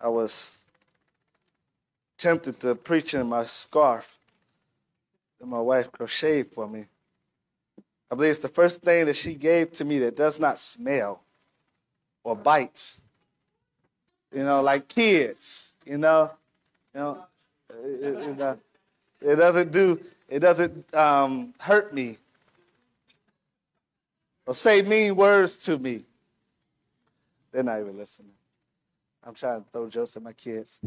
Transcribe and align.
I 0.00 0.08
was 0.08 0.58
tempted 2.16 2.60
to 2.60 2.74
preach 2.74 3.14
in 3.14 3.26
my 3.28 3.44
scarf 3.44 4.18
that 5.38 5.46
my 5.46 5.58
wife 5.58 5.90
crocheted 5.92 6.48
for 6.48 6.66
me. 6.66 6.86
I 8.10 8.14
believe 8.14 8.30
it's 8.30 8.40
the 8.40 8.48
first 8.48 8.82
thing 8.82 9.06
that 9.06 9.16
she 9.16 9.34
gave 9.34 9.72
to 9.72 9.84
me 9.84 9.98
that 10.00 10.16
does 10.16 10.40
not 10.40 10.58
smell 10.58 11.22
or 12.24 12.34
bite. 12.34 12.96
You 14.34 14.44
know, 14.44 14.62
like 14.62 14.88
kids, 14.88 15.74
you 15.84 15.98
know, 15.98 16.30
you 16.94 17.00
know, 17.00 17.24
it, 17.70 18.38
it, 18.40 18.58
it 19.22 19.36
doesn't 19.36 19.70
do, 19.70 20.00
it 20.28 20.40
doesn't 20.40 20.94
um, 20.94 21.54
hurt 21.58 21.92
me 21.92 22.18
or 24.46 24.54
say 24.54 24.82
mean 24.82 25.16
words 25.16 25.58
to 25.64 25.78
me. 25.78 26.04
They're 27.52 27.62
not 27.62 27.80
even 27.80 27.96
listening. 27.96 28.32
I'm 29.24 29.34
trying 29.34 29.62
to 29.62 29.70
throw 29.70 29.88
jokes 29.88 30.16
at 30.16 30.22
my 30.22 30.32
kids. 30.32 30.80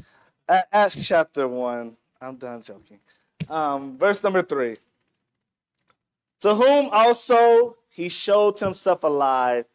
Acts 0.47 1.07
chapter 1.07 1.47
1. 1.47 1.95
I'm 2.21 2.35
done 2.35 2.61
joking. 2.61 2.99
Um, 3.49 3.97
verse 3.97 4.23
number 4.23 4.41
3. 4.41 4.77
To 6.41 6.53
whom 6.53 6.89
also 6.91 7.77
he 7.89 8.09
showed 8.09 8.59
himself 8.59 9.03
alive 9.03 9.65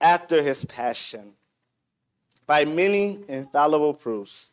after 0.00 0.42
his 0.42 0.64
passion 0.64 1.34
by 2.46 2.64
many 2.64 3.18
infallible 3.28 3.94
proofs, 3.94 4.50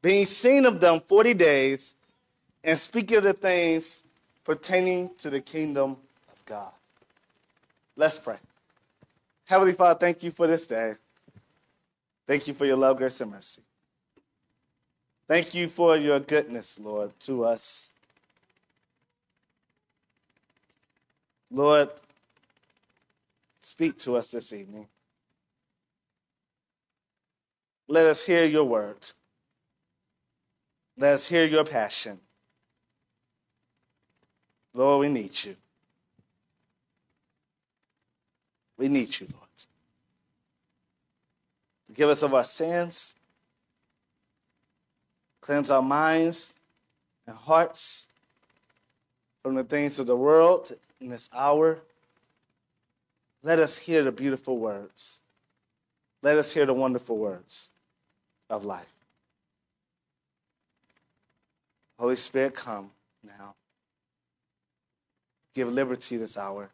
being 0.00 0.26
seen 0.26 0.64
of 0.64 0.80
them 0.80 1.00
40 1.00 1.34
days 1.34 1.96
and 2.62 2.78
speaking 2.78 3.18
of 3.18 3.24
the 3.24 3.32
things 3.32 4.04
pertaining 4.44 5.10
to 5.18 5.30
the 5.30 5.40
kingdom 5.40 5.96
of 6.32 6.44
God. 6.46 6.72
Let's 7.96 8.18
pray. 8.18 8.36
Heavenly 9.44 9.72
Father, 9.74 9.98
thank 9.98 10.22
you 10.22 10.30
for 10.30 10.46
this 10.46 10.66
day. 10.66 10.94
Thank 12.26 12.48
you 12.48 12.54
for 12.54 12.64
your 12.64 12.76
love, 12.76 12.98
grace, 12.98 13.20
and 13.20 13.30
mercy. 13.30 13.62
Thank 15.28 15.54
you 15.54 15.68
for 15.68 15.96
your 15.96 16.20
goodness, 16.20 16.78
Lord, 16.78 17.18
to 17.20 17.44
us. 17.44 17.90
Lord, 21.50 21.90
speak 23.60 23.98
to 24.00 24.16
us 24.16 24.30
this 24.30 24.52
evening. 24.52 24.86
Let 27.88 28.06
us 28.06 28.24
hear 28.24 28.44
your 28.44 28.64
words. 28.64 29.14
Let 30.96 31.14
us 31.14 31.28
hear 31.28 31.44
your 31.44 31.64
passion. 31.64 32.20
Lord, 34.74 35.00
we 35.00 35.08
need 35.08 35.44
you. 35.44 35.56
We 38.78 38.88
need 38.88 39.18
you, 39.20 39.26
Lord. 39.32 39.42
Forgive 41.92 42.08
us 42.08 42.22
of 42.22 42.32
our 42.32 42.42
sins. 42.42 43.16
Cleanse 45.42 45.70
our 45.70 45.82
minds 45.82 46.54
and 47.26 47.36
hearts 47.36 48.06
from 49.42 49.56
the 49.56 49.64
things 49.64 50.00
of 50.00 50.06
the 50.06 50.16
world 50.16 50.72
in 51.02 51.10
this 51.10 51.28
hour. 51.36 51.80
Let 53.42 53.58
us 53.58 53.76
hear 53.76 54.02
the 54.02 54.10
beautiful 54.10 54.56
words. 54.56 55.20
Let 56.22 56.38
us 56.38 56.54
hear 56.54 56.64
the 56.64 56.72
wonderful 56.72 57.18
words 57.18 57.68
of 58.48 58.64
life. 58.64 58.94
Holy 61.98 62.16
Spirit, 62.16 62.54
come 62.54 62.90
now. 63.22 63.54
Give 65.54 65.70
liberty 65.70 66.16
this 66.16 66.38
hour. 66.38 66.70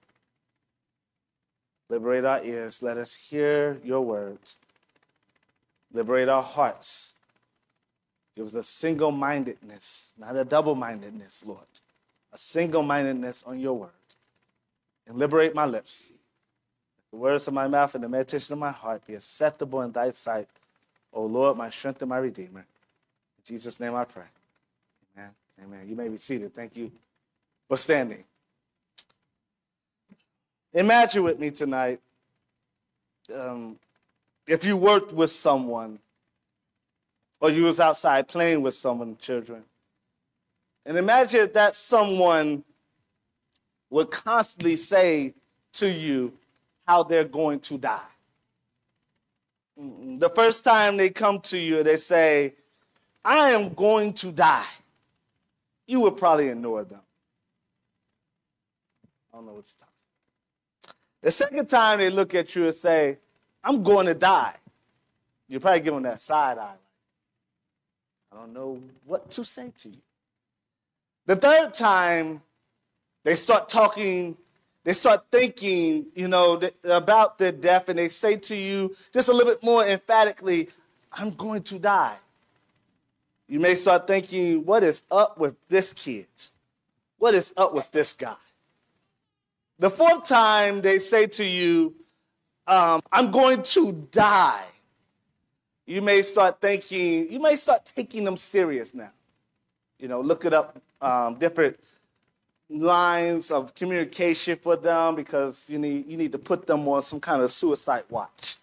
Liberate 1.88 2.24
our 2.24 2.44
ears. 2.44 2.84
Let 2.84 2.98
us 2.98 3.14
hear 3.14 3.80
your 3.82 4.02
words. 4.02 4.58
Liberate 5.92 6.28
our 6.28 6.42
hearts. 6.42 7.14
Give 8.34 8.46
us 8.46 8.54
a 8.54 8.62
single 8.62 9.10
mindedness, 9.10 10.12
not 10.18 10.36
a 10.36 10.44
double 10.44 10.74
mindedness, 10.74 11.44
Lord. 11.44 11.66
A 12.32 12.38
single 12.38 12.82
mindedness 12.82 13.42
on 13.46 13.58
your 13.58 13.74
word. 13.74 13.90
And 15.06 15.16
liberate 15.18 15.54
my 15.54 15.64
lips. 15.64 16.12
The 17.10 17.16
words 17.16 17.48
of 17.48 17.54
my 17.54 17.66
mouth 17.66 17.94
and 17.94 18.04
the 18.04 18.08
meditation 18.08 18.52
of 18.52 18.58
my 18.58 18.70
heart 18.70 19.06
be 19.06 19.14
acceptable 19.14 19.80
in 19.80 19.92
thy 19.92 20.10
sight, 20.10 20.48
O 21.12 21.24
Lord, 21.24 21.56
my 21.56 21.70
strength 21.70 22.02
and 22.02 22.10
my 22.10 22.18
redeemer. 22.18 22.60
In 22.60 23.44
Jesus' 23.44 23.80
name 23.80 23.94
I 23.94 24.04
pray. 24.04 24.24
Amen. 25.16 25.30
Amen. 25.64 25.88
You 25.88 25.96
may 25.96 26.08
be 26.08 26.18
seated. 26.18 26.54
Thank 26.54 26.76
you 26.76 26.92
for 27.66 27.78
standing. 27.78 28.24
Imagine 30.74 31.24
with 31.24 31.40
me 31.40 31.50
tonight 31.50 32.00
um, 33.34 33.78
if 34.48 34.64
you 34.64 34.76
worked 34.76 35.12
with 35.12 35.30
someone 35.30 35.98
or 37.40 37.50
you 37.50 37.64
was 37.64 37.78
outside 37.78 38.26
playing 38.26 38.62
with 38.62 38.74
someone, 38.74 39.16
children, 39.20 39.62
and 40.84 40.96
imagine 40.96 41.42
if 41.42 41.52
that 41.52 41.76
someone 41.76 42.64
would 43.90 44.10
constantly 44.10 44.74
say 44.74 45.34
to 45.74 45.88
you 45.88 46.32
how 46.86 47.02
they're 47.02 47.24
going 47.24 47.60
to 47.60 47.78
die. 47.78 48.00
The 49.76 50.30
first 50.34 50.64
time 50.64 50.96
they 50.96 51.10
come 51.10 51.38
to 51.40 51.58
you, 51.58 51.84
they 51.84 51.96
say, 51.96 52.54
I 53.24 53.50
am 53.50 53.74
going 53.74 54.14
to 54.14 54.32
die. 54.32 54.64
You 55.86 56.00
would 56.00 56.16
probably 56.16 56.48
ignore 56.48 56.84
them. 56.84 57.00
I 59.32 59.36
don't 59.36 59.46
know 59.46 59.52
what 59.52 59.64
you're 59.68 59.78
talking 59.78 59.88
the 61.22 61.30
second 61.30 61.68
time 61.68 61.98
they 61.98 62.10
look 62.10 62.34
at 62.34 62.54
you 62.54 62.66
and 62.66 62.74
say, 62.74 63.18
I'm 63.62 63.82
going 63.82 64.06
to 64.06 64.14
die, 64.14 64.54
You're 65.48 65.60
probably 65.60 65.80
them 65.80 66.02
that 66.04 66.20
side 66.20 66.58
eye. 66.58 66.74
I 68.32 68.36
don't 68.36 68.52
know 68.52 68.80
what 69.06 69.30
to 69.32 69.44
say 69.44 69.72
to 69.78 69.88
you. 69.88 70.02
The 71.26 71.36
third 71.36 71.74
time 71.74 72.42
they 73.24 73.34
start 73.34 73.68
talking, 73.68 74.36
they 74.84 74.92
start 74.92 75.24
thinking, 75.30 76.06
you 76.14 76.28
know, 76.28 76.60
about 76.84 77.38
their 77.38 77.52
death, 77.52 77.88
and 77.88 77.98
they 77.98 78.08
say 78.08 78.36
to 78.36 78.56
you 78.56 78.94
just 79.12 79.28
a 79.28 79.32
little 79.32 79.52
bit 79.52 79.62
more 79.62 79.84
emphatically, 79.84 80.68
I'm 81.12 81.30
going 81.30 81.62
to 81.64 81.78
die. 81.78 82.16
You 83.48 83.60
may 83.60 83.74
start 83.74 84.06
thinking, 84.06 84.64
what 84.64 84.82
is 84.84 85.04
up 85.10 85.38
with 85.38 85.56
this 85.68 85.92
kid? 85.92 86.26
What 87.18 87.34
is 87.34 87.52
up 87.56 87.74
with 87.74 87.90
this 87.90 88.12
guy? 88.12 88.36
The 89.78 89.90
fourth 89.90 90.24
time 90.28 90.80
they 90.82 90.98
say 90.98 91.26
to 91.26 91.44
you, 91.44 91.94
um, 92.68 93.00
I'm 93.10 93.30
going 93.30 93.62
to 93.62 93.92
die, 94.10 94.64
you 95.86 96.02
may 96.02 96.22
start 96.22 96.60
thinking, 96.60 97.32
you 97.32 97.40
may 97.40 97.56
start 97.56 97.90
taking 97.96 98.24
them 98.24 98.36
serious 98.36 98.94
now. 98.94 99.10
You 99.98 100.08
know, 100.08 100.20
look 100.20 100.44
it 100.44 100.54
up, 100.54 100.80
um, 101.00 101.34
different 101.36 101.78
lines 102.68 103.50
of 103.50 103.74
communication 103.74 104.56
for 104.56 104.76
them 104.76 105.16
because 105.16 105.68
you 105.70 105.78
need, 105.78 106.06
you 106.06 106.16
need 106.16 106.32
to 106.32 106.38
put 106.38 106.66
them 106.66 106.86
on 106.86 107.02
some 107.02 107.18
kind 107.18 107.42
of 107.42 107.50
suicide 107.50 108.04
watch. 108.10 108.56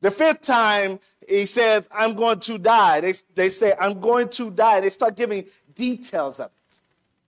The 0.00 0.10
fifth 0.10 0.42
time 0.42 0.98
he 1.28 1.44
says, 1.44 1.88
I'm 1.92 2.14
going 2.14 2.40
to 2.40 2.58
die. 2.58 3.00
They, 3.00 3.12
they 3.34 3.48
say, 3.50 3.74
I'm 3.78 4.00
going 4.00 4.30
to 4.30 4.50
die. 4.50 4.80
They 4.80 4.90
start 4.90 5.16
giving 5.16 5.44
details 5.74 6.40
of 6.40 6.46
it, 6.46 6.80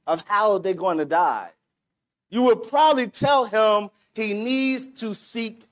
of 0.06 0.26
how 0.26 0.56
they're 0.58 0.72
going 0.72 0.98
to 0.98 1.04
die 1.04 1.50
you 2.32 2.42
would 2.44 2.62
probably 2.62 3.08
tell 3.08 3.44
him 3.44 3.90
he 4.14 4.32
needs 4.32 4.88
to 5.00 5.14
seek. 5.14 5.64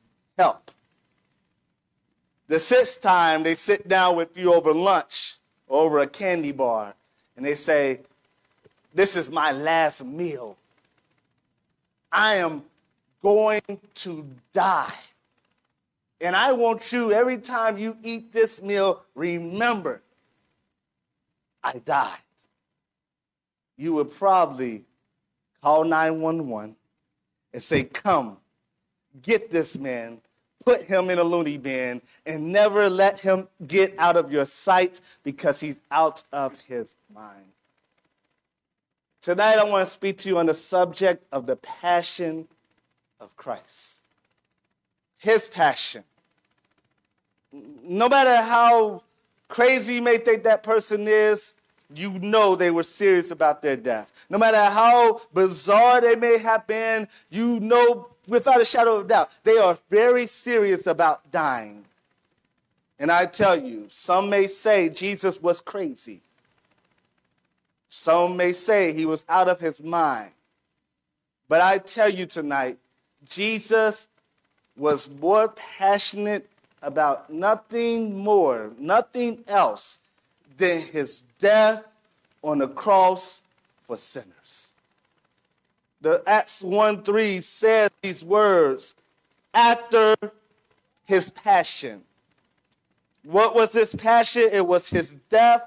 The 2.50 2.59
sixth 2.59 3.00
time 3.00 3.44
they 3.44 3.55
sit 3.55 3.87
down 3.87 4.16
with 4.16 4.37
you 4.37 4.53
over 4.53 4.75
lunch, 4.75 5.37
over 5.69 6.00
a 6.00 6.06
candy 6.09 6.50
bar, 6.50 6.93
and 7.37 7.47
they 7.47 7.55
say, 7.55 8.00
This 8.93 9.15
is 9.15 9.31
my 9.31 9.53
last 9.53 10.05
meal. 10.05 10.56
I 12.10 12.34
am 12.34 12.65
going 13.22 13.60
to 13.94 14.27
die. 14.53 14.93
And 16.21 16.34
I 16.34 16.50
want 16.50 16.91
you, 16.91 17.12
every 17.12 17.39
time 17.39 17.78
you 17.78 17.97
eat 18.03 18.33
this 18.33 18.60
meal, 18.60 19.05
remember, 19.15 20.03
I 21.63 21.74
died. 21.84 22.19
You 23.77 23.95
would 23.95 24.13
probably 24.13 24.83
call 25.63 25.84
911 25.84 26.74
and 27.53 27.63
say, 27.63 27.84
Come, 27.84 28.39
get 29.22 29.53
this 29.53 29.78
man, 29.78 30.21
put 30.65 30.83
him 30.84 31.10
in 31.10 31.18
a 31.18 31.24
loony 31.24 31.57
bin, 31.57 32.03
and 32.27 32.53
never 32.53 32.89
let 32.89 33.21
him 33.21 33.48
get 33.66 33.95
out 33.98 34.16
of 34.16 34.30
your 34.30 34.45
sight 34.45 35.01
because 35.24 35.60
he's 35.60 35.80
out 35.91 36.22
of 36.33 36.60
his 36.62 36.98
mind. 37.15 37.47
Tonight, 39.21 39.57
I 39.59 39.65
want 39.65 39.86
to 39.86 39.92
speak 39.92 40.18
to 40.18 40.28
you 40.28 40.39
on 40.39 40.47
the 40.47 40.54
subject 40.54 41.24
of 41.33 41.47
the 41.47 41.57
passion 41.57 42.48
of 43.21 43.36
Christ. 43.36 44.01
His 45.18 45.47
passion. 45.47 46.04
No 47.53 48.09
matter 48.09 48.36
how 48.36 49.03
crazy 49.48 49.97
you 49.97 50.03
may 50.03 50.16
think 50.16 50.45
that 50.45 50.62
person 50.62 51.07
is, 51.07 51.57
you 51.95 52.12
know 52.21 52.54
they 52.54 52.71
were 52.71 52.83
serious 52.83 53.30
about 53.30 53.62
their 53.62 53.77
death. 53.77 54.27
No 54.30 54.39
matter 54.39 54.57
how 54.57 55.21
bizarre 55.34 56.01
they 56.01 56.16
may 56.16 56.39
have 56.39 56.66
been, 56.66 57.09
you 57.30 57.60
know 57.60 58.09
without 58.30 58.60
a 58.60 58.65
shadow 58.65 58.97
of 58.97 59.09
doubt, 59.09 59.30
they 59.42 59.59
are 59.59 59.77
very 59.91 60.27
serious 60.27 60.86
about 60.86 61.30
dying. 61.30 61.84
And 62.98 63.10
I 63.10 63.27
tell 63.27 63.60
you, 63.60 63.86
some 63.91 64.30
may 64.30 64.47
say 64.47 64.88
Jesus 64.88 65.42
was 65.42 65.60
crazy. 65.60 66.21
Some 67.88 68.36
may 68.36 68.53
say 68.53 68.92
he 68.92 69.04
was 69.04 69.27
out 69.28 69.48
of 69.48 69.59
his 69.59 69.82
mind. 69.82 70.30
But 71.48 71.60
I 71.60 71.78
tell 71.78 72.09
you 72.09 72.27
tonight, 72.27 72.78
Jesus 73.28 74.06
was 74.76 75.10
more 75.10 75.48
passionate 75.48 76.48
about 76.83 77.30
nothing 77.30 78.16
more, 78.16 78.71
nothing 78.78 79.42
else 79.48 79.98
than 80.56 80.80
his 80.80 81.24
death 81.41 81.84
on 82.42 82.59
the 82.59 82.68
cross 82.68 83.42
for 83.80 83.97
sinners. 83.97 84.70
The 86.00 86.22
Acts 86.26 86.62
1 86.62 87.02
3 87.02 87.41
says 87.41 87.91
these 88.02 88.24
words 88.24 88.94
after 89.52 90.14
his 91.06 91.30
passion. 91.30 92.02
What 93.24 93.54
was 93.54 93.72
his 93.72 93.94
passion? 93.94 94.48
It 94.52 94.66
was 94.66 94.88
his 94.88 95.18
death 95.28 95.62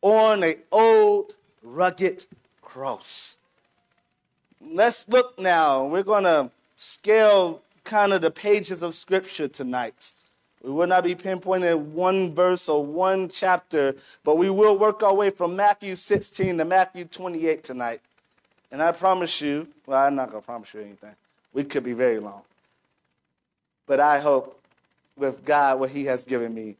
on 0.00 0.42
a 0.42 0.56
old 0.72 1.36
rugged 1.62 2.24
cross. 2.62 3.38
Let's 4.60 5.08
look 5.08 5.38
now. 5.38 5.84
We're 5.84 6.02
going 6.02 6.24
to 6.24 6.50
scale 6.76 7.62
kind 7.84 8.12
of 8.12 8.22
the 8.22 8.30
pages 8.30 8.82
of 8.82 8.94
scripture 8.94 9.48
tonight. 9.48 10.12
We 10.62 10.70
will 10.70 10.86
not 10.86 11.04
be 11.04 11.14
pinpointing 11.14 11.86
one 11.92 12.34
verse 12.34 12.68
or 12.68 12.84
one 12.84 13.28
chapter, 13.28 13.94
but 14.24 14.36
we 14.36 14.50
will 14.50 14.78
work 14.78 15.02
our 15.02 15.14
way 15.14 15.30
from 15.30 15.56
Matthew 15.56 15.94
16 15.94 16.58
to 16.58 16.64
Matthew 16.64 17.06
28 17.06 17.62
tonight. 17.64 18.00
And 18.72 18.82
I 18.82 18.92
promise 18.92 19.40
you, 19.40 19.66
well, 19.86 19.98
I'm 19.98 20.14
not 20.14 20.30
going 20.30 20.42
to 20.42 20.46
promise 20.46 20.74
you 20.74 20.80
anything. 20.80 21.14
We 21.52 21.64
could 21.64 21.84
be 21.84 21.92
very 21.92 22.20
long. 22.20 22.42
But 23.86 23.98
I 24.00 24.20
hope 24.20 24.60
with 25.16 25.44
God, 25.44 25.80
what 25.80 25.90
He 25.90 26.04
has 26.04 26.24
given 26.24 26.54
me, 26.54 26.76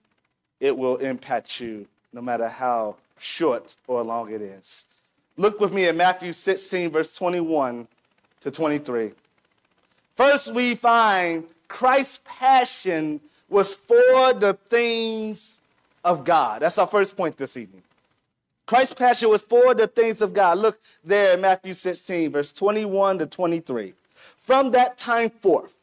it 0.61 0.77
will 0.77 0.97
impact 0.97 1.61
you 1.61 1.87
no 2.13 2.23
matter 2.23 2.49
how 2.49 2.97
short 3.19 3.77
or 3.87 4.03
long 4.03 4.33
it 4.33 4.41
is. 4.41 4.87
Look 5.37 5.61
with 5.61 5.73
me 5.73 5.87
at 5.87 5.97
Matthew 5.97 6.33
16, 6.33 6.91
verse 6.91 7.13
21 7.13 7.89
to 8.41 8.51
23. 8.51 9.13
First, 10.17 10.55
we 10.55 10.75
find 10.75 11.45
Christ's 11.67 12.21
passion 12.25 13.21
was 13.49 13.75
for 13.75 14.33
the 14.35 14.57
things 14.69 15.61
of 16.05 16.25
God. 16.25 16.63
That's 16.63 16.79
our 16.79 16.87
first 16.87 17.17
point 17.17 17.37
this 17.37 17.57
evening. 17.57 17.83
Christ's 18.71 18.95
passion 18.95 19.29
was 19.31 19.43
for 19.43 19.75
the 19.75 19.89
things 19.89 20.23
of 20.23 20.33
God. 20.33 20.59
Look 20.59 20.79
there 21.03 21.35
in 21.35 21.41
Matthew 21.41 21.75
16, 21.75 22.31
verse 22.31 22.53
21 22.53 23.19
to 23.19 23.27
23. 23.27 23.93
From 24.15 24.71
that 24.71 24.97
time 24.97 25.29
forth, 25.29 25.75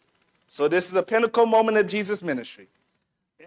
so 0.48 0.70
this 0.70 0.90
is 0.90 0.96
a 0.96 1.04
pinnacle 1.04 1.46
moment 1.46 1.78
of 1.78 1.90
Jesus' 1.90 2.24
ministry. 2.24 2.66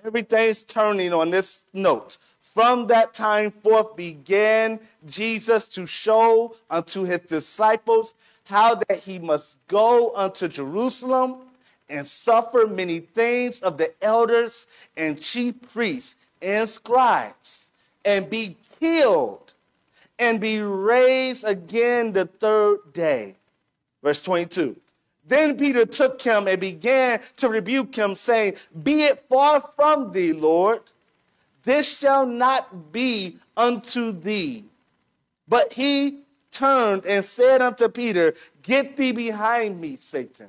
Everything's 0.05 0.63
turning 0.63 1.15
on 1.15 1.31
this 1.31 1.65
note. 1.73 2.19
From 2.43 2.87
that 2.89 3.15
time 3.15 3.51
forth 3.51 3.97
began 3.97 4.79
Jesus 5.09 5.69
to 5.69 5.87
show 5.87 6.55
unto 6.69 7.05
his 7.05 7.21
disciples 7.21 8.17
how 8.45 8.75
that 8.75 8.99
he 8.99 9.19
must 9.19 9.57
go 9.69 10.15
unto 10.17 10.49
Jerusalem 10.49 11.37
and 11.89 12.07
suffer 12.07 12.67
many 12.67 12.99
things 12.99 13.63
of 13.63 13.79
the 13.79 13.91
elders 14.03 14.67
and 14.99 15.19
chief 15.19 15.55
priests 15.73 16.17
and 16.43 16.69
scribes, 16.69 17.71
and 18.05 18.29
be 18.29 18.55
killed, 18.81 19.55
and 20.19 20.41
be 20.41 20.61
raised 20.61 21.45
again 21.45 22.13
the 22.13 22.27
third 22.27 22.93
day. 22.93 23.37
Verse 24.03 24.23
22. 24.23 24.77
Then 25.27 25.57
Peter 25.57 25.87
took 25.87 26.21
him 26.21 26.49
and 26.49 26.61
began 26.61 27.21
to 27.37 27.49
rebuke 27.49 27.95
him, 27.95 28.15
saying, 28.15 28.57
Be 28.83 29.05
it 29.05 29.21
far 29.29 29.61
from 29.61 30.13
thee, 30.13 30.33
Lord. 30.33 30.81
This 31.63 31.99
shall 31.99 32.27
not 32.27 32.93
be 32.93 33.37
unto 33.57 34.13
thee. 34.13 34.65
But 35.47 35.73
he 35.73 36.21
turned 36.51 37.07
and 37.07 37.25
said 37.25 37.63
unto 37.63 37.89
Peter, 37.89 38.35
Get 38.63 38.97
thee 38.97 39.13
behind 39.13 39.81
me, 39.81 39.97
Satan. 39.97 40.49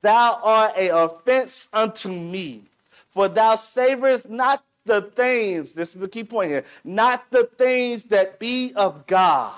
Thou 0.00 0.40
art 0.42 0.72
a 0.76 0.88
offense 0.90 1.68
unto 1.72 2.08
me, 2.08 2.62
for 3.08 3.28
thou 3.28 3.54
savorest 3.56 4.30
not 4.30 4.62
the 4.88 5.02
things, 5.02 5.72
this 5.72 5.94
is 5.94 6.00
the 6.00 6.08
key 6.08 6.24
point 6.24 6.50
here, 6.50 6.64
not 6.84 7.30
the 7.30 7.44
things 7.44 8.06
that 8.06 8.38
be 8.40 8.72
of 8.74 9.06
God, 9.06 9.54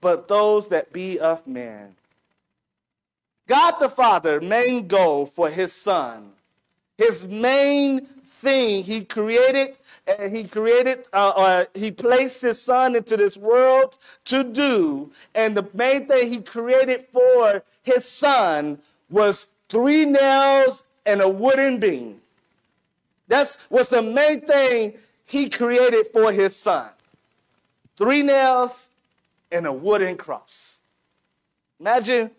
but 0.00 0.28
those 0.28 0.68
that 0.68 0.92
be 0.92 1.18
of 1.18 1.46
man. 1.46 1.96
God 3.48 3.74
the 3.80 3.88
Father, 3.88 4.40
main 4.40 4.86
goal 4.86 5.26
for 5.26 5.50
his 5.50 5.72
son, 5.72 6.30
his 6.96 7.26
main 7.26 8.06
thing 8.40 8.82
he 8.84 9.04
created 9.04 9.76
and 10.06 10.34
he 10.34 10.44
created 10.44 11.06
uh, 11.12 11.32
or 11.36 11.66
he 11.78 11.90
placed 11.90 12.40
his 12.40 12.60
son 12.60 12.96
into 12.96 13.16
this 13.16 13.36
world 13.36 13.98
to 14.24 14.42
do 14.42 15.10
and 15.34 15.54
the 15.54 15.68
main 15.74 16.06
thing 16.06 16.32
he 16.32 16.40
created 16.40 17.04
for 17.12 17.62
his 17.82 18.06
son 18.06 18.78
was 19.10 19.48
three 19.68 20.06
nails 20.06 20.84
and 21.04 21.20
a 21.20 21.28
wooden 21.28 21.78
beam. 21.78 22.20
That's 23.30 23.70
was 23.70 23.88
the 23.88 24.02
main 24.02 24.40
thing 24.40 24.94
he 25.24 25.48
created 25.48 26.08
for 26.12 26.32
his 26.32 26.56
son. 26.56 26.90
Three 27.96 28.24
nails 28.24 28.88
and 29.52 29.66
a 29.66 29.72
wooden 29.72 30.16
cross. 30.16 30.82
Imagine 31.78 32.32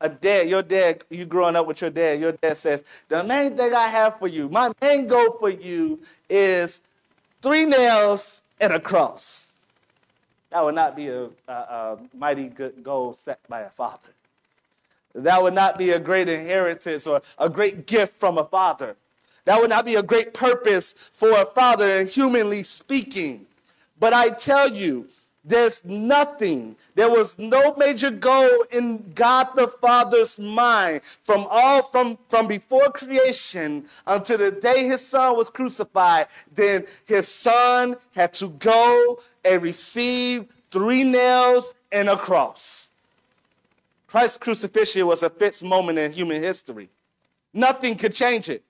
a 0.00 0.08
dad, 0.08 0.48
your 0.48 0.62
dad, 0.62 1.02
you 1.10 1.26
growing 1.26 1.56
up 1.56 1.66
with 1.66 1.80
your 1.80 1.90
dad, 1.90 2.20
your 2.20 2.32
dad 2.32 2.56
says, 2.56 3.04
The 3.08 3.24
main 3.24 3.56
thing 3.56 3.74
I 3.74 3.88
have 3.88 4.18
for 4.20 4.28
you, 4.28 4.48
my 4.48 4.70
main 4.80 5.08
goal 5.08 5.36
for 5.40 5.50
you 5.50 6.00
is 6.28 6.80
three 7.42 7.66
nails 7.66 8.42
and 8.60 8.72
a 8.72 8.80
cross. 8.80 9.56
That 10.50 10.64
would 10.64 10.76
not 10.76 10.94
be 10.94 11.08
a, 11.08 11.24
a, 11.48 11.52
a 11.52 11.98
mighty 12.14 12.46
good 12.46 12.84
goal 12.84 13.12
set 13.12 13.40
by 13.48 13.62
a 13.62 13.70
father. 13.70 14.10
That 15.16 15.42
would 15.42 15.54
not 15.54 15.78
be 15.78 15.90
a 15.90 15.98
great 15.98 16.28
inheritance 16.28 17.08
or 17.08 17.22
a 17.38 17.50
great 17.50 17.88
gift 17.88 18.16
from 18.16 18.38
a 18.38 18.44
father. 18.44 18.96
That 19.44 19.60
would 19.60 19.70
not 19.70 19.84
be 19.84 19.96
a 19.96 20.02
great 20.02 20.34
purpose 20.34 20.92
for 20.92 21.30
a 21.30 21.46
father, 21.46 22.04
humanly 22.04 22.62
speaking. 22.62 23.46
But 23.98 24.12
I 24.12 24.30
tell 24.30 24.68
you, 24.70 25.08
there's 25.44 25.84
nothing. 25.86 26.76
There 26.94 27.08
was 27.08 27.38
no 27.38 27.74
major 27.76 28.10
goal 28.10 28.64
in 28.70 29.10
God 29.14 29.48
the 29.56 29.68
Father's 29.68 30.38
mind 30.38 31.02
from 31.02 31.46
all 31.48 31.82
from, 31.82 32.18
from 32.28 32.46
before 32.46 32.90
creation 32.90 33.86
until 34.06 34.38
the 34.38 34.50
day 34.50 34.84
his 34.84 35.06
son 35.06 35.36
was 35.36 35.48
crucified. 35.48 36.26
Then 36.52 36.84
his 37.06 37.28
son 37.28 37.96
had 38.14 38.34
to 38.34 38.48
go 38.48 39.20
and 39.44 39.62
receive 39.62 40.46
three 40.70 41.04
nails 41.04 41.74
and 41.90 42.08
a 42.08 42.16
cross. 42.16 42.90
Christ's 44.06 44.38
crucifixion 44.38 45.06
was 45.06 45.22
a 45.22 45.30
fixed 45.30 45.64
moment 45.64 45.98
in 45.98 46.12
human 46.12 46.42
history. 46.42 46.90
Nothing 47.54 47.96
could 47.96 48.14
change 48.14 48.48
it. 48.50 48.62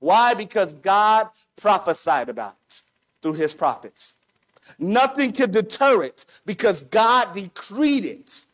Why? 0.00 0.34
Because 0.34 0.74
God 0.74 1.28
prophesied 1.56 2.28
about 2.28 2.56
it 2.68 2.82
through 3.22 3.34
his 3.34 3.54
prophets. 3.54 4.18
Nothing 4.78 5.32
could 5.32 5.52
deter 5.52 6.02
it 6.04 6.24
because 6.44 6.82
God 6.84 7.32
decreed 7.32 8.04
it. 8.04 8.44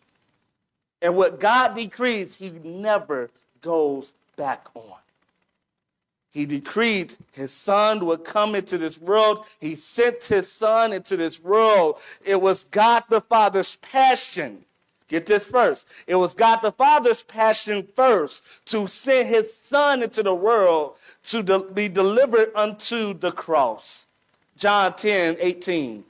And 1.03 1.17
what 1.17 1.41
God 1.41 1.75
decrees, 1.75 2.37
he 2.37 2.51
never 2.63 3.31
goes 3.61 4.15
back 4.37 4.67
on. 4.75 4.99
He 6.31 6.47
decreed 6.47 7.15
his 7.33 7.53
son 7.53 8.05
would 8.07 8.25
come 8.25 8.55
into 8.55 8.77
this 8.77 9.01
world. 9.01 9.47
He 9.61 9.77
sent 9.77 10.25
his 10.25 10.51
son 10.51 10.93
into 10.93 11.17
this 11.17 11.43
world. 11.43 12.01
It 12.27 12.41
was 12.41 12.65
God 12.65 13.05
the 13.09 13.21
Father's 13.21 13.77
passion 13.77 14.65
Get 15.15 15.27
this 15.27 15.49
first. 15.49 15.87
It 16.09 16.17
was 16.17 16.35
God 16.35 16.57
the 16.57 16.73
Father's 16.73 17.23
passion 17.23 17.87
first 17.95 18.67
to 18.67 18.89
send 18.89 19.29
his 19.29 19.55
son 19.55 20.03
into 20.03 20.25
the 20.25 20.35
world 20.35 20.97
to 21.27 21.41
de- 21.41 21.61
be 21.61 21.89
delivered 21.89 22.51
unto 22.57 23.15
the 23.15 23.31
cross. 23.31 24.09
John 24.57 24.93
10 24.95 25.37
18 25.39 26.03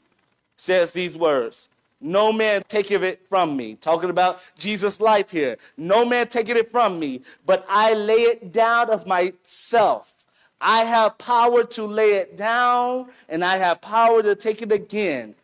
says 0.57 0.95
these 0.95 1.19
words 1.19 1.69
No 2.01 2.33
man 2.33 2.63
taketh 2.67 3.03
it 3.03 3.21
from 3.29 3.59
me. 3.59 3.75
Talking 3.75 4.09
about 4.09 4.41
Jesus' 4.59 5.03
life 5.03 5.31
here. 5.31 5.59
No 5.77 6.07
man 6.07 6.27
taketh 6.29 6.57
it 6.57 6.71
from 6.71 6.99
me, 6.99 7.21
but 7.45 7.67
I 7.69 7.93
lay 7.93 8.23
it 8.23 8.53
down 8.53 8.89
of 8.89 9.07
myself. 9.07 10.15
I 10.63 10.85
have 10.85 11.19
power 11.19 11.63
to 11.65 11.85
lay 11.85 12.15
it 12.15 12.39
down, 12.39 13.11
and 13.29 13.45
I 13.45 13.59
have 13.59 13.83
power 13.83 14.23
to 14.23 14.35
take 14.35 14.63
it 14.63 14.73
again. 14.73 15.35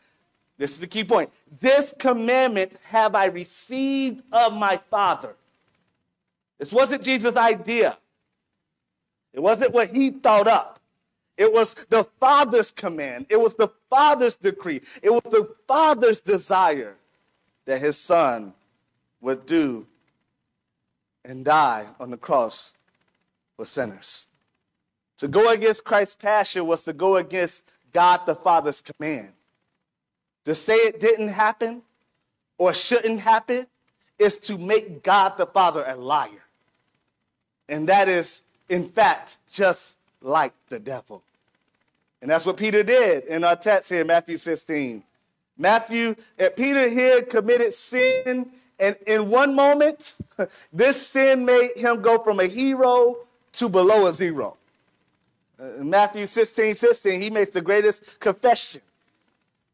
This 0.61 0.73
is 0.73 0.81
the 0.81 0.87
key 0.87 1.05
point. 1.05 1.33
This 1.59 1.95
commandment 1.99 2.77
have 2.85 3.15
I 3.15 3.25
received 3.25 4.23
of 4.31 4.53
my 4.53 4.77
Father. 4.91 5.35
This 6.59 6.71
wasn't 6.71 7.03
Jesus' 7.03 7.35
idea. 7.35 7.97
It 9.33 9.41
wasn't 9.41 9.73
what 9.73 9.89
he 9.89 10.11
thought 10.11 10.47
up. 10.47 10.79
It 11.39 11.51
was 11.51 11.87
the 11.89 12.05
Father's 12.21 12.71
command. 12.71 13.25
It 13.31 13.41
was 13.41 13.55
the 13.55 13.69
Father's 13.89 14.37
decree. 14.37 14.83
It 15.03 15.09
was 15.09 15.23
the 15.31 15.51
Father's 15.67 16.21
desire 16.21 16.95
that 17.65 17.81
his 17.81 17.97
Son 17.97 18.53
would 19.23 19.47
do 19.47 19.87
and 21.25 21.43
die 21.43 21.87
on 21.99 22.11
the 22.11 22.19
cross 22.19 22.75
for 23.57 23.65
sinners. 23.65 24.27
To 25.17 25.29
go 25.29 25.51
against 25.51 25.85
Christ's 25.85 26.17
passion 26.17 26.67
was 26.67 26.85
to 26.85 26.93
go 26.93 27.17
against 27.17 27.65
God 27.95 28.27
the 28.27 28.35
Father's 28.35 28.83
command. 28.83 29.33
To 30.45 30.55
say 30.55 30.75
it 30.75 31.01
didn't 31.01 31.29
happen 31.29 31.83
or 32.59 32.75
shouldn't 32.75 33.21
happen 33.21 33.67
is 34.19 34.39
to 34.39 34.59
make 34.59 35.03
God 35.03 35.37
the 35.39 35.47
Father 35.47 35.85
a 35.87 35.97
liar. 35.97 36.45
And 37.69 37.89
that 37.89 38.09
is, 38.09 38.43
in 38.69 38.89
fact, 38.89 39.39
just 39.51 39.97
like 40.21 40.53
the 40.69 40.79
devil. 40.79 41.23
And 42.21 42.31
that's 42.31 42.45
what 42.45 42.57
Peter 42.57 42.83
did 42.83 43.25
in 43.25 43.45
our 43.45 43.57
text 43.57 43.91
here, 43.91 44.05
Matthew 44.05 44.37
16. 44.37 45.03
Matthew, 45.57 46.15
uh, 46.39 46.49
Peter 46.57 46.89
here 46.89 47.23
committed 47.23 47.75
sin, 47.75 48.51
and 48.79 48.97
in 49.07 49.31
one 49.31 49.55
moment, 49.55 50.17
this 50.73 51.07
sin 51.07 51.45
made 51.45 51.71
him 51.77 52.01
go 52.01 52.19
from 52.19 52.41
a 52.41 52.47
hero 52.47 53.17
to 53.53 53.69
below 53.69 54.07
a 54.07 54.13
zero. 54.13 54.57
Uh, 55.59 55.81
in 55.81 55.91
Matthew 55.91 56.27
16, 56.27 56.75
16, 56.75 57.23
he 57.23 57.31
makes 57.31 57.51
the 57.51 57.61
greatest 57.61 58.21
confession 58.21 58.81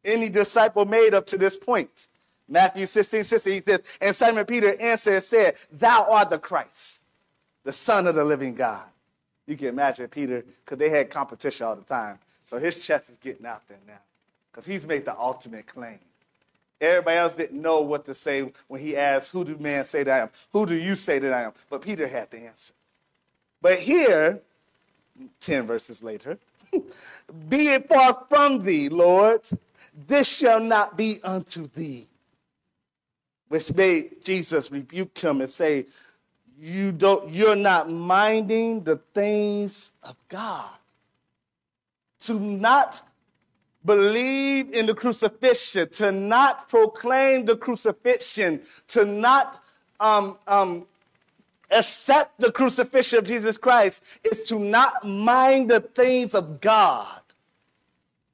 any 0.07 0.29
disciple 0.29 0.85
made 0.85 1.13
up 1.13 1.27
to 1.27 1.37
this 1.37 1.57
point. 1.57 2.07
Matthew 2.49 2.85
16, 2.85 3.23
16, 3.23 3.53
he 3.53 3.59
says, 3.59 3.97
And 4.01 4.15
Simon 4.15 4.45
Peter 4.45 4.79
answered 4.79 5.15
and 5.15 5.23
said, 5.23 5.55
Thou 5.71 6.07
art 6.09 6.29
the 6.29 6.39
Christ, 6.39 7.03
the 7.63 7.73
Son 7.73 8.07
of 8.07 8.15
the 8.15 8.23
living 8.23 8.55
God. 8.55 8.85
You 9.45 9.55
can 9.55 9.67
imagine 9.67 10.07
Peter, 10.07 10.43
because 10.63 10.77
they 10.77 10.89
had 10.89 11.09
competition 11.09 11.67
all 11.67 11.75
the 11.75 11.83
time. 11.83 12.19
So 12.45 12.57
his 12.57 12.83
chest 12.83 13.09
is 13.09 13.17
getting 13.17 13.45
out 13.45 13.67
there 13.67 13.77
now 13.85 13.99
because 14.57 14.65
he's 14.65 14.87
made 14.87 15.05
the 15.05 15.15
ultimate 15.15 15.67
claim. 15.67 15.99
Everybody 16.81 17.17
else 17.17 17.35
didn't 17.35 17.61
know 17.61 17.81
what 17.81 18.05
to 18.05 18.15
say 18.15 18.51
when 18.67 18.81
he 18.81 18.97
asked, 18.97 19.31
Who 19.31 19.45
do 19.45 19.55
men 19.59 19.85
say 19.85 20.01
that 20.01 20.11
I 20.11 20.19
am? 20.23 20.29
Who 20.51 20.65
do 20.65 20.73
you 20.73 20.95
say 20.95 21.19
that 21.19 21.31
I 21.31 21.43
am? 21.43 21.53
But 21.69 21.83
Peter 21.83 22.07
had 22.07 22.31
the 22.31 22.39
answer. 22.39 22.73
But 23.61 23.77
here, 23.77 24.39
10 25.41 25.67
verses 25.67 26.01
later, 26.01 26.39
be 27.49 27.67
it 27.67 27.87
far 27.87 28.25
from 28.29 28.59
thee, 28.59 28.89
Lord, 28.89 29.41
this 29.93 30.37
shall 30.37 30.59
not 30.59 30.97
be 30.97 31.17
unto 31.23 31.67
thee. 31.67 32.07
Which 33.49 33.73
made 33.73 34.23
Jesus 34.23 34.71
rebuke 34.71 35.17
him 35.17 35.41
and 35.41 35.49
say, 35.49 35.85
You 36.59 36.91
don't, 36.91 37.29
you're 37.29 37.55
not 37.55 37.89
minding 37.89 38.83
the 38.83 38.97
things 39.13 39.93
of 40.03 40.15
God. 40.27 40.69
To 42.19 42.39
not 42.39 43.01
believe 43.85 44.73
in 44.73 44.85
the 44.85 44.93
crucifixion, 44.93 45.89
to 45.89 46.11
not 46.11 46.67
proclaim 46.67 47.45
the 47.45 47.55
crucifixion, 47.55 48.61
to 48.89 49.05
not 49.05 49.63
um, 49.99 50.37
um, 50.45 50.85
accept 51.71 52.39
the 52.39 52.51
crucifixion 52.51 53.19
of 53.19 53.25
Jesus 53.25 53.57
Christ, 53.57 54.19
is 54.29 54.43
to 54.43 54.59
not 54.59 55.05
mind 55.05 55.69
the 55.69 55.79
things 55.79 56.35
of 56.35 56.59
God. 56.59 57.21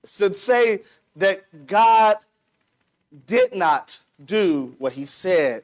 It's 0.03 0.17
to 0.17 0.33
say 0.33 0.81
that 1.15 1.67
God 1.67 2.17
did 3.27 3.55
not 3.55 3.99
do 4.25 4.75
what 4.79 4.93
he 4.93 5.05
said 5.05 5.63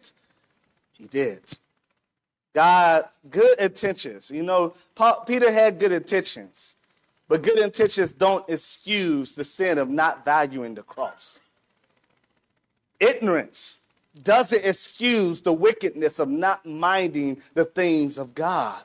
he 0.94 1.08
did. 1.08 1.41
God, 2.53 3.03
good 3.29 3.58
intentions. 3.60 4.32
You 4.32 4.44
know, 4.44 4.74
Paul, 4.96 5.24
Peter 5.25 5.51
had 5.51 5.79
good 5.79 5.91
intentions. 5.91 6.75
But 7.27 7.44
good 7.44 7.60
intentions 7.60 8.12
don't 8.12 8.48
excuse 8.50 9.36
the 9.36 9.46
sin 9.46 9.77
of 9.77 9.88
not 9.88 10.25
valuing 10.25 10.74
the 10.74 10.82
cross. 10.82 11.41
Ignorance 13.00 13.79
doesn't 14.24 14.65
excuse 14.65 15.41
the 15.41 15.53
wickedness 15.53 16.20
of 16.20 16.27
not 16.27 16.65
minding 16.65 17.39
the 17.53 17.65
things 17.65 18.18
of 18.18 18.34
God. 18.34 18.84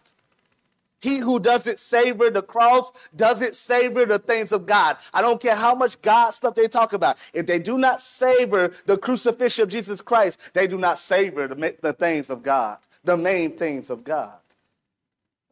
He 1.04 1.18
who 1.18 1.38
doesn't 1.38 1.78
savor 1.78 2.30
the 2.30 2.40
cross 2.40 2.90
doesn't 3.14 3.54
savor 3.54 4.06
the 4.06 4.18
things 4.18 4.52
of 4.52 4.64
God. 4.64 4.96
I 5.12 5.20
don't 5.20 5.38
care 5.38 5.54
how 5.54 5.74
much 5.74 6.00
God 6.00 6.30
stuff 6.30 6.54
they 6.54 6.66
talk 6.66 6.94
about. 6.94 7.18
If 7.34 7.44
they 7.46 7.58
do 7.58 7.76
not 7.76 8.00
savor 8.00 8.72
the 8.86 8.96
crucifixion 8.96 9.64
of 9.64 9.68
Jesus 9.68 10.00
Christ, 10.00 10.54
they 10.54 10.66
do 10.66 10.78
not 10.78 10.98
savor 10.98 11.46
the, 11.46 11.76
the 11.82 11.92
things 11.92 12.30
of 12.30 12.42
God, 12.42 12.78
the 13.04 13.18
main 13.18 13.58
things 13.58 13.90
of 13.90 14.02
God. 14.02 14.38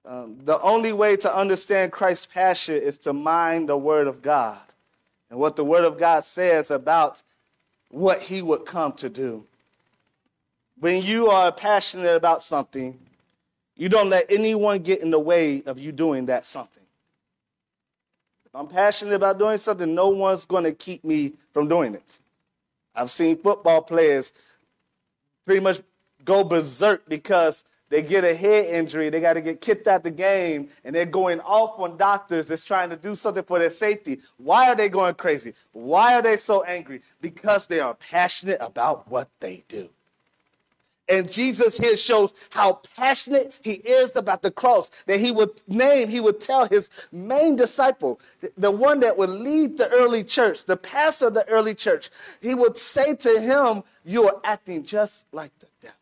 Um, 0.07 0.39
the 0.43 0.59
only 0.63 0.95
way 0.95 1.17
to 1.17 1.37
understand 1.37 1.93
Christ's 1.93 2.25
passion 2.25 2.77
is 2.77 2.97
to 3.01 3.13
mind 3.13 3.69
the 3.69 3.77
Word 3.77 4.07
of 4.07 4.23
God 4.23 4.63
and 5.29 5.39
what 5.39 5.57
the 5.57 5.67
Word 5.67 5.85
of 5.85 5.99
God 5.99 6.25
says 6.25 6.71
about 6.71 7.23
what 7.91 8.23
He 8.23 8.41
would 8.41 8.65
come 8.65 8.95
to 8.95 9.11
do. 9.11 9.45
When 10.81 11.03
you 11.03 11.27
are 11.27 11.53
passionate 11.53 12.17
about 12.17 12.43
something, 12.43 12.99
you 13.83 13.89
don't 13.89 14.09
let 14.09 14.27
anyone 14.31 14.79
get 14.79 15.01
in 15.01 15.11
the 15.11 15.19
way 15.19 15.61
of 15.67 15.77
you 15.77 15.91
doing 15.91 16.27
that 16.27 16.45
something. 16.45 16.85
If 18.47 18.55
I'm 18.55 18.69
passionate 18.69 19.13
about 19.13 19.41
doing 19.41 19.59
something, 19.59 19.93
no 19.93 20.09
one's 20.09 20.45
going 20.45 20.63
to 20.63 20.71
keep 20.71 21.05
me 21.05 21.33
from 21.53 21.67
doing 21.67 21.97
it. 21.97 22.21
I've 22.95 23.11
seen 23.11 23.37
football 23.39 23.83
players 23.83 24.33
pretty 25.45 25.63
much 25.63 25.81
go 26.25 26.45
berserk 26.45 27.09
because 27.09 27.65
they 27.89 28.03
get 28.03 28.23
a 28.23 28.37
head 28.37 28.67
injury, 28.67 29.11
they 29.11 29.19
got 29.19 29.33
to 29.33 29.41
get 29.41 29.61
kicked 29.61 29.89
out 29.89 30.05
the 30.05 30.13
game, 30.13 30.69
and 30.85 30.95
they're 30.95 31.05
going 31.05 31.41
off 31.41 31.81
on 31.81 31.97
doctors 31.97 32.47
that's 32.47 32.63
trying 32.63 32.91
to 32.91 32.97
do 32.97 33.17
something 33.17 33.43
for 33.43 33.59
their 33.59 33.69
safety. 33.69 34.21
Why 34.37 34.69
are 34.69 34.77
they 34.77 34.91
going 34.91 35.15
crazy? 35.15 35.55
Why 35.73 36.15
are 36.15 36.23
they 36.23 36.37
so 36.37 36.63
angry? 36.63 37.01
Because 37.21 37.67
they 37.67 37.81
are 37.81 37.95
passionate 37.95 38.59
about 38.61 39.11
what 39.11 39.29
they 39.41 39.65
do. 39.67 39.91
And 41.13 41.31
Jesus 41.31 41.77
here 41.77 41.99
shows 41.99 42.49
how 42.49 42.81
passionate 42.97 43.61
he 43.63 43.73
is 43.73 44.17
about 44.17 44.41
the 44.41 44.51
cross 44.51 44.89
that 45.05 45.21
he 45.21 45.31
would 45.31 45.51
name, 45.69 46.09
he 46.09 46.21
would 46.21 46.41
tell 46.41 46.65
his 46.65 46.89
main 47.13 47.55
disciple, 47.55 48.19
the 48.57 48.71
one 48.71 49.01
that 49.01 49.19
would 49.19 49.29
lead 49.29 49.77
the 49.77 49.91
early 49.91 50.25
church, 50.25 50.65
the 50.65 50.77
pastor 50.79 51.27
of 51.27 51.35
the 51.35 51.47
early 51.51 51.75
church. 51.75 52.09
He 52.41 52.55
would 52.55 52.79
say 52.79 53.15
to 53.15 53.41
him, 53.41 53.83
You 54.07 54.27
are 54.27 54.41
acting 54.43 54.85
just 54.85 55.27
like 55.33 55.53
the 55.59 55.67
devil. 55.83 55.97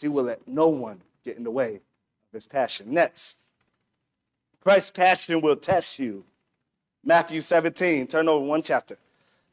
He 0.00 0.08
will 0.08 0.24
let 0.24 0.48
no 0.48 0.66
one 0.66 1.00
get 1.24 1.36
in 1.36 1.44
the 1.44 1.50
way 1.52 1.76
of 1.76 2.32
his 2.32 2.46
passion. 2.46 2.92
Next, 2.92 3.38
Christ's 4.60 4.90
passion 4.90 5.40
will 5.40 5.54
test 5.54 6.00
you. 6.00 6.24
Matthew 7.04 7.42
17, 7.42 8.08
turn 8.08 8.28
over 8.28 8.44
one 8.44 8.62
chapter. 8.62 8.98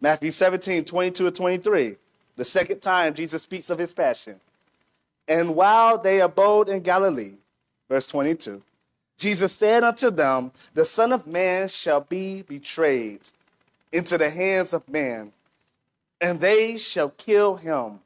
Matthew 0.02 0.32
17, 0.32 0.84
22 0.84 1.26
to 1.26 1.32
23. 1.32 1.98
The 2.36 2.46
second 2.46 2.82
time 2.82 3.14
Jesus 3.14 3.44
speaks 3.44 3.70
of 3.70 3.80
his 3.80 3.94
passion. 3.94 4.40
And 5.28 5.56
while 5.56 5.98
they 5.98 6.20
abode 6.20 6.70
in 6.70 6.82
Galilee, 6.82 7.36
verse 7.90 8.08
22, 8.08 8.62
Jesus 9.18 9.54
said 9.54 9.84
unto 9.84 10.10
them, 10.12 10.52
The 10.74 10.86
Son 10.86 11.14
of 11.14 11.28
Man 11.28 11.70
shall 11.70 12.02
be 12.02 12.42
betrayed 12.42 13.22
into 13.92 14.18
the 14.18 14.30
hands 14.30 14.74
of 14.74 14.90
men, 14.90 15.32
and 16.20 16.42
they 16.42 16.78
shall 16.78 17.10
kill 17.10 17.56
him 17.56 18.00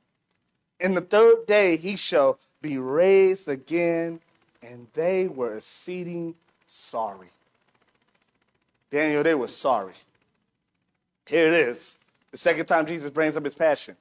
in 0.80 0.94
the 0.94 1.02
third 1.02 1.46
day 1.48 1.78
he 1.78 1.96
shall 1.96 2.40
be 2.62 2.78
raised 2.78 3.48
again. 3.48 4.20
And 4.62 4.88
they 4.94 5.28
were 5.28 5.54
exceeding 5.54 6.36
sorry. 6.66 7.30
Daniel, 8.92 9.24
they 9.24 9.36
were 9.36 9.48
sorry. 9.48 9.94
Here 11.26 11.48
it 11.48 11.54
is. 11.54 11.98
The 12.32 12.38
second 12.38 12.66
time 12.66 12.86
Jesus 12.86 13.10
brings 13.10 13.38
up 13.38 13.46
his 13.46 13.56
passion. 13.56 13.96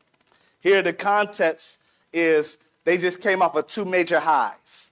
Here, 0.66 0.82
the 0.82 0.92
context 0.92 1.78
is 2.12 2.58
they 2.82 2.98
just 2.98 3.20
came 3.20 3.40
off 3.40 3.54
of 3.54 3.68
two 3.68 3.84
major 3.84 4.18
highs. 4.18 4.90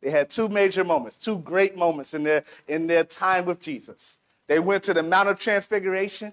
They 0.00 0.10
had 0.10 0.28
two 0.28 0.48
major 0.48 0.82
moments, 0.82 1.16
two 1.16 1.38
great 1.38 1.76
moments 1.76 2.14
in 2.14 2.24
their, 2.24 2.42
in 2.66 2.88
their 2.88 3.04
time 3.04 3.44
with 3.44 3.62
Jesus. 3.62 4.18
They 4.48 4.58
went 4.58 4.82
to 4.82 4.92
the 4.92 5.04
Mount 5.04 5.28
of 5.28 5.38
Transfiguration. 5.38 6.32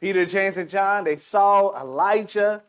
Peter, 0.00 0.24
James, 0.24 0.56
and 0.56 0.70
John, 0.70 1.02
they 1.02 1.16
saw 1.16 1.76
Elijah 1.76 2.62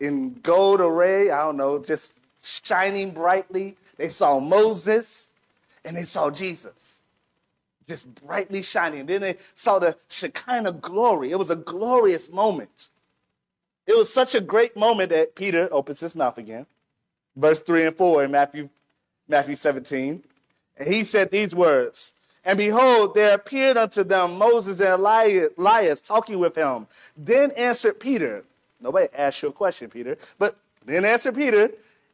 in 0.00 0.34
gold 0.42 0.80
array, 0.80 1.30
I 1.30 1.44
don't 1.44 1.56
know, 1.56 1.78
just 1.78 2.14
shining 2.42 3.12
brightly. 3.12 3.76
They 3.98 4.08
saw 4.08 4.40
Moses 4.40 5.32
and 5.84 5.96
they 5.96 6.02
saw 6.02 6.28
Jesus, 6.28 7.04
just 7.86 8.12
brightly 8.16 8.62
shining. 8.62 9.06
Then 9.06 9.20
they 9.20 9.36
saw 9.54 9.78
the 9.78 9.96
Shekinah 10.08 10.72
glory. 10.72 11.30
It 11.30 11.38
was 11.38 11.50
a 11.50 11.56
glorious 11.56 12.32
moment. 12.32 12.88
It 13.86 13.96
was 13.96 14.12
such 14.12 14.34
a 14.34 14.40
great 14.40 14.76
moment 14.76 15.10
that 15.10 15.34
Peter 15.34 15.68
opens 15.72 16.00
his 16.00 16.14
mouth 16.14 16.38
again. 16.38 16.66
Verse 17.36 17.62
3 17.62 17.86
and 17.86 17.96
4 17.96 18.24
in 18.24 18.30
Matthew, 18.30 18.68
Matthew 19.28 19.54
17. 19.54 20.22
And 20.78 20.94
he 20.94 21.04
said 21.04 21.30
these 21.30 21.54
words 21.54 22.14
And 22.44 22.58
behold, 22.58 23.14
there 23.14 23.34
appeared 23.34 23.76
unto 23.76 24.04
them 24.04 24.38
Moses 24.38 24.80
and 24.80 24.90
Elias 24.90 26.00
talking 26.00 26.38
with 26.38 26.54
him. 26.54 26.86
Then 27.16 27.50
answered 27.52 27.98
Peter, 28.00 28.44
Nobody 28.80 29.08
asked 29.14 29.42
you 29.42 29.48
a 29.48 29.52
question, 29.52 29.88
Peter. 29.88 30.16
But 30.38 30.56
then 30.84 31.04
answered 31.04 31.36
Peter 31.36 31.70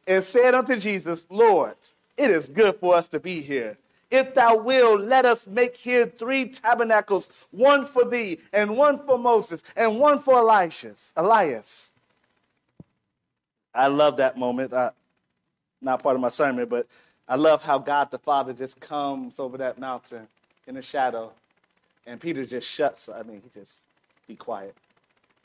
and 0.07 0.23
said 0.23 0.53
unto 0.53 0.75
Jesus, 0.77 1.27
Lord, 1.29 1.75
it 2.17 2.29
is 2.29 2.47
good 2.49 2.75
for 2.75 2.95
us 2.95 3.07
to 3.09 3.19
be 3.19 3.41
here. 3.41 3.77
If 4.11 4.33
thou 4.33 4.57
wilt, 4.57 5.01
let 5.01 5.25
us 5.25 5.45
make 5.45 5.77
here 5.77 6.05
three 6.05 6.49
tabernacles, 6.49 7.47
one 7.51 7.85
for 7.85 8.05
thee, 8.05 8.39
and 8.53 8.75
one 8.75 8.97
for 9.05 9.19
Moses, 9.19 9.63
and 9.77 9.99
one 9.99 10.19
for 10.19 10.39
Elias. 10.39 11.13
Elias. 11.15 11.91
I 13.73 13.87
love 13.87 14.17
that 14.17 14.37
moment. 14.37 14.73
I, 14.73 14.91
not 15.81 16.01
part 16.01 16.15
of 16.15 16.21
my 16.21 16.29
sermon, 16.29 16.67
but 16.67 16.87
I 17.27 17.35
love 17.35 17.63
how 17.63 17.77
God 17.77 18.09
the 18.09 18.17
Father 18.17 18.51
just 18.53 18.79
comes 18.79 19.39
over 19.39 19.57
that 19.59 19.77
mountain 19.77 20.27
in 20.65 20.73
the 20.73 20.81
shadow, 20.81 21.31
and 22.07 22.19
Peter 22.19 22.45
just 22.45 22.69
shuts. 22.69 23.09
I 23.09 23.21
mean, 23.21 23.41
he 23.43 23.59
just 23.59 23.85
be 24.27 24.35
quiet, 24.35 24.75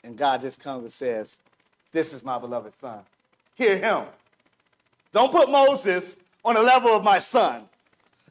and 0.03 0.17
God 0.17 0.41
just 0.41 0.59
comes 0.59 0.83
and 0.83 0.91
says, 0.91 1.37
"This 1.91 2.13
is 2.13 2.23
my 2.23 2.39
beloved 2.39 2.73
Son. 2.73 2.99
Hear 3.53 3.77
him. 3.77 4.05
Don't 5.11 5.31
put 5.31 5.49
Moses 5.49 6.17
on 6.43 6.55
the 6.55 6.61
level 6.63 6.91
of 6.91 7.03
my 7.03 7.19
son. 7.19 7.69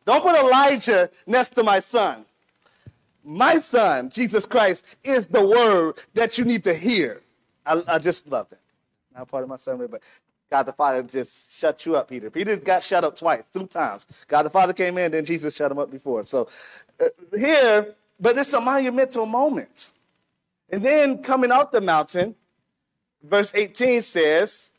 Don't 0.05 0.23
put 0.23 0.37
Elijah 0.37 1.11
next 1.27 1.51
to 1.51 1.63
my 1.63 1.81
son. 1.81 2.25
My 3.25 3.59
son, 3.59 4.11
Jesus 4.11 4.47
Christ, 4.47 4.99
is 5.03 5.27
the 5.27 5.45
word 5.45 5.95
that 6.15 6.39
you 6.39 6.45
need 6.45 6.65
to 6.65 6.75
hear." 6.75 7.23
I, 7.67 7.83
I 7.87 7.99
just 7.99 8.29
love 8.29 8.49
that. 8.51 8.61
Not 9.17 9.29
part 9.29 9.43
of 9.43 9.49
my 9.49 9.57
sermon, 9.57 9.89
but 9.91 10.03
God 10.51 10.65
the 10.65 10.73
Father 10.73 11.03
just 11.03 11.53
shut 11.53 11.87
you 11.87 11.97
up, 11.97 12.09
Peter. 12.09 12.31
Peter 12.31 12.57
got 12.57 12.83
shut 12.83 13.05
up 13.05 13.17
twice, 13.17 13.49
two 13.49 13.67
times. 13.67 14.07
God 14.29 14.43
the 14.45 14.51
Father 14.51 14.73
came 14.73 14.99
in, 14.99 15.13
then 15.13 15.25
Jesus 15.25 15.55
shut 15.55 15.71
him 15.71 15.79
up 15.79 15.91
before. 15.91 16.23
So 16.25 16.49
uh, 17.01 17.07
here, 17.37 17.95
but 18.21 18.37
it's 18.37 18.53
a 18.53 18.61
monumental 18.61 19.27
moment. 19.27 19.91
And 20.71 20.83
then 20.83 21.23
coming 21.23 21.51
out 21.51 21.73
the 21.73 21.81
mountain, 21.81 22.35
verse 23.23 23.53
18 23.55 24.03
says, 24.03 24.73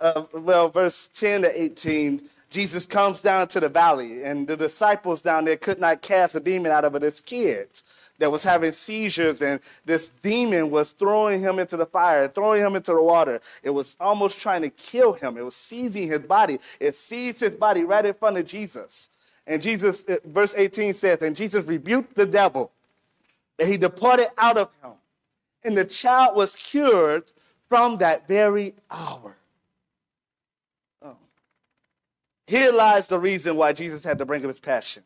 uh, 0.00 0.24
well, 0.32 0.68
verse 0.68 1.08
10 1.08 1.42
to 1.42 1.62
18, 1.62 2.22
Jesus 2.50 2.86
comes 2.86 3.22
down 3.22 3.48
to 3.48 3.60
the 3.60 3.68
valley, 3.68 4.22
and 4.24 4.46
the 4.46 4.56
disciples 4.56 5.22
down 5.22 5.44
there 5.44 5.56
could 5.56 5.80
not 5.80 6.02
cast 6.02 6.34
a 6.34 6.40
demon 6.40 6.72
out 6.72 6.84
of 6.84 6.94
it 6.94 7.02
as 7.02 7.20
kids 7.20 8.12
that 8.18 8.30
was 8.30 8.42
having 8.42 8.72
seizures, 8.72 9.42
and 9.42 9.60
this 9.84 10.10
demon 10.22 10.70
was 10.70 10.92
throwing 10.92 11.40
him 11.40 11.58
into 11.58 11.76
the 11.76 11.86
fire, 11.86 12.28
throwing 12.28 12.62
him 12.62 12.76
into 12.76 12.92
the 12.92 13.02
water. 13.02 13.40
It 13.62 13.70
was 13.70 13.96
almost 14.00 14.40
trying 14.40 14.62
to 14.62 14.70
kill 14.70 15.12
him. 15.12 15.36
It 15.36 15.44
was 15.44 15.56
seizing 15.56 16.08
his 16.08 16.20
body. 16.20 16.58
It 16.80 16.96
seized 16.96 17.40
his 17.40 17.54
body 17.54 17.84
right 17.84 18.04
in 18.04 18.14
front 18.14 18.38
of 18.38 18.46
Jesus. 18.46 19.10
And 19.46 19.62
Jesus, 19.62 20.04
verse 20.24 20.54
18 20.56 20.92
says, 20.92 21.22
And 21.22 21.36
Jesus 21.36 21.64
rebuked 21.66 22.14
the 22.14 22.26
devil, 22.26 22.72
and 23.58 23.68
he 23.68 23.76
departed 23.76 24.28
out 24.38 24.56
of 24.56 24.70
him. 24.82 24.92
And 25.64 25.76
the 25.76 25.84
child 25.84 26.36
was 26.36 26.54
cured 26.56 27.24
from 27.68 27.98
that 27.98 28.26
very 28.28 28.74
hour. 28.90 29.36
Oh. 31.02 31.16
Here 32.46 32.72
lies 32.72 33.06
the 33.06 33.18
reason 33.18 33.56
why 33.56 33.72
Jesus 33.72 34.04
had 34.04 34.18
to 34.18 34.26
bring 34.26 34.44
up 34.44 34.48
his 34.48 34.60
passion 34.60 35.02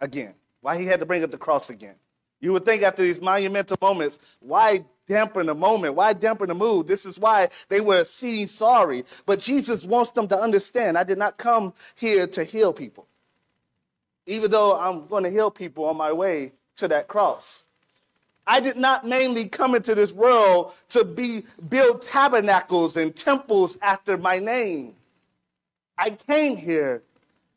again, 0.00 0.34
why 0.60 0.78
he 0.78 0.86
had 0.86 1.00
to 1.00 1.06
bring 1.06 1.22
up 1.22 1.30
the 1.30 1.38
cross 1.38 1.70
again. 1.70 1.94
You 2.40 2.52
would 2.52 2.64
think 2.64 2.82
after 2.82 3.02
these 3.02 3.20
monumental 3.20 3.76
moments, 3.80 4.18
why 4.40 4.84
dampen 5.06 5.46
the 5.46 5.54
moment? 5.54 5.94
Why 5.94 6.12
dampen 6.12 6.48
the 6.48 6.54
mood? 6.54 6.86
This 6.86 7.06
is 7.06 7.18
why 7.18 7.48
they 7.68 7.80
were 7.80 8.04
seeing 8.04 8.46
sorry. 8.46 9.04
But 9.26 9.40
Jesus 9.40 9.84
wants 9.84 10.12
them 10.12 10.28
to 10.28 10.38
understand 10.38 10.98
I 10.98 11.04
did 11.04 11.18
not 11.18 11.36
come 11.36 11.72
here 11.96 12.26
to 12.28 12.44
heal 12.44 12.72
people, 12.72 13.06
even 14.26 14.50
though 14.50 14.78
I'm 14.78 15.06
going 15.06 15.24
to 15.24 15.30
heal 15.30 15.50
people 15.50 15.84
on 15.84 15.96
my 15.96 16.12
way 16.12 16.52
to 16.76 16.88
that 16.88 17.08
cross. 17.08 17.64
I 18.46 18.60
did 18.60 18.76
not 18.76 19.06
mainly 19.06 19.46
come 19.46 19.74
into 19.74 19.94
this 19.94 20.12
world 20.12 20.72
to 20.90 21.04
be 21.04 21.44
build 21.68 22.02
tabernacles 22.02 22.96
and 22.96 23.14
temples 23.14 23.76
after 23.82 24.16
my 24.16 24.38
name. 24.38 24.94
I 25.98 26.10
came 26.10 26.56
here 26.56 27.02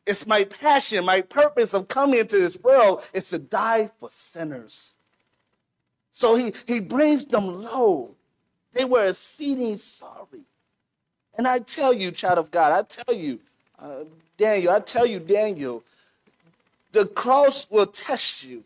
it's 0.06 0.26
my 0.26 0.44
passion, 0.44 1.04
my 1.04 1.20
purpose 1.20 1.74
of 1.74 1.88
coming 1.88 2.20
into 2.20 2.36
this 2.38 2.58
world 2.58 3.04
is 3.14 3.30
to 3.30 3.38
die 3.38 3.90
for 3.98 4.10
sinners. 4.10 4.94
So 6.10 6.34
he, 6.34 6.52
he 6.66 6.80
brings 6.80 7.24
them 7.24 7.62
low. 7.62 8.14
They 8.72 8.84
were 8.84 9.08
exceeding 9.08 9.76
sorry. 9.76 10.40
And 11.38 11.46
I 11.46 11.60
tell 11.60 11.92
you, 11.92 12.10
child 12.10 12.38
of 12.38 12.50
God, 12.50 12.72
I 12.72 12.82
tell 12.82 13.14
you, 13.14 13.38
uh, 13.78 14.04
Daniel, 14.36 14.72
I 14.72 14.80
tell 14.80 15.06
you, 15.06 15.20
Daniel, 15.20 15.82
the 16.90 17.06
cross 17.06 17.66
will 17.70 17.86
test 17.86 18.44
you. 18.44 18.64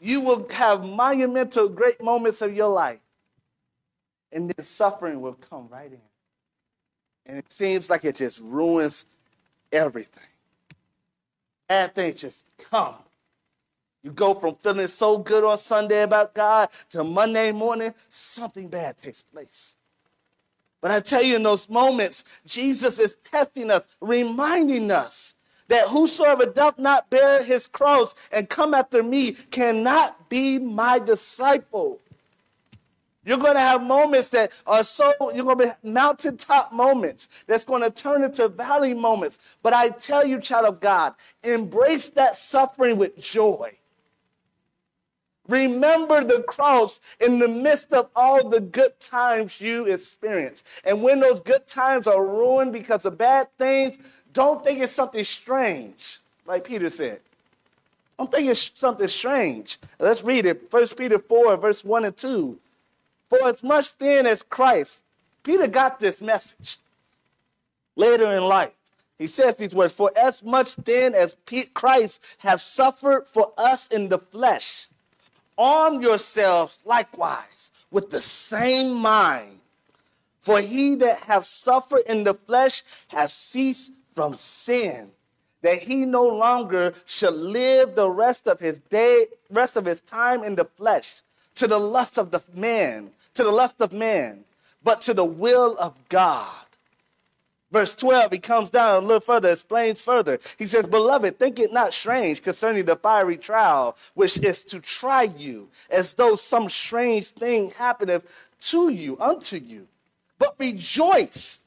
You 0.00 0.22
will 0.22 0.48
have 0.50 0.88
monumental, 0.88 1.68
great 1.68 2.02
moments 2.02 2.40
of 2.42 2.56
your 2.56 2.72
life. 2.72 3.00
And 4.32 4.50
then 4.50 4.64
suffering 4.64 5.20
will 5.20 5.34
come 5.34 5.68
right 5.70 5.92
in. 5.92 6.07
And 7.28 7.38
it 7.38 7.52
seems 7.52 7.90
like 7.90 8.04
it 8.04 8.16
just 8.16 8.40
ruins 8.40 9.04
everything. 9.70 10.24
Bad 11.68 11.94
things 11.94 12.20
just 12.20 12.50
come. 12.70 12.96
You 14.02 14.12
go 14.12 14.32
from 14.32 14.54
feeling 14.56 14.88
so 14.88 15.18
good 15.18 15.44
on 15.44 15.58
Sunday 15.58 16.02
about 16.02 16.34
God 16.34 16.70
to 16.90 17.04
Monday 17.04 17.52
morning, 17.52 17.92
something 18.08 18.68
bad 18.68 18.96
takes 18.96 19.22
place. 19.22 19.76
But 20.80 20.92
I 20.92 21.00
tell 21.00 21.22
you, 21.22 21.36
in 21.36 21.42
those 21.42 21.68
moments, 21.68 22.40
Jesus 22.46 22.98
is 22.98 23.16
testing 23.16 23.70
us, 23.70 23.86
reminding 24.00 24.90
us 24.90 25.34
that 25.66 25.88
whosoever 25.88 26.46
doth 26.46 26.78
not 26.78 27.10
bear 27.10 27.42
his 27.42 27.66
cross 27.66 28.14
and 28.32 28.48
come 28.48 28.72
after 28.72 29.02
me 29.02 29.32
cannot 29.32 30.30
be 30.30 30.58
my 30.58 30.98
disciple. 30.98 32.00
You're 33.28 33.36
going 33.36 33.56
to 33.56 33.60
have 33.60 33.82
moments 33.82 34.30
that 34.30 34.58
are 34.66 34.82
so, 34.82 35.12
you're 35.34 35.44
going 35.44 35.58
to 35.58 35.66
be 35.82 35.90
mountaintop 35.90 36.72
moments 36.72 37.44
that's 37.46 37.62
going 37.62 37.82
to 37.82 37.90
turn 37.90 38.24
into 38.24 38.48
valley 38.48 38.94
moments. 38.94 39.58
But 39.62 39.74
I 39.74 39.90
tell 39.90 40.26
you, 40.26 40.40
child 40.40 40.64
of 40.64 40.80
God, 40.80 41.12
embrace 41.44 42.08
that 42.10 42.36
suffering 42.36 42.96
with 42.96 43.18
joy. 43.18 43.76
Remember 45.46 46.24
the 46.24 46.42
cross 46.48 47.00
in 47.20 47.38
the 47.38 47.48
midst 47.48 47.92
of 47.92 48.08
all 48.16 48.48
the 48.48 48.62
good 48.62 48.98
times 48.98 49.60
you 49.60 49.84
experience. 49.84 50.80
And 50.86 51.02
when 51.02 51.20
those 51.20 51.42
good 51.42 51.66
times 51.66 52.06
are 52.06 52.24
ruined 52.24 52.72
because 52.72 53.04
of 53.04 53.18
bad 53.18 53.48
things, 53.58 53.98
don't 54.32 54.64
think 54.64 54.80
it's 54.80 54.92
something 54.92 55.24
strange, 55.24 56.20
like 56.46 56.64
Peter 56.64 56.88
said. 56.88 57.20
Don't 58.16 58.32
think 58.32 58.48
it's 58.48 58.70
something 58.72 59.06
strange. 59.06 59.76
Let's 59.98 60.24
read 60.24 60.46
it. 60.46 60.72
1 60.72 60.88
Peter 60.96 61.18
4, 61.18 61.58
verse 61.58 61.84
1 61.84 62.06
and 62.06 62.16
2. 62.16 62.58
For 63.28 63.46
as 63.46 63.62
much 63.62 63.96
then 63.98 64.26
as 64.26 64.42
Christ, 64.42 65.02
Peter 65.42 65.66
got 65.66 66.00
this 66.00 66.20
message 66.20 66.78
later 67.96 68.32
in 68.32 68.44
life. 68.44 68.72
He 69.18 69.26
says 69.26 69.56
these 69.56 69.74
words, 69.74 69.92
For 69.92 70.10
as 70.16 70.44
much 70.44 70.76
then 70.76 71.14
as 71.14 71.36
Christ 71.74 72.36
has 72.38 72.62
suffered 72.62 73.26
for 73.26 73.52
us 73.58 73.88
in 73.88 74.08
the 74.08 74.18
flesh, 74.18 74.86
arm 75.58 76.00
yourselves 76.00 76.80
likewise 76.84 77.72
with 77.90 78.10
the 78.10 78.20
same 78.20 78.94
mind. 78.94 79.58
For 80.38 80.60
he 80.60 80.94
that 80.94 81.20
hath 81.24 81.44
suffered 81.44 82.04
in 82.06 82.24
the 82.24 82.34
flesh 82.34 82.82
has 83.08 83.32
ceased 83.32 83.92
from 84.14 84.38
sin, 84.38 85.10
that 85.62 85.82
he 85.82 86.06
no 86.06 86.24
longer 86.26 86.94
shall 87.04 87.32
live 87.32 87.96
the 87.96 88.08
rest 88.08 88.46
of 88.46 88.60
his 88.60 88.78
day, 88.78 89.26
rest 89.50 89.76
of 89.76 89.84
his 89.84 90.00
time 90.00 90.44
in 90.44 90.54
the 90.54 90.64
flesh, 90.64 91.22
to 91.56 91.66
the 91.66 91.78
lust 91.78 92.18
of 92.18 92.30
the 92.30 92.42
man 92.54 93.10
to 93.38 93.44
the 93.44 93.52
lust 93.52 93.80
of 93.80 93.92
man, 93.92 94.44
but 94.82 95.00
to 95.00 95.14
the 95.14 95.24
will 95.24 95.76
of 95.78 95.94
God. 96.08 96.66
Verse 97.70 97.94
12, 97.94 98.32
he 98.32 98.38
comes 98.40 98.68
down 98.68 98.96
a 98.96 99.06
little 99.06 99.20
further, 99.20 99.50
explains 99.50 100.02
further. 100.02 100.40
He 100.58 100.66
says, 100.66 100.86
Beloved, 100.86 101.38
think 101.38 101.60
it 101.60 101.72
not 101.72 101.94
strange 101.94 102.42
concerning 102.42 102.84
the 102.84 102.96
fiery 102.96 103.36
trial, 103.36 103.96
which 104.14 104.38
is 104.38 104.64
to 104.64 104.80
try 104.80 105.22
you, 105.38 105.68
as 105.88 106.14
though 106.14 106.34
some 106.34 106.68
strange 106.68 107.28
thing 107.28 107.70
happeneth 107.70 108.48
to 108.62 108.88
you, 108.88 109.16
unto 109.20 109.58
you. 109.58 109.86
But 110.40 110.56
rejoice, 110.58 111.60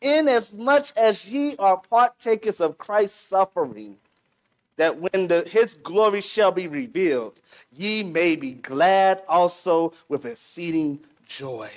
inasmuch 0.00 0.86
as 0.96 1.30
ye 1.30 1.54
are 1.58 1.82
partakers 1.90 2.62
of 2.62 2.78
Christ's 2.78 3.20
suffering, 3.20 3.98
that 4.76 4.98
when 4.98 5.28
the, 5.28 5.48
his 5.48 5.76
glory 5.76 6.20
shall 6.20 6.50
be 6.50 6.66
revealed, 6.66 7.40
ye 7.72 8.02
may 8.02 8.36
be 8.36 8.52
glad 8.52 9.22
also 9.28 9.92
with 10.08 10.24
exceeding 10.24 10.98
joy. 11.26 11.70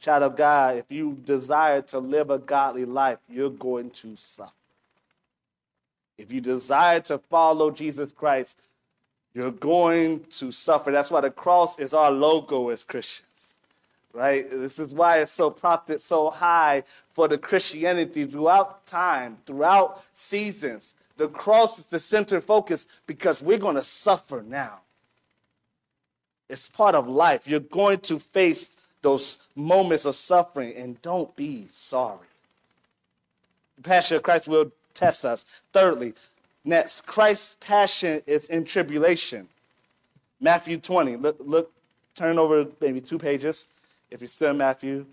Child 0.00 0.22
of 0.22 0.36
God, 0.36 0.76
if 0.76 0.90
you 0.90 1.18
desire 1.24 1.82
to 1.82 1.98
live 1.98 2.30
a 2.30 2.38
godly 2.38 2.84
life, 2.84 3.18
you're 3.28 3.50
going 3.50 3.90
to 3.90 4.14
suffer. 4.16 4.52
If 6.18 6.32
you 6.32 6.40
desire 6.40 7.00
to 7.00 7.18
follow 7.18 7.70
Jesus 7.70 8.12
Christ, 8.12 8.58
you're 9.34 9.50
going 9.50 10.24
to 10.30 10.50
suffer. 10.50 10.90
That's 10.90 11.10
why 11.10 11.20
the 11.20 11.30
cross 11.30 11.78
is 11.78 11.92
our 11.92 12.10
logo 12.10 12.70
as 12.70 12.84
Christians, 12.84 13.58
right? 14.14 14.48
This 14.50 14.78
is 14.78 14.94
why 14.94 15.18
it's 15.18 15.32
so 15.32 15.50
propped 15.50 16.00
so 16.00 16.30
high 16.30 16.84
for 17.12 17.28
the 17.28 17.36
Christianity 17.36 18.24
throughout 18.24 18.86
time, 18.86 19.36
throughout 19.44 20.02
seasons. 20.14 20.96
The 21.16 21.28
cross 21.28 21.78
is 21.78 21.86
the 21.86 21.98
center 21.98 22.40
focus 22.40 22.86
because 23.06 23.42
we're 23.42 23.58
going 23.58 23.76
to 23.76 23.82
suffer 23.82 24.44
now. 24.46 24.80
It's 26.48 26.68
part 26.68 26.94
of 26.94 27.08
life. 27.08 27.48
You're 27.48 27.60
going 27.60 27.98
to 28.00 28.18
face 28.18 28.76
those 29.02 29.48
moments 29.54 30.04
of 30.04 30.14
suffering 30.14 30.74
and 30.76 31.00
don't 31.02 31.34
be 31.36 31.66
sorry. 31.68 32.26
The 33.76 33.82
passion 33.82 34.16
of 34.16 34.22
Christ 34.22 34.48
will 34.48 34.72
test 34.94 35.24
us. 35.24 35.62
Thirdly, 35.72 36.14
next, 36.64 37.02
Christ's 37.02 37.56
passion 37.60 38.22
is 38.26 38.48
in 38.48 38.64
tribulation. 38.64 39.48
Matthew 40.40 40.78
20. 40.78 41.16
Look, 41.16 41.36
look, 41.40 41.72
turn 42.14 42.38
over 42.38 42.66
maybe 42.80 43.00
two 43.00 43.18
pages 43.18 43.66
if 44.10 44.20
you're 44.20 44.28
still 44.28 44.50
in 44.50 44.58
Matthew. 44.58 45.06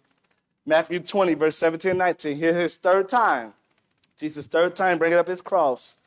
Matthew 0.65 0.99
20, 0.99 1.33
verse 1.33 1.57
17 1.57 1.91
and 1.91 1.99
19. 1.99 2.37
Here 2.37 2.53
his 2.53 2.77
third 2.77 3.09
time. 3.09 3.53
Jesus' 4.17 4.47
third 4.47 4.75
time 4.75 4.97
bringing 4.97 5.19
up 5.19 5.27
his 5.27 5.41
cross. 5.41 5.97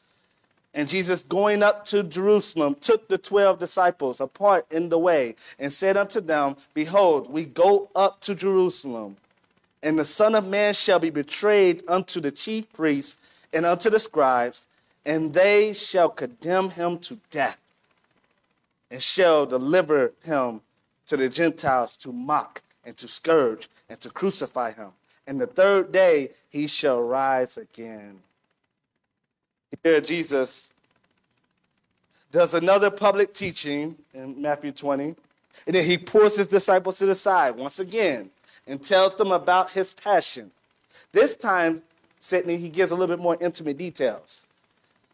And 0.75 0.89
Jesus, 0.89 1.23
going 1.23 1.63
up 1.63 1.87
to 1.87 2.03
Jerusalem, 2.03 2.77
took 2.79 3.09
the 3.09 3.17
12 3.17 3.59
disciples 3.59 4.21
apart 4.21 4.67
in 4.71 4.91
the 4.91 4.99
way 4.99 5.35
and 5.59 5.73
said 5.73 5.97
unto 5.97 6.21
them, 6.21 6.57
Behold, 6.75 7.33
we 7.33 7.47
go 7.47 7.89
up 7.97 8.21
to 8.21 8.35
Jerusalem, 8.35 9.17
and 9.83 9.99
the 9.99 10.05
Son 10.05 10.35
of 10.35 10.47
Man 10.47 10.75
shall 10.75 10.99
be 10.99 11.09
betrayed 11.09 11.83
unto 11.89 12.21
the 12.21 12.31
chief 12.31 12.71
priests 12.75 13.17
and 13.55 13.65
unto 13.65 13.89
the 13.89 13.99
scribes, 13.99 14.67
and 15.07 15.33
they 15.33 15.73
shall 15.73 16.11
condemn 16.11 16.69
him 16.69 16.99
to 16.99 17.19
death, 17.31 17.59
and 18.91 19.03
shall 19.03 19.47
deliver 19.47 20.13
him 20.25 20.61
to 21.07 21.17
the 21.17 21.31
Gentiles 21.31 21.97
to 21.99 22.13
mock 22.13 22.63
and 22.85 22.97
to 22.99 23.09
scourge 23.09 23.71
and 23.89 23.99
to 24.01 24.11
crucify 24.11 24.73
him. 24.73 24.91
And 25.27 25.41
the 25.41 25.47
third 25.47 25.93
day 25.93 26.31
he 26.51 26.67
shall 26.67 27.03
rise 27.03 27.57
again. 27.57 28.21
Here, 29.83 30.01
Jesus 30.01 30.73
does 32.33 32.55
another 32.55 32.91
public 32.91 33.35
teaching 33.35 33.97
in 34.15 34.41
Matthew 34.41 34.73
20, 34.73 35.05
and 35.67 35.75
then 35.75 35.85
he 35.85 35.99
pulls 35.99 36.37
his 36.37 36.49
disciples 36.49 36.99
to 36.99 37.07
the 37.07 37.15
side 37.15 37.57
once 37.57 37.79
again 37.79 38.31
and 38.67 38.83
tells 38.83 39.15
them 39.15 39.33
about 39.33 39.71
his 39.71 39.95
passion. 39.95 40.51
This 41.13 41.37
time, 41.37 41.83
Sydney, 42.19 42.57
he 42.57 42.69
gives 42.69 42.91
a 42.91 42.95
little 42.95 43.15
bit 43.15 43.23
more 43.23 43.37
intimate 43.41 43.77
details. 43.79 44.47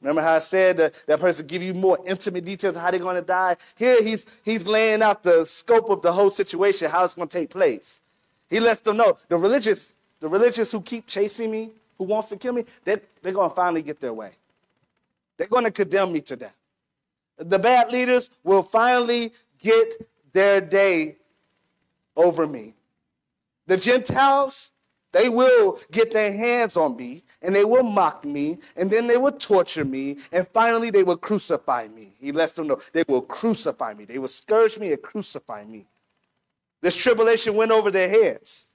Remember 0.00 0.22
how 0.22 0.34
I 0.34 0.40
said 0.40 0.78
that, 0.78 0.94
that 1.06 1.20
person 1.20 1.46
give 1.46 1.62
you 1.62 1.74
more 1.74 1.98
intimate 2.06 2.44
details 2.44 2.74
of 2.74 2.82
how 2.82 2.90
they're 2.90 2.98
going 2.98 3.16
to 3.16 3.22
die? 3.22 3.56
Here 3.76 4.02
he's, 4.02 4.26
he's 4.44 4.66
laying 4.66 5.00
out 5.00 5.22
the 5.22 5.46
scope 5.46 5.90
of 5.90 6.02
the 6.02 6.12
whole 6.12 6.30
situation, 6.30 6.90
how 6.90 7.04
it's 7.04 7.14
going 7.14 7.28
to 7.28 7.38
take 7.38 7.50
place. 7.50 8.00
He 8.50 8.58
lets 8.58 8.80
them 8.80 8.96
know 8.96 9.16
the 9.28 9.36
religious, 9.36 9.94
the 10.22 10.28
religious 10.28 10.70
who 10.70 10.80
keep 10.80 11.08
chasing 11.08 11.50
me, 11.50 11.72
who 11.98 12.04
wants 12.04 12.28
to 12.28 12.36
kill 12.36 12.52
me, 12.52 12.64
they're, 12.84 13.00
they're 13.22 13.32
going 13.32 13.50
to 13.50 13.56
finally 13.56 13.82
get 13.82 13.98
their 13.98 14.14
way. 14.14 14.30
They're 15.36 15.48
going 15.48 15.64
to 15.64 15.72
condemn 15.72 16.12
me 16.12 16.20
to 16.20 16.36
death. 16.36 16.54
The 17.38 17.58
bad 17.58 17.90
leaders 17.90 18.30
will 18.44 18.62
finally 18.62 19.32
get 19.58 20.08
their 20.32 20.60
day 20.60 21.16
over 22.14 22.46
me. 22.46 22.74
The 23.66 23.76
Gentiles, 23.76 24.70
they 25.10 25.28
will 25.28 25.76
get 25.90 26.12
their 26.12 26.32
hands 26.32 26.76
on 26.76 26.96
me 26.96 27.24
and 27.42 27.52
they 27.52 27.64
will 27.64 27.82
mock 27.82 28.24
me 28.24 28.58
and 28.76 28.88
then 28.88 29.08
they 29.08 29.16
will 29.16 29.32
torture 29.32 29.84
me 29.84 30.18
and 30.30 30.46
finally 30.54 30.90
they 30.90 31.02
will 31.02 31.16
crucify 31.16 31.88
me. 31.88 32.12
He 32.20 32.30
lets 32.30 32.52
them 32.52 32.68
know 32.68 32.78
they 32.92 33.02
will 33.08 33.22
crucify 33.22 33.94
me. 33.94 34.04
They 34.04 34.20
will 34.20 34.28
scourge 34.28 34.78
me 34.78 34.92
and 34.92 35.02
crucify 35.02 35.64
me. 35.64 35.86
This 36.80 36.94
tribulation 36.94 37.56
went 37.56 37.72
over 37.72 37.90
their 37.90 38.08
heads. 38.08 38.68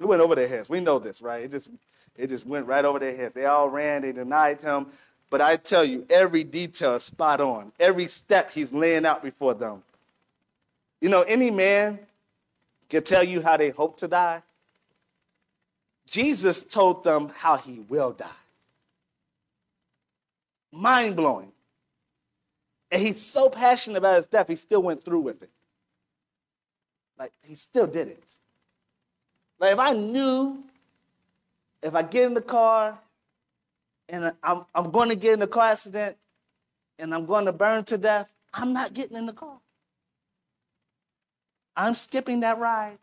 It 0.00 0.06
went 0.06 0.20
over 0.22 0.34
their 0.34 0.48
heads. 0.48 0.68
We 0.68 0.80
know 0.80 0.98
this, 0.98 1.22
right? 1.22 1.44
It 1.44 1.50
just, 1.50 1.70
it 2.16 2.28
just 2.28 2.46
went 2.46 2.66
right 2.66 2.84
over 2.84 2.98
their 2.98 3.16
heads. 3.16 3.34
They 3.34 3.46
all 3.46 3.68
ran, 3.68 4.02
they 4.02 4.12
denied 4.12 4.60
him. 4.60 4.86
But 5.30 5.40
I 5.40 5.56
tell 5.56 5.84
you, 5.84 6.06
every 6.10 6.44
detail 6.44 6.94
is 6.94 7.04
spot 7.04 7.40
on. 7.40 7.72
Every 7.80 8.06
step 8.06 8.52
he's 8.52 8.72
laying 8.72 9.06
out 9.06 9.22
before 9.22 9.54
them. 9.54 9.82
You 11.00 11.08
know, 11.08 11.22
any 11.22 11.50
man 11.50 11.98
can 12.88 13.02
tell 13.02 13.24
you 13.24 13.42
how 13.42 13.56
they 13.56 13.70
hope 13.70 13.96
to 13.98 14.08
die. 14.08 14.42
Jesus 16.06 16.62
told 16.62 17.02
them 17.02 17.32
how 17.34 17.56
he 17.56 17.80
will 17.88 18.12
die. 18.12 18.26
Mind 20.70 21.16
blowing. 21.16 21.50
And 22.90 23.00
he's 23.00 23.22
so 23.22 23.48
passionate 23.48 23.98
about 23.98 24.16
his 24.16 24.26
death, 24.26 24.48
he 24.48 24.56
still 24.56 24.82
went 24.82 25.02
through 25.02 25.20
with 25.20 25.42
it. 25.42 25.50
Like, 27.18 27.32
he 27.42 27.54
still 27.54 27.86
did 27.86 28.08
it. 28.08 28.38
Like, 29.64 29.72
if 29.72 29.78
I 29.78 29.92
knew 29.94 30.62
if 31.82 31.94
I 31.94 32.02
get 32.02 32.24
in 32.24 32.34
the 32.34 32.42
car 32.42 32.98
and 34.10 34.30
I'm, 34.42 34.66
I'm 34.74 34.90
going 34.90 35.08
to 35.08 35.16
get 35.16 35.32
in 35.32 35.40
a 35.40 35.46
car 35.46 35.68
accident 35.68 36.18
and 36.98 37.14
I'm 37.14 37.24
going 37.24 37.46
to 37.46 37.52
burn 37.54 37.82
to 37.84 37.96
death, 37.96 38.30
I'm 38.52 38.74
not 38.74 38.92
getting 38.92 39.16
in 39.16 39.24
the 39.24 39.32
car. 39.32 39.56
I'm 41.74 41.94
skipping 41.94 42.40
that 42.40 42.58
ride. 42.58 42.98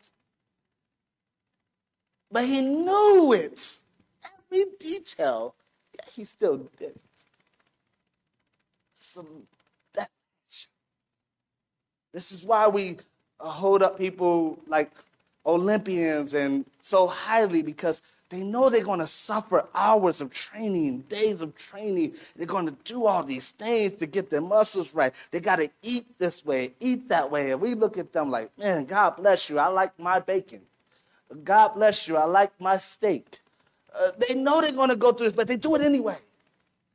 But 2.30 2.44
he 2.44 2.60
knew 2.60 3.32
it. 3.32 3.78
Every 4.24 4.64
detail. 4.78 5.56
Yeah, 5.96 6.10
he 6.14 6.22
still 6.22 6.58
did 6.78 6.90
it. 6.90 7.26
Some 8.94 9.48
that. 9.94 10.10
This 12.12 12.30
is 12.30 12.44
why 12.44 12.68
we 12.68 12.98
hold 13.40 13.82
up 13.82 13.98
people 13.98 14.60
like 14.68 14.92
Olympians 15.46 16.34
and 16.34 16.64
so 16.80 17.06
highly 17.06 17.62
because 17.62 18.02
they 18.32 18.42
know 18.42 18.70
they're 18.70 18.82
going 18.82 19.00
to 19.00 19.06
suffer 19.06 19.66
hours 19.74 20.22
of 20.22 20.32
training, 20.32 21.00
days 21.00 21.42
of 21.42 21.54
training. 21.54 22.14
They're 22.34 22.46
going 22.46 22.64
to 22.64 22.74
do 22.84 23.04
all 23.04 23.22
these 23.22 23.50
things 23.50 23.94
to 23.96 24.06
get 24.06 24.30
their 24.30 24.40
muscles 24.40 24.94
right. 24.94 25.12
They 25.30 25.40
got 25.40 25.56
to 25.56 25.68
eat 25.82 26.04
this 26.18 26.42
way, 26.42 26.72
eat 26.80 27.08
that 27.08 27.30
way. 27.30 27.52
And 27.52 27.60
we 27.60 27.74
look 27.74 27.98
at 27.98 28.12
them 28.12 28.30
like, 28.30 28.50
man, 28.58 28.86
God 28.86 29.16
bless 29.16 29.50
you. 29.50 29.58
I 29.58 29.66
like 29.66 29.98
my 29.98 30.18
bacon. 30.18 30.62
God 31.44 31.74
bless 31.74 32.08
you. 32.08 32.16
I 32.16 32.24
like 32.24 32.58
my 32.58 32.78
steak. 32.78 33.40
Uh, 33.94 34.12
they 34.16 34.34
know 34.34 34.62
they're 34.62 34.72
going 34.72 34.88
to 34.88 34.96
go 34.96 35.12
through 35.12 35.26
this, 35.26 35.34
but 35.34 35.46
they 35.46 35.56
do 35.56 35.74
it 35.74 35.82
anyway. 35.82 36.16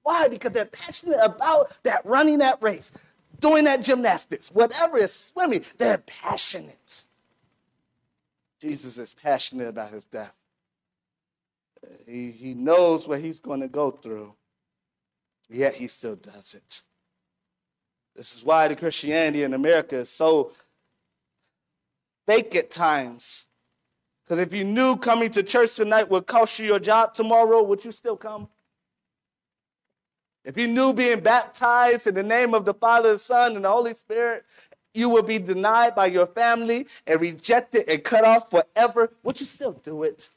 Why? 0.02 0.28
Because 0.30 0.54
they're 0.54 0.66
passionate 0.66 1.20
about 1.22 1.78
that 1.84 2.04
running 2.04 2.40
that 2.40 2.58
race, 2.62 2.92
doing 3.40 3.66
that 3.66 3.84
gymnastics, 3.84 4.50
whatever 4.50 4.98
is 4.98 5.14
swimming. 5.14 5.64
They're 5.78 6.00
passionate. 6.00 7.06
Jesus 8.60 8.98
is 8.98 9.14
passionate 9.14 9.68
about 9.68 9.92
his 9.92 10.06
death. 10.06 10.34
He, 12.08 12.32
he 12.32 12.54
knows 12.54 13.08
what 13.08 13.22
he's 13.22 13.40
going 13.40 13.62
to 13.62 13.68
go 13.68 13.92
through, 13.92 14.34
yet 15.50 15.76
he 15.76 15.88
still 15.88 16.16
does 16.16 16.56
it. 16.56 16.82
This 18.16 18.36
is 18.36 18.44
why 18.44 18.68
the 18.68 18.76
Christianity 18.76 19.44
in 19.44 19.54
America 19.54 19.98
is 19.98 20.10
so 20.10 20.52
fake 22.26 22.56
at 22.56 22.72
times 22.72 23.48
because 24.28 24.40
if 24.40 24.54
you 24.54 24.66
knew 24.66 24.98
coming 24.98 25.30
to 25.32 25.44
church 25.44 25.76
tonight 25.76 26.10
would 26.10 26.26
cost 26.26 26.60
you 26.60 26.66
your 26.66 26.80
job 26.80 27.14
tomorrow, 27.14 27.64
would 27.64 27.86
you 27.86 27.94
still 27.94 28.18
come? 28.18 28.50
If 30.44 30.58
you 30.58 30.68
knew 30.68 30.92
being 30.92 31.22
baptized 31.22 32.08
in 32.08 32.16
the 32.16 32.24
name 32.24 32.54
of 32.54 32.66
the 32.66 32.74
Father, 32.74 33.14
the 33.14 33.20
Son, 33.20 33.56
and 33.56 33.64
the 33.64 33.70
Holy 33.70 33.94
Spirit, 33.94 34.44
you 34.98 35.10
will 35.10 35.24
be 35.24 35.38
denied 35.38 35.94
by 35.94 36.08
your 36.08 36.26
family 36.26 36.88
and 37.06 37.22
rejected 37.22 37.88
and 37.88 38.04
cut 38.04 38.26
off 38.26 38.50
forever, 38.50 39.12
would 39.22 39.40
you 39.40 39.46
still 39.46 39.74
do 39.74 40.02
it? 40.04 40.30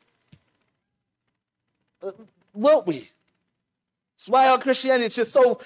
Uh, 2.03 2.13
will 2.53 2.83
we? 2.87 3.09
That's 4.17 4.29
why 4.29 4.49
our 4.49 4.59
Christianity 4.59 5.07
is 5.07 5.15
just 5.15 5.33
so, 5.33 5.59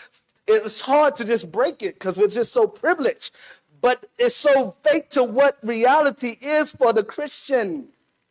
it's 0.46 0.80
hard 0.80 1.16
to 1.16 1.24
just 1.24 1.50
break 1.50 1.83
it 1.83 1.94
because 1.94 2.16
we're 2.16 2.28
just 2.28 2.52
so 2.52 2.68
privileged. 2.68 3.37
But 3.80 4.07
it's 4.16 4.37
so 4.37 4.70
fake 4.70 5.11
to 5.11 5.24
what 5.24 5.59
reality 5.62 6.38
is 6.40 6.72
for 6.72 6.92
the 6.92 7.02
Christian 7.02 7.88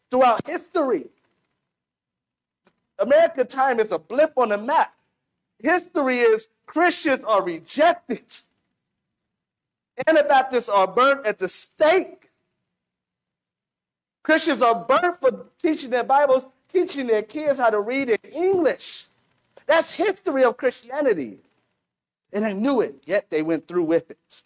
throughout 0.09 0.47
history. 0.47 1.07
American 2.99 3.47
time 3.47 3.81
is 3.81 3.91
a 3.91 3.99
blip 3.99 4.31
on 4.37 4.49
the 4.49 4.57
map. 4.57 4.93
History 5.59 6.19
is 6.19 6.47
Christians 6.65 7.23
are 7.25 7.43
rejected. 7.43 8.23
Anabaptists 10.07 10.69
are 10.69 10.87
burnt 10.87 11.25
at 11.25 11.39
the 11.39 11.47
stake. 11.47 12.29
Christians 14.23 14.61
are 14.61 14.85
burnt 14.85 15.17
for 15.17 15.45
teaching 15.61 15.89
their 15.89 16.03
Bibles, 16.03 16.45
teaching 16.69 17.07
their 17.07 17.21
kids 17.21 17.59
how 17.59 17.69
to 17.69 17.81
read 17.81 18.09
in 18.09 18.17
English. 18.31 19.07
That's 19.65 19.91
history 19.91 20.43
of 20.43 20.57
Christianity. 20.57 21.39
And 22.31 22.43
they 22.43 22.53
knew 22.53 22.81
it, 22.81 22.95
yet 23.05 23.29
they 23.29 23.41
went 23.41 23.67
through 23.67 23.83
with 23.83 24.09
it. 24.09 24.41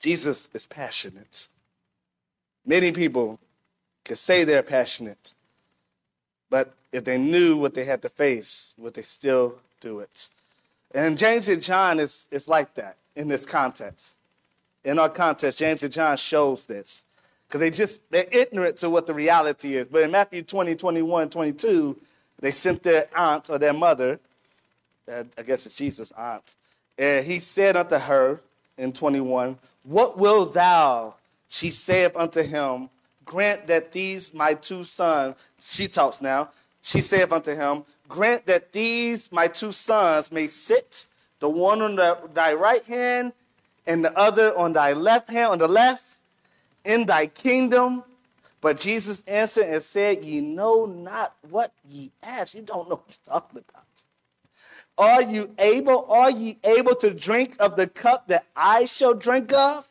Jesus 0.00 0.50
is 0.52 0.66
passionate. 0.66 1.48
Many 2.66 2.92
people 2.92 3.38
can 4.04 4.16
say 4.16 4.44
they're 4.44 4.62
passionate, 4.62 5.34
but 6.50 6.74
if 6.92 7.04
they 7.04 7.18
knew 7.18 7.56
what 7.56 7.74
they 7.74 7.84
had 7.84 8.02
to 8.02 8.08
face, 8.08 8.74
would 8.76 8.94
they 8.94 9.02
still 9.02 9.58
do 9.80 10.00
it? 10.00 10.28
And 10.92 11.16
James 11.18 11.48
and 11.48 11.62
John 11.62 12.00
is, 12.00 12.28
is 12.30 12.48
like 12.48 12.74
that 12.74 12.96
in 13.14 13.28
this 13.28 13.46
context. 13.46 14.18
In 14.84 14.98
our 14.98 15.08
context, 15.08 15.58
James 15.58 15.82
and 15.82 15.92
John 15.92 16.16
shows 16.16 16.66
this. 16.66 17.04
Because 17.46 17.60
they 17.60 17.70
just, 17.70 18.08
they're 18.10 18.28
ignorant 18.30 18.76
to 18.78 18.90
what 18.90 19.06
the 19.06 19.14
reality 19.14 19.74
is. 19.74 19.86
But 19.88 20.02
in 20.02 20.10
Matthew 20.10 20.42
20, 20.42 20.74
21, 20.76 21.30
22, 21.30 21.96
they 22.40 22.50
sent 22.50 22.82
their 22.82 23.08
aunt 23.14 23.50
or 23.50 23.58
their 23.58 23.72
mother, 23.72 24.18
uh, 25.12 25.24
I 25.36 25.42
guess 25.42 25.66
it's 25.66 25.76
Jesus' 25.76 26.12
aunt, 26.12 26.54
and 26.96 27.26
he 27.26 27.38
said 27.38 27.76
unto 27.76 27.96
her 27.96 28.40
in 28.78 28.92
21, 28.92 29.58
What 29.82 30.16
will 30.18 30.46
thou? 30.46 31.14
She 31.48 31.70
saith 31.70 32.14
unto 32.14 32.42
him, 32.42 32.88
grant 33.24 33.66
that 33.66 33.92
these 33.92 34.32
my 34.32 34.54
two 34.54 34.84
sons, 34.84 35.34
she 35.60 35.88
talks 35.88 36.22
now, 36.22 36.50
she 36.82 37.00
saith 37.00 37.32
unto 37.32 37.54
him, 37.54 37.84
grant 38.10 38.44
that 38.46 38.72
these 38.72 39.32
my 39.32 39.46
two 39.46 39.72
sons 39.72 40.30
may 40.30 40.48
sit, 40.48 41.06
the 41.38 41.48
one 41.48 41.80
on 41.80 41.96
the, 41.96 42.18
thy 42.34 42.52
right 42.52 42.84
hand 42.84 43.32
and 43.86 44.04
the 44.04 44.16
other 44.18 44.56
on 44.58 44.74
thy 44.74 44.92
left 44.92 45.30
hand, 45.30 45.52
on 45.52 45.58
the 45.58 45.68
left, 45.68 46.18
in 46.84 47.06
thy 47.06 47.26
kingdom. 47.26 48.04
But 48.60 48.78
Jesus 48.78 49.22
answered 49.26 49.64
and 49.64 49.82
said, 49.82 50.22
Ye 50.22 50.42
know 50.42 50.84
not 50.84 51.34
what 51.48 51.72
ye 51.88 52.10
ask. 52.22 52.54
You 52.54 52.60
don't 52.60 52.90
know 52.90 52.96
what 52.96 53.04
you're 53.08 53.34
talking 53.34 53.64
about. 53.68 53.84
Are 54.98 55.22
you 55.22 55.54
able, 55.58 56.04
are 56.10 56.30
ye 56.30 56.58
able 56.62 56.94
to 56.96 57.10
drink 57.10 57.56
of 57.58 57.76
the 57.76 57.86
cup 57.86 58.28
that 58.28 58.44
I 58.54 58.84
shall 58.84 59.14
drink 59.14 59.52
of? 59.54 59.86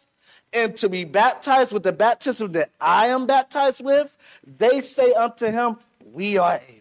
And 0.52 0.76
to 0.78 0.90
be 0.90 1.06
baptized 1.06 1.72
with 1.72 1.84
the 1.84 1.92
baptism 1.92 2.52
that 2.54 2.72
I 2.82 3.08
am 3.08 3.28
baptized 3.28 3.84
with? 3.84 4.42
They 4.46 4.82
say 4.82 5.14
unto 5.14 5.48
him, 5.48 5.78
We 6.12 6.38
are 6.38 6.60
able. 6.68 6.79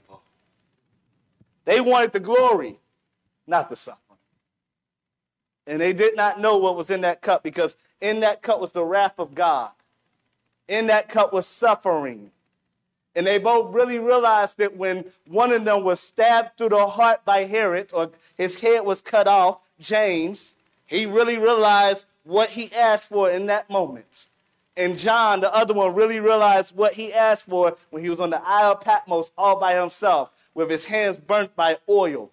They 1.68 1.82
wanted 1.82 2.12
the 2.14 2.20
glory, 2.20 2.78
not 3.46 3.68
the 3.68 3.76
suffering. 3.76 4.18
And 5.66 5.78
they 5.78 5.92
did 5.92 6.16
not 6.16 6.40
know 6.40 6.56
what 6.56 6.78
was 6.78 6.90
in 6.90 7.02
that 7.02 7.20
cup 7.20 7.42
because 7.42 7.76
in 8.00 8.20
that 8.20 8.40
cup 8.40 8.58
was 8.58 8.72
the 8.72 8.82
wrath 8.82 9.18
of 9.18 9.34
God. 9.34 9.68
In 10.66 10.86
that 10.86 11.10
cup 11.10 11.30
was 11.30 11.46
suffering. 11.46 12.30
And 13.14 13.26
they 13.26 13.38
both 13.38 13.74
really 13.74 13.98
realized 13.98 14.56
that 14.56 14.78
when 14.78 15.04
one 15.26 15.52
of 15.52 15.66
them 15.66 15.84
was 15.84 16.00
stabbed 16.00 16.56
through 16.56 16.70
the 16.70 16.86
heart 16.86 17.22
by 17.26 17.40
Herod, 17.44 17.92
or 17.92 18.12
his 18.38 18.58
head 18.62 18.86
was 18.86 19.02
cut 19.02 19.28
off, 19.28 19.58
James, 19.78 20.54
he 20.86 21.04
really 21.04 21.36
realized 21.36 22.06
what 22.24 22.48
he 22.48 22.74
asked 22.74 23.10
for 23.10 23.28
in 23.28 23.44
that 23.46 23.68
moment. 23.68 24.28
And 24.74 24.96
John, 24.96 25.40
the 25.40 25.54
other 25.54 25.74
one, 25.74 25.94
really 25.94 26.20
realized 26.20 26.74
what 26.74 26.94
he 26.94 27.12
asked 27.12 27.46
for 27.46 27.76
when 27.90 28.02
he 28.02 28.08
was 28.08 28.20
on 28.20 28.30
the 28.30 28.40
Isle 28.42 28.72
of 28.72 28.80
Patmos 28.80 29.32
all 29.36 29.60
by 29.60 29.78
himself, 29.78 30.32
with 30.58 30.70
his 30.70 30.86
hands 30.86 31.16
burnt 31.16 31.54
by 31.54 31.76
oil 31.88 32.32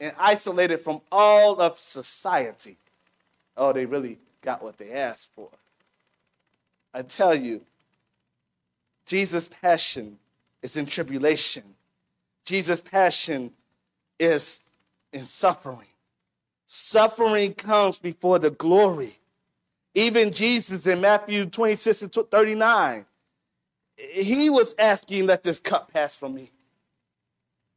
and 0.00 0.14
isolated 0.18 0.78
from 0.78 1.02
all 1.12 1.60
of 1.60 1.76
society. 1.76 2.78
Oh, 3.58 3.74
they 3.74 3.84
really 3.84 4.18
got 4.40 4.62
what 4.62 4.78
they 4.78 4.90
asked 4.90 5.32
for. 5.34 5.50
I 6.94 7.02
tell 7.02 7.34
you, 7.34 7.60
Jesus' 9.04 9.50
passion 9.50 10.18
is 10.62 10.78
in 10.78 10.86
tribulation. 10.86 11.62
Jesus' 12.46 12.80
passion 12.80 13.52
is 14.18 14.60
in 15.12 15.20
suffering. 15.20 15.88
Suffering 16.66 17.52
comes 17.52 17.98
before 17.98 18.38
the 18.38 18.52
glory. 18.52 19.12
Even 19.94 20.32
Jesus 20.32 20.86
in 20.86 21.02
Matthew 21.02 21.44
26 21.44 22.00
and 22.00 22.14
39, 22.14 23.04
he 23.98 24.48
was 24.48 24.74
asking, 24.78 25.26
Let 25.26 25.42
this 25.42 25.60
cup 25.60 25.92
pass 25.92 26.16
from 26.16 26.34
me 26.34 26.48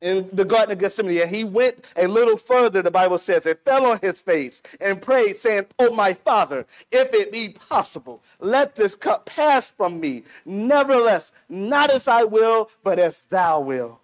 in 0.05 0.29
the 0.33 0.45
Garden 0.45 0.73
of 0.73 0.77
Gethsemane. 0.77 1.23
And 1.23 1.35
he 1.35 1.43
went 1.43 1.91
a 1.97 2.07
little 2.07 2.37
further, 2.37 2.83
the 2.83 2.91
Bible 2.91 3.17
says, 3.17 3.47
and 3.47 3.57
fell 3.59 3.87
on 3.87 3.97
his 4.01 4.21
face 4.21 4.61
and 4.79 5.01
prayed, 5.01 5.35
saying, 5.35 5.65
Oh, 5.79 5.93
my 5.95 6.13
Father, 6.13 6.65
if 6.91 7.11
it 7.13 7.31
be 7.31 7.49
possible, 7.49 8.21
let 8.39 8.75
this 8.75 8.95
cup 8.95 9.25
pass 9.25 9.71
from 9.71 9.99
me. 9.99 10.23
Nevertheless, 10.45 11.31
not 11.49 11.89
as 11.89 12.07
I 12.07 12.23
will, 12.23 12.69
but 12.83 12.99
as 12.99 13.25
thou 13.25 13.59
will. 13.61 13.99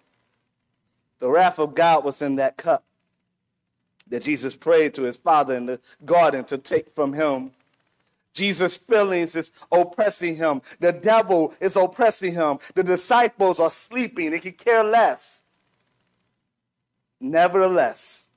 The 1.20 1.30
wrath 1.30 1.60
of 1.60 1.74
God 1.74 2.04
was 2.04 2.20
in 2.20 2.34
that 2.36 2.56
cup 2.56 2.82
that 4.08 4.24
Jesus 4.24 4.56
prayed 4.56 4.94
to 4.94 5.02
his 5.02 5.16
Father 5.16 5.54
in 5.54 5.66
the 5.66 5.80
garden 6.04 6.44
to 6.46 6.58
take 6.58 6.92
from 6.96 7.12
him. 7.12 7.52
Jesus' 8.34 8.76
feelings 8.76 9.36
is 9.36 9.52
oppressing 9.70 10.34
him. 10.34 10.62
The 10.80 10.92
devil 10.92 11.54
is 11.60 11.76
oppressing 11.76 12.34
him. 12.34 12.58
The 12.74 12.82
disciples 12.82 13.60
are 13.60 13.70
sleeping. 13.70 14.32
They 14.32 14.40
can 14.40 14.52
care 14.52 14.82
less. 14.82 15.44
Nevertheless, 17.22 18.28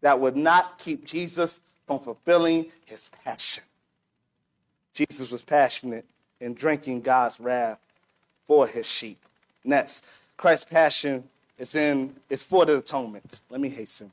that 0.00 0.18
would 0.18 0.36
not 0.36 0.78
keep 0.78 1.04
Jesus 1.04 1.60
from 1.86 1.98
fulfilling 1.98 2.70
his 2.84 3.10
passion. 3.24 3.64
Jesus 4.94 5.32
was 5.32 5.44
passionate 5.44 6.06
in 6.40 6.54
drinking 6.54 7.00
God's 7.00 7.40
wrath 7.40 7.78
for 8.44 8.66
his 8.66 8.86
sheep. 8.86 9.18
Next, 9.64 10.06
Christ's 10.36 10.66
passion 10.66 11.24
is 11.58 11.74
in 11.74 12.14
is 12.30 12.44
for 12.44 12.64
the 12.64 12.78
atonement. 12.78 13.40
Let 13.50 13.60
me 13.60 13.68
hasten. 13.68 14.12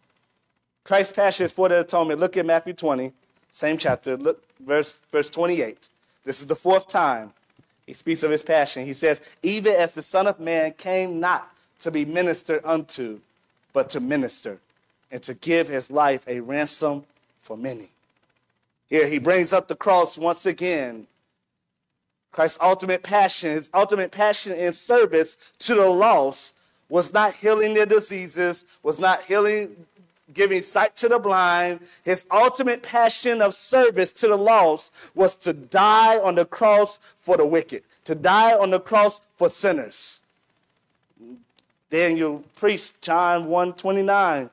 Christ's 0.83 1.13
passion 1.13 1.45
is 1.45 1.53
for 1.53 1.69
the 1.69 1.81
atonement. 1.81 2.19
Look 2.19 2.35
at 2.35 2.45
Matthew 2.45 2.73
20, 2.73 3.13
same 3.51 3.77
chapter. 3.77 4.17
Look, 4.17 4.43
verse, 4.59 4.99
verse 5.11 5.29
28. 5.29 5.89
This 6.23 6.39
is 6.39 6.47
the 6.47 6.55
fourth 6.55 6.87
time 6.87 7.31
he 7.85 7.93
speaks 7.93 8.23
of 8.23 8.31
his 8.31 8.43
passion. 8.43 8.85
He 8.85 8.93
says, 8.93 9.37
Even 9.43 9.75
as 9.75 9.93
the 9.93 10.03
Son 10.03 10.25
of 10.27 10.39
Man 10.39 10.73
came 10.73 11.19
not 11.19 11.51
to 11.79 11.91
be 11.91 12.05
ministered 12.05 12.61
unto, 12.63 13.19
but 13.75 13.89
to 13.89 13.99
minister 13.99 14.57
and 15.11 15.21
to 15.21 15.33
give 15.35 15.67
his 15.67 15.91
life 15.91 16.25
a 16.27 16.39
ransom 16.39 17.03
for 17.39 17.57
many. 17.57 17.89
Here 18.89 19.05
he 19.05 19.19
brings 19.19 19.51
up 19.51 19.67
the 19.67 19.75
cross 19.75 20.17
once 20.17 20.45
again. 20.45 21.05
Christ's 22.31 22.57
ultimate 22.61 23.03
passion, 23.03 23.51
his 23.51 23.69
ultimate 23.73 24.11
passion 24.11 24.53
in 24.53 24.71
service 24.71 25.53
to 25.59 25.75
the 25.75 25.89
lost 25.89 26.55
was 26.87 27.13
not 27.13 27.33
healing 27.33 27.73
their 27.73 27.85
diseases, 27.85 28.79
was 28.81 28.99
not 28.99 29.25
healing, 29.25 29.75
giving 30.33 30.61
sight 30.61 30.95
to 30.97 31.09
the 31.09 31.19
blind. 31.19 31.81
His 32.05 32.25
ultimate 32.31 32.81
passion 32.81 33.41
of 33.41 33.53
service 33.53 34.13
to 34.13 34.29
the 34.29 34.37
lost 34.37 35.11
was 35.15 35.35
to 35.37 35.51
die 35.51 36.17
on 36.19 36.35
the 36.35 36.45
cross 36.45 36.97
for 36.97 37.35
the 37.35 37.45
wicked, 37.45 37.83
to 38.05 38.15
die 38.15 38.57
on 38.57 38.69
the 38.69 38.79
cross 38.79 39.19
for 39.33 39.49
sinners. 39.49 40.21
Daniel 41.95 42.43
preached 42.57 43.01
John 43.01 43.45
129. 43.45 44.49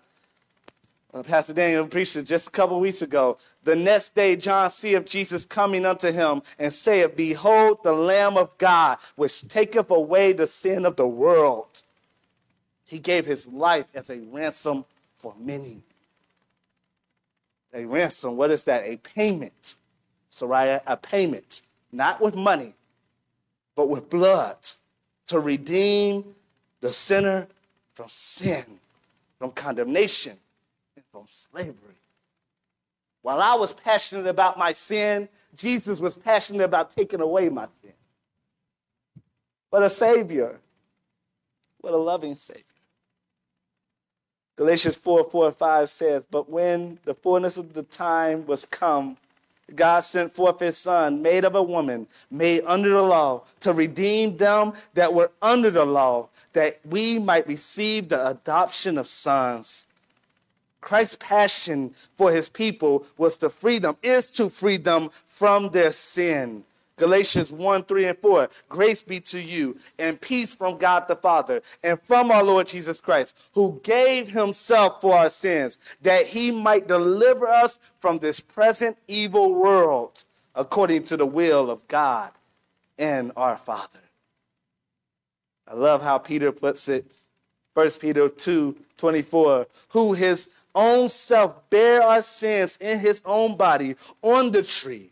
Uh, 1.13 1.23
Pastor 1.25 1.53
Daniel 1.53 1.89
preached 1.89 2.15
it 2.15 2.23
just 2.23 2.47
a 2.47 2.51
couple 2.53 2.79
weeks 2.79 3.03
ago. 3.03 3.37
The 3.65 3.75
next 3.75 4.15
day, 4.15 4.37
John 4.37 4.71
seeth 4.71 5.05
Jesus 5.07 5.45
coming 5.45 5.85
unto 5.85 6.13
him 6.13 6.43
and 6.61 6.73
saith, 6.73 7.17
Behold, 7.17 7.83
the 7.83 7.93
Lamb 7.93 8.37
of 8.37 8.57
God, 8.59 8.99
which 9.17 9.49
taketh 9.49 9.91
away 9.91 10.33
the 10.33 10.47
sin 10.47 10.87
of 10.87 10.95
the 10.95 11.09
world. 11.09 11.83
He 12.85 13.01
gave 13.01 13.27
his 13.27 13.49
life 13.49 13.87
as 13.93 14.09
a 14.11 14.21
ransom 14.21 14.85
for 15.17 15.35
many. 15.37 15.83
A 17.75 17.85
ransom, 17.85 18.37
what 18.37 18.53
is 18.53 18.63
that? 18.65 18.85
A 18.85 18.99
payment. 18.99 19.79
Soraya, 20.31 20.81
a 20.87 20.97
payment, 20.97 21.63
not 21.91 22.21
with 22.21 22.37
money, 22.37 22.75
but 23.75 23.89
with 23.89 24.09
blood 24.09 24.59
to 25.27 25.41
redeem 25.41 26.37
the 26.83 26.93
sinner 26.93 27.47
from 27.95 28.09
sin, 28.11 28.81
from 29.39 29.53
condemnation, 29.53 30.37
and 30.97 31.05
from 31.11 31.25
slavery. 31.27 31.97
While 33.23 33.41
I 33.41 33.55
was 33.55 33.73
passionate 33.73 34.27
about 34.27 34.59
my 34.59 34.73
sin, 34.73 35.29
Jesus 35.55 36.01
was 36.01 36.17
passionate 36.17 36.65
about 36.65 36.91
taking 36.91 37.21
away 37.21 37.49
my 37.49 37.69
sin. 37.81 37.93
What 39.71 39.85
a 39.85 39.89
Savior. 39.89 40.59
What 41.81 41.95
a 41.95 41.97
loving 41.97 42.35
Savior. 42.35 42.65
Galatians 44.57 44.97
4 44.97 45.31
4 45.31 45.47
and 45.47 45.57
5 45.57 45.89
says, 45.89 46.27
But 46.31 46.51
when 46.51 46.99
the 47.05 47.15
fullness 47.15 47.57
of 47.57 47.73
the 47.73 47.85
time 47.85 48.45
was 48.45 48.67
come, 48.67 49.17
God 49.75 50.01
sent 50.01 50.33
forth 50.33 50.61
his 50.61 50.77
son, 50.77 51.23
made 51.23 51.45
of 51.45 51.55
a 51.55 51.63
woman, 51.63 52.07
made 52.31 52.63
under 52.67 52.91
the 52.91 53.03
law, 53.03 53.45
to 53.61 53.73
redeem 53.73 54.37
them 54.37 54.73
that 54.95 55.13
were 55.13 55.31
under 55.41 55.71
the 55.71 55.85
law, 55.85 56.29
that 56.53 56.81
we 56.85 57.19
might 57.19 57.47
receive 57.47 58.09
the 58.09 58.29
adoption 58.29 58.99
of 58.99 59.07
sons. 59.07 59.87
Christ's 60.81 61.17
passion 61.21 61.95
for 62.19 62.33
his 62.33 62.49
people 62.49 63.07
was 63.17 63.39
to 63.39 63.49
free 63.49 63.79
them, 63.79 63.97
is 64.03 64.31
to 64.33 64.51
free 64.51 64.77
them 64.77 65.11
from 65.11 65.69
their 65.71 65.93
sin. 65.93 66.65
Galatians 67.03 67.53
1 67.53 67.83
3 67.83 68.05
and 68.05 68.19
4. 68.19 68.49
Grace 68.69 69.03
be 69.03 69.19
to 69.19 69.41
you 69.41 69.77
and 69.99 70.21
peace 70.21 70.55
from 70.55 70.79
God 70.79 71.09
the 71.09 71.17
Father 71.17 71.61
and 71.83 72.01
from 72.01 72.31
our 72.31 72.45
Lord 72.45 72.69
Jesus 72.69 73.01
Christ, 73.01 73.37
who 73.55 73.81
gave 73.83 74.29
himself 74.29 75.01
for 75.01 75.13
our 75.17 75.29
sins, 75.29 75.81
that 76.03 76.29
he 76.29 76.53
might 76.53 76.87
deliver 76.87 77.49
us 77.49 77.81
from 77.99 78.21
this 78.21 78.39
present 78.39 78.97
evil 79.09 79.53
world, 79.53 80.23
according 80.55 81.03
to 81.03 81.17
the 81.17 81.27
will 81.27 81.73
of 81.73 81.89
God 81.89 82.31
and 82.99 83.33
our 83.37 83.57
Father. 83.57 83.99
I 85.67 85.75
love 85.75 86.05
how 86.05 86.19
Peter 86.19 86.53
puts 86.53 86.89
it. 86.89 87.05
1 87.75 87.91
Peter 88.01 88.29
2 88.29 88.77
24, 88.97 89.67
who 89.89 90.13
his 90.13 90.51
own 90.73 91.09
self 91.09 91.69
bare 91.69 92.01
our 92.05 92.23
sins 92.23 92.79
in 92.81 93.01
his 93.01 93.23
own 93.25 93.57
body 93.57 93.97
on 94.23 94.53
the 94.53 94.63
tree, 94.63 95.11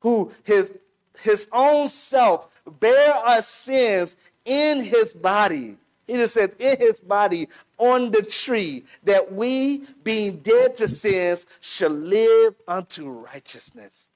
who 0.00 0.32
his 0.44 0.72
his 1.18 1.48
own 1.52 1.88
self 1.88 2.62
bear 2.80 3.14
our 3.14 3.42
sins 3.42 4.16
in 4.44 4.82
his 4.82 5.14
body. 5.14 5.76
He 6.06 6.14
just 6.14 6.34
said, 6.34 6.54
in 6.58 6.78
his 6.78 7.00
body 7.00 7.48
on 7.78 8.10
the 8.10 8.22
tree, 8.22 8.84
that 9.04 9.32
we, 9.32 9.82
being 10.04 10.38
dead 10.38 10.74
to 10.76 10.88
sins, 10.88 11.46
shall 11.60 11.90
live 11.90 12.54
unto 12.66 13.08
righteousness, 13.08 14.10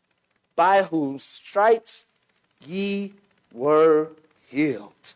by 0.56 0.82
whose 0.82 1.22
stripes 1.22 2.06
ye 2.66 3.12
were 3.52 4.10
healed. 4.48 5.14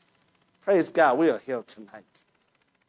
Praise 0.65 0.89
God, 0.89 1.19
we 1.19 1.29
are 1.29 1.39
healed 1.39 1.67
tonight. 1.67 2.25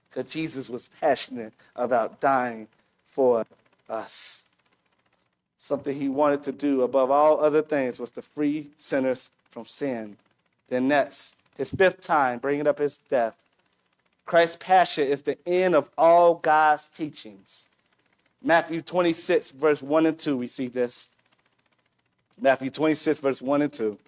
Because 0.09 0.31
Jesus 0.31 0.69
was 0.69 0.89
passionate 0.99 1.53
about 1.75 2.19
dying 2.19 2.67
for 3.05 3.45
us. 3.89 4.45
Something 5.63 5.95
he 5.95 6.09
wanted 6.09 6.41
to 6.43 6.51
do 6.51 6.81
above 6.81 7.11
all 7.11 7.39
other 7.39 7.61
things 7.61 7.99
was 7.99 8.09
to 8.13 8.23
free 8.23 8.71
sinners 8.77 9.29
from 9.51 9.65
sin. 9.65 10.17
Then 10.69 10.87
that's 10.87 11.35
his 11.55 11.69
fifth 11.69 12.01
time 12.01 12.39
bringing 12.39 12.65
up 12.65 12.79
his 12.79 12.97
death. 12.97 13.35
Christ's 14.25 14.57
passion 14.59 15.05
is 15.05 15.21
the 15.21 15.37
end 15.45 15.75
of 15.75 15.91
all 15.99 16.33
God's 16.33 16.87
teachings. 16.87 17.69
Matthew 18.41 18.81
26, 18.81 19.51
verse 19.51 19.83
1 19.83 20.07
and 20.07 20.17
2, 20.17 20.35
we 20.35 20.47
see 20.47 20.67
this. 20.67 21.09
Matthew 22.41 22.71
26, 22.71 23.19
verse 23.19 23.39
1 23.39 23.61
and 23.61 23.71
2. 23.71 23.99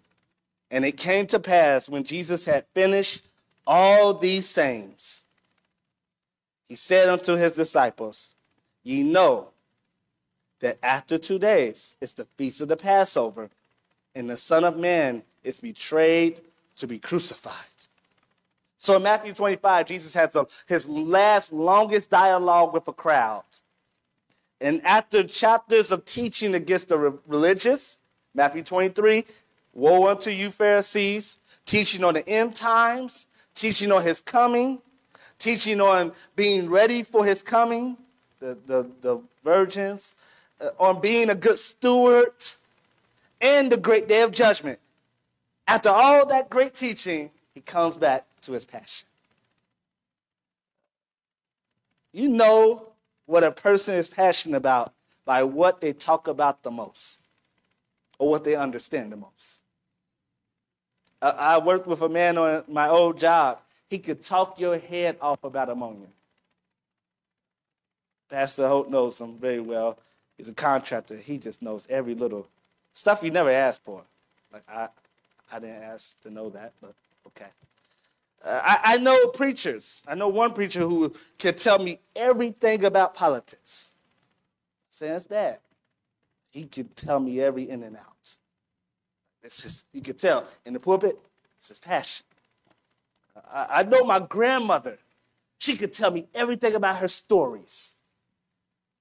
And 0.72 0.84
it 0.84 0.98
came 0.98 1.28
to 1.28 1.40
pass 1.40 1.88
when 1.88 2.04
Jesus 2.04 2.46
had 2.46 2.66
finished 2.74 3.28
all 3.68 4.16
these 4.16 4.50
sayings, 4.50 5.26
he 6.68 6.76
said 6.76 7.10
unto 7.10 7.36
his 7.36 7.52
disciples, 7.52 8.34
Ye 8.84 9.04
know 9.04 9.53
that 10.64 10.80
after 10.82 11.18
two 11.18 11.38
days 11.38 11.98
it's 12.00 12.14
the 12.14 12.26
feast 12.38 12.62
of 12.62 12.70
the 12.70 12.78
Passover, 12.78 13.50
and 14.16 14.30
the 14.30 14.38
Son 14.38 14.64
of 14.64 14.78
Man 14.78 15.24
is 15.44 15.60
betrayed 15.60 16.40
to 16.78 16.88
be 16.88 16.98
crucified. 16.98 17.54
So 18.78 18.96
in 18.96 19.04
Matthew 19.04 19.34
25, 19.34 19.88
Jesus 19.88 20.14
has 20.14 20.38
a, 20.38 20.48
his 20.68 20.88
last, 20.88 21.52
longest 21.52 22.10
dialogue 22.10 22.74
with 22.74 22.88
a 22.88 22.94
crowd. 22.94 23.44
And 24.62 24.82
after 24.86 25.24
chapters 25.24 25.92
of 25.92 26.06
teaching 26.06 26.56
against 26.56 26.88
the 26.88 27.20
religious, 27.28 28.00
Matthew 28.34 28.64
23, 28.64 29.26
woe 29.74 30.08
unto 30.08 30.30
you, 30.30 30.50
Pharisees, 30.50 31.40
teaching 31.66 32.06
on 32.06 32.14
the 32.14 32.28
end 32.28 32.56
times, 32.56 33.28
teaching 33.54 33.92
on 33.92 34.02
his 34.04 34.22
coming, 34.22 34.82
teaching 35.40 35.82
on 35.82 36.14
being 36.38 36.70
ready 36.70 37.04
for 37.04 37.26
his 37.26 37.44
coming, 37.44 37.98
the, 38.40 38.58
the, 38.66 38.90
the 39.02 39.22
virgins, 39.44 40.16
Uh, 40.64 40.70
on 40.80 41.02
being 41.02 41.30
a 41.30 41.36
good 41.36 41.60
steward, 41.60 42.32
and 43.42 43.72
the 43.72 43.78
great 43.78 44.08
day 44.08 44.22
of 44.22 44.32
judgment. 44.32 44.80
After 45.68 45.90
all 45.90 46.26
that 46.28 46.50
great 46.50 46.74
teaching, 46.74 47.32
he 47.54 47.60
comes 47.62 47.98
back 47.98 48.26
to 48.42 48.54
his 48.54 48.66
passion. 48.66 49.08
You 52.14 52.30
know 52.30 52.94
what 53.26 53.44
a 53.44 53.52
person 53.52 53.96
is 53.96 54.08
passionate 54.08 54.58
about 54.58 54.94
by 55.26 55.44
what 55.44 55.82
they 55.82 55.92
talk 55.94 56.28
about 56.28 56.64
the 56.64 56.72
most 56.72 57.22
or 58.20 58.30
what 58.30 58.44
they 58.44 58.56
understand 58.56 59.12
the 59.12 59.18
most. 59.18 59.62
I 61.22 61.58
worked 61.58 61.88
with 61.88 62.02
a 62.02 62.10
man 62.10 62.38
on 62.38 62.64
my 62.68 62.90
old 62.90 63.18
job. 63.18 63.60
He 63.90 63.98
could 64.00 64.22
talk 64.22 64.60
your 64.60 64.78
head 64.78 65.18
off 65.22 65.44
about 65.44 65.70
ammonia. 65.70 66.08
Pastor 68.30 68.68
Holt 68.68 68.90
knows 68.90 69.20
him 69.20 69.38
very 69.38 69.60
well. 69.60 69.98
He's 70.44 70.50
a 70.50 70.54
contractor. 70.54 71.16
He 71.16 71.38
just 71.38 71.62
knows 71.62 71.88
every 71.90 72.16
little 72.16 72.50
stuff 72.92 73.24
you 73.24 73.32
never 73.32 73.50
asked 73.50 73.86
for. 73.86 74.02
Like 74.52 74.64
I, 74.68 74.90
I 75.50 75.60
didn't 75.60 75.82
ask 75.84 76.20
to 76.24 76.30
know 76.30 76.50
that, 76.50 76.74
but 76.82 76.94
okay. 77.28 77.46
Uh, 78.46 78.60
I, 78.62 78.80
I 78.84 78.98
know 78.98 79.28
preachers. 79.28 80.04
I 80.06 80.16
know 80.16 80.28
one 80.28 80.52
preacher 80.52 80.82
who 80.82 81.16
can 81.40 81.56
tell 81.56 81.80
me 81.80 82.02
everything 82.14 82.84
about 82.84 83.14
politics. 83.14 83.94
Sounds 84.90 85.24
bad. 85.24 85.60
He 86.52 86.66
could 86.66 86.94
tell 86.98 87.22
me 87.22 87.40
every 87.40 87.70
in 87.70 87.82
and 87.82 87.96
out. 87.96 88.36
It's 89.44 89.64
just, 89.64 89.86
you 89.94 90.02
could 90.02 90.20
tell 90.20 90.46
in 90.66 90.74
the 90.74 90.80
pulpit, 90.82 91.18
it's 91.56 91.70
his 91.70 91.80
passion. 91.80 92.26
I, 93.50 93.68
I 93.70 93.84
know 93.84 94.04
my 94.04 94.20
grandmother. 94.20 94.98
She 95.60 95.78
could 95.78 95.94
tell 95.94 96.12
me 96.12 96.28
everything 96.36 96.76
about 96.76 96.98
her 96.98 97.08
stories. 97.08 97.94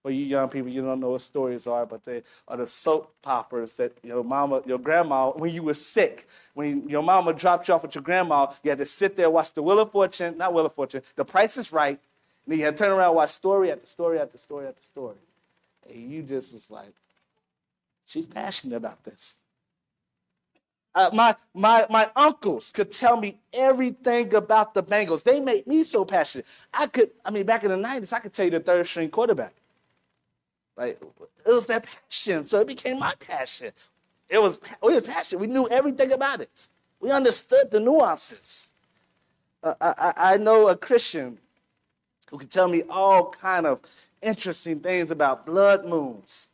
For 0.03 0.11
you 0.11 0.25
young 0.25 0.49
people, 0.49 0.69
you 0.69 0.83
don't 0.83 0.99
know 0.99 1.11
what 1.11 1.21
stories 1.21 1.69
are, 1.69 1.87
but 1.87 2.03
they 2.03 2.25
are 2.49 2.57
the 2.57 2.67
soap 2.67 3.15
poppers 3.23 3.77
that 3.77 3.93
your 4.03 4.25
mama, 4.25 4.61
your 4.67 4.79
grandma, 4.79 5.31
when 5.31 5.53
you 5.53 5.62
were 5.62 5.75
sick, 5.75 6.27
when 6.55 6.88
your 6.88 7.05
mama 7.05 7.33
dropped 7.33 7.69
you 7.69 7.75
off 7.75 7.83
with 7.83 7.95
your 7.95 8.03
grandma, 8.03 8.49
you 8.65 8.71
had 8.71 8.79
to 8.79 8.87
sit 8.87 9.15
there 9.15 9.31
watch 9.31 9.53
the 9.55 9.62
Wheel 9.62 9.79
of 9.79 9.93
Fortune, 9.93 10.37
not 10.37 10.53
Wheel 10.53 10.67
of 10.67 10.73
Fortune, 10.73 11.03
The 11.15 11.25
Price 11.25 11.57
is 11.57 11.73
Right, 11.73 12.01
and 12.47 12.59
you 12.59 12.65
had 12.65 12.77
to 12.77 12.83
turn 12.83 12.93
around 12.93 13.15
watch 13.15 13.31
story 13.31 13.71
after 13.71 13.87
story 13.87 14.19
after 14.19 14.38
story 14.38 14.67
after 14.67 14.83
story. 14.83 15.19
And 15.88 16.11
you 16.11 16.25
just 16.25 16.53
was 16.53 16.69
like, 16.69 16.95
she's 18.05 18.27
passionate 18.27 18.77
about 18.77 19.05
this. 19.05 19.37
Uh, 20.95 21.11
my, 21.15 21.35
my, 21.55 21.87
my 21.88 22.11
uncles 22.17 22.71
could 22.71 22.91
tell 22.91 23.17
me 23.17 23.38
everything 23.55 24.35
about 24.35 24.75
the 24.75 24.83
Bengals. 24.83 25.23
They 25.23 25.41
made 25.41 25.67
me 25.67 25.85
so 25.85 26.05
passionate. 26.05 26.47
I 26.75 26.87
could, 26.87 27.11
I 27.25 27.31
mean, 27.31 27.47
back 27.47 27.65
in 27.65 27.71
the 27.71 27.77
90s, 27.77 28.12
I 28.12 28.19
could 28.19 28.33
tell 28.33 28.45
you 28.45 28.51
the 28.51 28.61
third 28.61 28.87
string 28.87 29.09
quarterback. 29.09 29.55
Like 30.83 31.01
it 31.47 31.49
was 31.49 31.66
their 31.66 31.79
passion, 31.81 32.45
so 32.45 32.59
it 32.59 32.66
became 32.66 32.99
my 32.99 33.14
passion. 33.21 33.71
It 34.29 34.42
was 34.42 34.59
we 34.83 34.95
were 34.95 35.01
passionate. 35.01 35.40
We 35.40 35.47
knew 35.47 35.68
everything 35.71 36.11
about 36.11 36.40
it. 36.40 36.68
We 36.99 37.12
understood 37.12 37.71
the 37.71 37.79
nuances. 37.79 38.73
Uh, 39.62 39.75
I, 39.81 40.12
I 40.16 40.37
know 40.38 40.68
a 40.71 40.77
Christian 40.77 41.38
who 42.29 42.38
can 42.38 42.49
tell 42.49 42.66
me 42.66 42.83
all 42.90 43.31
kind 43.31 43.64
of 43.64 43.79
interesting 44.23 44.81
things 44.81 45.12
about 45.12 45.47
blood 45.47 45.85
moons. 45.85 46.49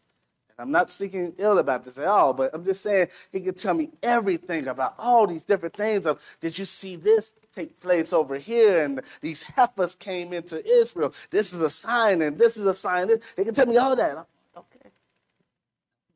I'm 0.58 0.72
not 0.72 0.90
speaking 0.90 1.34
ill 1.38 1.58
about 1.58 1.84
this 1.84 1.98
at 1.98 2.06
all, 2.06 2.32
but 2.34 2.52
I'm 2.52 2.64
just 2.64 2.82
saying 2.82 3.08
he 3.30 3.40
can 3.40 3.54
tell 3.54 3.74
me 3.74 3.90
everything 4.02 4.66
about 4.66 4.94
all 4.98 5.26
these 5.26 5.44
different 5.44 5.76
things 5.76 6.04
of 6.04 6.20
did 6.40 6.58
you 6.58 6.64
see 6.64 6.96
this 6.96 7.34
take 7.54 7.78
place 7.80 8.12
over 8.12 8.36
here 8.36 8.84
and 8.84 9.00
these 9.20 9.42
heifers 9.44 9.94
came 9.94 10.32
into 10.32 10.64
Israel. 10.66 11.14
This 11.30 11.52
is 11.52 11.60
a 11.60 11.70
sign 11.70 12.22
and 12.22 12.38
this 12.38 12.56
is 12.56 12.66
a 12.66 12.74
sign. 12.74 13.08
He 13.36 13.44
can 13.44 13.54
tell 13.54 13.66
me 13.66 13.76
all 13.76 13.94
that. 13.94 14.26
okay. 14.56 14.90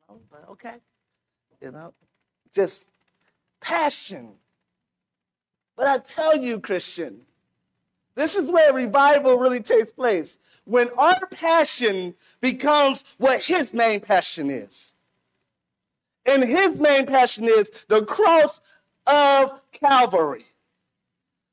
No, 0.09 0.19
but 0.29 0.49
okay. 0.49 0.75
You 1.61 1.71
know, 1.71 1.93
just 2.53 2.87
passion. 3.61 4.33
But 5.75 5.87
I 5.87 5.97
tell 5.99 6.37
you, 6.37 6.59
Christian, 6.59 7.21
this 8.15 8.35
is 8.35 8.47
where 8.47 8.73
revival 8.73 9.37
really 9.37 9.61
takes 9.61 9.91
place. 9.91 10.37
When 10.65 10.89
our 10.97 11.19
passion 11.27 12.15
becomes 12.41 13.15
what 13.17 13.41
his 13.41 13.73
main 13.73 13.99
passion 13.99 14.49
is. 14.49 14.95
And 16.25 16.43
his 16.43 16.79
main 16.79 17.05
passion 17.05 17.45
is 17.45 17.85
the 17.89 18.05
cross 18.05 18.61
of 19.07 19.61
Calvary. 19.71 20.45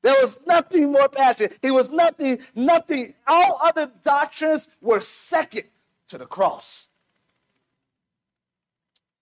There 0.03 0.15
was 0.19 0.39
nothing 0.47 0.91
more 0.91 1.09
passionate. 1.09 1.57
He 1.61 1.71
was 1.71 1.89
nothing, 1.89 2.39
nothing. 2.55 3.13
All 3.27 3.59
other 3.61 3.91
doctrines 4.03 4.69
were 4.81 4.99
second 4.99 5.65
to 6.07 6.17
the 6.17 6.25
cross. 6.25 6.89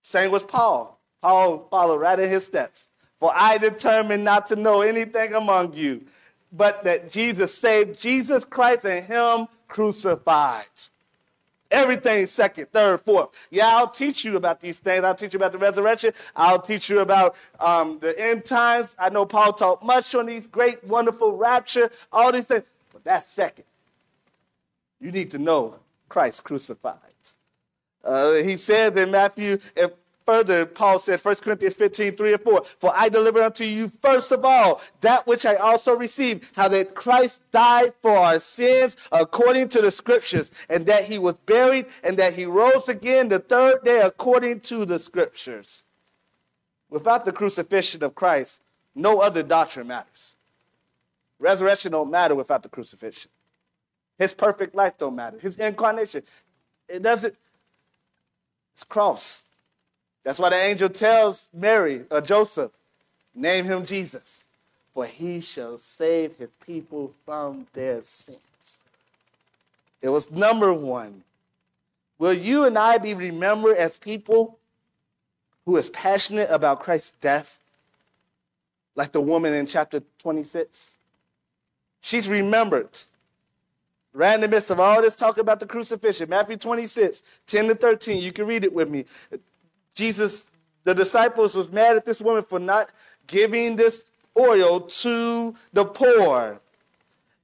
Same 0.04 0.32
with 0.32 0.48
Paul. 0.48 1.00
Paul 1.22 1.68
followed 1.70 1.98
right 1.98 2.18
in 2.18 2.30
his 2.30 2.46
steps. 2.46 2.90
For 3.20 3.32
I 3.36 3.58
determined 3.58 4.24
not 4.24 4.46
to 4.48 4.56
know 4.56 4.82
anything 4.82 5.34
among 5.34 5.74
you, 5.74 6.06
but 6.52 6.84
that 6.84 7.12
Jesus 7.12 7.54
saved 7.56 8.00
Jesus 8.00 8.46
Christ 8.46 8.86
and 8.86 9.06
him 9.06 9.48
crucified. 9.68 10.66
Everything 11.72 12.26
second, 12.26 12.68
third, 12.72 13.00
fourth. 13.02 13.48
Yeah, 13.52 13.68
I'll 13.68 13.90
teach 13.90 14.26
you 14.26 14.38
about 14.38 14.60
these 14.60 14.80
things. 14.80 15.04
I'll 15.06 15.14
teach 15.14 15.34
you 15.34 15.38
about 15.38 15.52
the 15.52 15.60
resurrection. 15.60 16.14
I'll 16.36 16.62
teach 16.62 16.90
you 16.90 17.02
about 17.02 17.36
um, 17.60 18.00
the 18.00 18.20
end 18.20 18.44
times. 18.46 18.96
I 18.98 19.10
know 19.10 19.26
Paul 19.26 19.54
taught 19.54 19.86
much 19.86 20.16
on 20.16 20.26
these 20.26 20.48
great, 20.48 20.84
wonderful 20.84 21.38
rapture, 21.38 21.92
all 22.12 22.32
these 22.32 22.48
things. 22.48 22.64
But 22.92 23.04
that's 23.04 23.28
second. 23.28 23.66
You 25.00 25.12
need 25.12 25.30
to 25.32 25.38
know 25.38 25.76
Christ 26.10 26.44
crucified. 26.44 26.98
Uh, 28.04 28.36
he 28.36 28.58
says 28.58 28.96
in 28.96 29.12
Matthew, 29.12 29.60
if 29.76 29.92
further, 30.30 30.64
Paul 30.64 31.00
says, 31.00 31.26
1 31.26 31.38
Corinthians 31.38 31.74
15, 31.74 32.16
3 32.16 32.34
and 32.34 32.42
4, 32.44 32.64
For 32.64 32.94
I 32.96 33.10
delivered 33.10 33.42
unto 33.42 33.64
you 33.64 33.88
first 33.88 34.32
of 34.32 34.46
all 34.46 34.80
that 35.02 35.26
which 35.26 35.44
I 35.44 35.56
also 35.56 35.96
received, 35.96 36.56
how 36.56 36.68
that 36.68 36.94
Christ 36.94 37.50
died 37.52 37.94
for 38.00 38.16
our 38.16 38.38
sins 38.38 38.96
according 39.12 39.70
to 39.70 39.82
the 39.82 39.90
scriptures, 39.90 40.52
and 40.70 40.86
that 40.86 41.06
he 41.06 41.18
was 41.18 41.34
buried, 41.48 41.88
and 42.04 42.16
that 42.18 42.36
he 42.36 42.46
rose 42.46 42.88
again 42.90 43.30
the 43.30 43.40
third 43.40 43.84
day 43.84 44.02
according 44.02 44.60
to 44.62 44.86
the 44.86 45.00
scriptures. 45.00 45.86
Without 46.92 47.26
the 47.26 47.32
crucifixion 47.32 48.04
of 48.04 48.14
Christ, 48.14 48.62
no 48.94 49.22
other 49.22 49.42
doctrine 49.42 49.88
matters. 49.88 50.36
Resurrection 51.40 51.94
don't 51.94 52.12
matter 52.12 52.36
without 52.36 52.62
the 52.62 52.70
crucifixion. 52.70 53.32
His 54.20 54.36
perfect 54.36 54.76
life 54.76 54.96
don't 55.00 55.16
matter. 55.16 55.40
His 55.40 55.58
incarnation, 55.58 56.22
it 56.88 57.02
doesn't. 57.02 57.36
It's 58.74 58.84
cross. 58.84 59.46
That's 60.24 60.40
why 60.40 60.50
the 60.50 60.58
angel 60.58 60.90
tells 60.90 61.50
Mary 61.54 62.06
or 62.12 62.22
Joseph, 62.22 62.72
name 63.34 63.66
him 63.66 63.86
Jesus, 63.86 64.48
for 64.94 65.06
he 65.06 65.42
shall 65.42 65.78
save 65.78 66.36
his 66.38 66.50
people 66.66 67.14
from 67.26 67.68
their 67.74 68.02
sins. 68.02 68.84
It 70.02 70.10
was 70.10 70.32
number 70.32 70.74
one. 70.74 71.24
Will 72.18 72.34
you 72.34 72.66
and 72.66 72.78
I 72.78 72.98
be 72.98 73.14
remembered 73.14 73.78
as 73.78 73.98
people 73.98 74.60
who 75.66 75.78
is 75.78 75.90
passionate 75.90 76.50
about 76.50 76.82
Christ's 76.82 77.14
death? 77.14 77.60
Like 78.96 79.14
the 79.14 79.22
woman 79.22 79.54
in 79.54 79.66
chapter 79.66 80.02
26. 80.20 80.98
She's 82.02 82.30
remembered. 82.30 83.00
Right 84.14 84.36
in 84.36 84.42
the 84.42 84.48
midst 84.48 84.72
of 84.72 84.80
all 84.80 85.02
this 85.02 85.16
talk 85.16 85.38
about 85.38 85.60
the 85.60 85.68
crucifixion, 85.68 86.30
Matthew 86.30 86.58
26, 86.58 87.42
10 87.46 87.68
to 87.68 87.76
13, 87.76 88.22
you 88.22 88.32
can 88.32 88.48
read 88.48 88.64
it 88.64 88.74
with 88.74 88.90
me. 88.90 89.06
Jesus, 90.00 90.50
the 90.86 90.96
disciples 90.96 91.56
was 91.56 91.72
mad 91.74 91.98
at 91.98 92.06
this 92.06 92.22
woman 92.22 92.42
for 92.42 92.58
not 92.58 92.94
giving 93.28 93.76
this 93.76 94.10
oil 94.38 94.80
to 94.80 95.54
the 95.74 95.84
poor. 95.84 96.62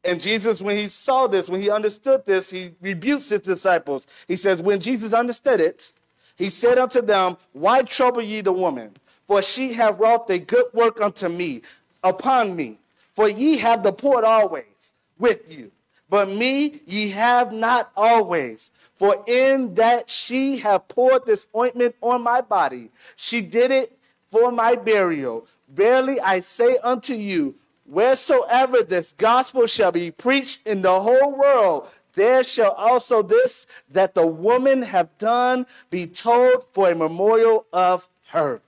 And 0.06 0.22
Jesus, 0.22 0.62
when 0.62 0.78
he 0.78 0.88
saw 0.88 1.28
this, 1.28 1.49
when 1.49 1.62
he 1.62 1.70
understood 1.70 2.26
this, 2.26 2.49
he 2.49 2.70
rebukes 2.80 3.28
his 3.30 3.41
disciples. 3.41 4.08
He 4.30 4.38
says, 4.38 4.62
When 4.62 4.80
Jesus 4.80 5.14
understood 5.14 5.60
it, 5.60 5.91
he 6.38 6.45
said 6.45 6.78
unto 6.78 7.01
them, 7.01 7.36
Why 7.51 7.82
trouble 7.82 8.22
ye 8.22 8.39
the 8.39 8.53
woman? 8.53 8.95
For 9.28 9.41
she 9.41 9.74
hath 9.74 9.99
wrought 9.99 10.30
a 10.30 10.39
good 10.39 10.68
work 10.74 11.01
unto 11.01 11.28
me, 11.28 11.62
upon 12.03 12.56
me. 12.56 12.80
For 13.12 13.28
ye 13.28 13.58
have 13.58 13.84
the 13.84 13.91
poor 13.91 14.24
always 14.24 14.93
with 15.20 15.58
you, 15.58 15.72
but 16.10 16.30
me 16.30 16.82
ye 16.86 17.10
have 17.10 17.51
not 17.51 17.91
always. 17.95 18.72
For 18.93 19.24
in 19.28 19.76
that 19.76 20.10
she 20.10 20.58
have 20.58 20.88
poured 20.88 21.26
this 21.26 21.47
ointment 21.56 21.95
on 22.01 22.24
my 22.24 22.41
body, 22.41 22.89
she 23.16 23.41
did 23.41 23.72
it 23.72 23.97
for 24.30 24.51
my 24.51 24.76
burial. 24.76 25.47
Verily 25.70 26.20
I 26.20 26.39
say 26.41 26.78
unto 26.84 27.14
you, 27.14 27.56
wheresoever 27.86 28.82
this 28.82 29.14
gospel 29.14 29.68
shall 29.68 29.91
be 29.91 30.12
preached 30.12 30.66
in 30.68 30.82
the 30.82 30.99
whole 31.01 31.36
world, 31.36 31.88
there 32.14 32.43
shall 32.43 32.72
also 32.72 33.22
this 33.22 33.84
that 33.91 34.16
the 34.16 34.26
woman 34.26 34.82
have 34.82 35.18
done 35.18 35.66
be 35.89 36.06
told 36.06 36.66
for 36.72 36.89
a 36.89 36.95
memorial 36.95 37.66
of 37.74 38.08
her. 38.30 38.62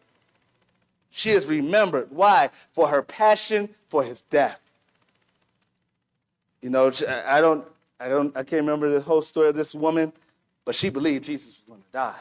She 1.11 1.31
is 1.31 1.47
remembered. 1.47 2.11
Why? 2.11 2.49
For 2.73 2.89
her 2.89 3.01
passion 3.01 3.69
for 3.89 4.03
his 4.03 4.21
death. 4.23 4.59
You 6.67 6.71
know, 6.73 6.91
I 7.25 7.39
don't, 7.39 7.65
I 7.97 8.09
don't, 8.09 8.35
I 8.35 8.43
can't 8.43 8.59
remember 8.59 8.91
the 8.93 8.99
whole 8.99 9.21
story 9.21 9.47
of 9.47 9.55
this 9.55 9.73
woman, 9.73 10.11
but 10.65 10.75
she 10.75 10.89
believed 10.89 11.23
Jesus 11.23 11.61
was 11.61 11.63
going 11.65 11.79
to 11.79 11.91
die. 11.93 12.19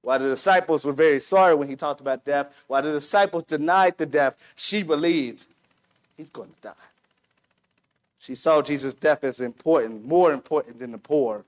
While 0.00 0.18
the 0.18 0.30
disciples 0.30 0.86
were 0.86 0.94
very 0.94 1.20
sorry 1.20 1.54
when 1.54 1.68
he 1.68 1.76
talked 1.76 2.00
about 2.00 2.24
death, 2.24 2.64
while 2.68 2.80
the 2.80 2.92
disciples 2.92 3.42
denied 3.42 3.98
the 3.98 4.06
death, 4.06 4.54
she 4.56 4.82
believed 4.82 5.44
he's 6.16 6.30
going 6.30 6.48
to 6.48 6.60
die. 6.68 6.86
She 8.18 8.34
saw 8.34 8.62
Jesus' 8.62 8.94
death 8.94 9.24
as 9.24 9.40
important, 9.40 10.06
more 10.06 10.32
important 10.32 10.78
than 10.78 10.92
the 10.92 10.96
poor. 10.96 11.44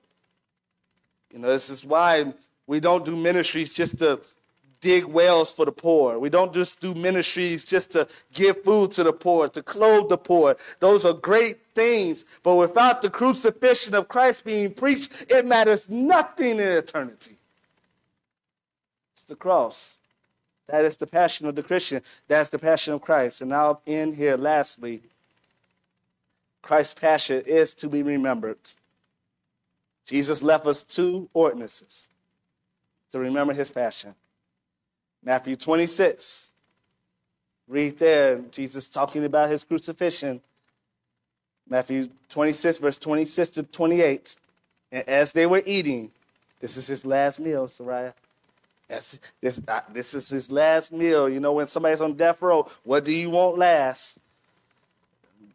You 1.33 1.39
know, 1.39 1.47
this 1.47 1.71
is 1.71 1.83
why 1.83 2.31
we 2.67 2.79
don't 2.79 3.03
do 3.03 3.15
ministries 3.15 3.73
just 3.73 3.97
to 3.97 4.19
dig 4.81 5.05
wells 5.05 5.51
for 5.51 5.65
the 5.65 5.71
poor. 5.71 6.19
We 6.19 6.29
don't 6.29 6.53
just 6.53 6.81
do 6.81 6.93
ministries 6.93 7.65
just 7.65 7.91
to 7.93 8.07
give 8.33 8.63
food 8.63 8.91
to 8.93 9.03
the 9.03 9.13
poor, 9.13 9.49
to 9.49 9.61
clothe 9.61 10.09
the 10.09 10.17
poor. 10.17 10.55
Those 10.79 11.05
are 11.05 11.13
great 11.13 11.57
things, 11.75 12.25
but 12.43 12.55
without 12.55 13.01
the 13.01 13.09
crucifixion 13.09 13.95
of 13.95 14.07
Christ 14.07 14.45
being 14.45 14.73
preached, 14.73 15.25
it 15.29 15.45
matters 15.45 15.89
nothing 15.89 16.59
in 16.59 16.59
eternity 16.59 17.37
It's 19.13 19.23
the 19.23 19.35
cross. 19.35 19.97
That 20.67 20.85
is 20.85 20.97
the 20.97 21.07
passion 21.07 21.47
of 21.47 21.55
the 21.55 21.63
Christian. 21.63 22.01
That's 22.27 22.49
the 22.49 22.59
passion 22.59 22.93
of 22.93 23.01
Christ. 23.01 23.41
And 23.41 23.53
I'll 23.53 23.81
end 23.87 24.15
here 24.15 24.37
lastly. 24.37 25.01
Christ's 26.61 26.93
passion 26.93 27.43
is 27.45 27.73
to 27.75 27.89
be 27.89 28.03
remembered. 28.03 28.59
Jesus 30.05 30.43
left 30.43 30.65
us 30.65 30.83
two 30.83 31.29
ordinances 31.33 32.07
to 33.11 33.19
remember 33.19 33.53
his 33.53 33.71
passion. 33.71 34.13
Matthew 35.23 35.55
26. 35.55 36.51
Read 37.67 37.99
there, 37.99 38.39
Jesus 38.51 38.89
talking 38.89 39.25
about 39.25 39.49
his 39.49 39.63
crucifixion. 39.63 40.41
Matthew 41.69 42.09
26, 42.29 42.79
verse 42.79 42.97
26 42.97 43.49
to 43.51 43.63
28. 43.63 44.35
And 44.91 45.07
as 45.07 45.33
they 45.33 45.45
were 45.45 45.61
eating, 45.65 46.11
this 46.59 46.77
is 46.77 46.87
his 46.87 47.05
last 47.05 47.39
meal, 47.39 47.67
Sariah. 47.67 48.13
That's, 48.87 49.19
this, 49.39 49.61
uh, 49.67 49.81
this 49.93 50.15
is 50.15 50.29
his 50.29 50.51
last 50.51 50.91
meal. 50.91 51.29
You 51.29 51.39
know, 51.39 51.53
when 51.53 51.67
somebody's 51.67 52.01
on 52.01 52.15
death 52.15 52.41
row, 52.41 52.67
what 52.83 53.05
do 53.05 53.11
you 53.11 53.29
want 53.29 53.59
last? 53.59 54.17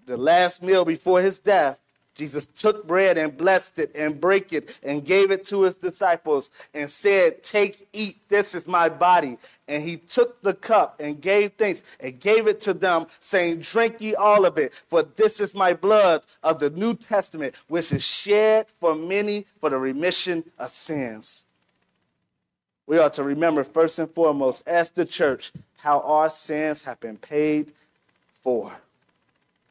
The 0.07 0.17
last 0.17 0.62
meal 0.62 0.85
before 0.85 1.21
his 1.21 1.41
death, 1.41 1.81
Jesus 2.15 2.47
took 2.47 2.87
bread 2.87 3.19
and 3.19 3.37
blessed 3.37 3.79
it 3.79 3.91
and 3.95 4.21
break 4.21 4.53
it 4.53 4.79
and 4.83 5.05
gave 5.05 5.31
it 5.31 5.45
to 5.45 5.62
his 5.62 5.77
disciples 5.77 6.51
and 6.73 6.89
said, 6.89 7.43
Take, 7.43 7.89
eat, 7.93 8.17
this 8.29 8.55
is 8.55 8.67
my 8.69 8.89
body. 8.89 9.39
And 9.67 9.83
he 9.83 9.97
took 9.97 10.41
the 10.43 10.55
cup 10.55 11.01
and 11.01 11.21
gave 11.21 11.53
thanks 11.53 11.83
and 12.01 12.21
gave 12.21 12.47
it 12.47 12.61
to 12.61 12.75
them, 12.75 13.07
saying, 13.19 13.61
Drink 13.61 14.01
ye 14.01 14.15
all 14.15 14.47
of 14.47 14.59
it, 14.59 14.75
for 14.89 15.03
this 15.03 15.41
is 15.41 15.55
my 15.55 15.75
blood 15.75 16.23
of 16.43 16.59
the 16.59 16.71
New 16.71 16.95
Testament, 16.95 17.57
which 17.69 17.93
is 17.93 18.07
shed 18.07 18.69
for 18.69 18.95
many 18.95 19.47
for 19.61 19.71
the 19.71 19.79
remission 19.79 20.45
of 20.59 20.69
sins 20.69 21.47
we 22.87 22.99
ought 22.99 23.15
to 23.15 23.23
remember 23.23 23.65
first 23.65 23.99
and 23.99 24.11
foremost 24.11 24.67
as 24.67 24.91
the 24.91 25.05
church 25.05 25.53
how 25.79 26.01
our 26.01 26.29
sins 26.29 26.83
have 26.83 27.01
been 27.01 27.17
paid 27.17 27.73
for. 28.43 28.73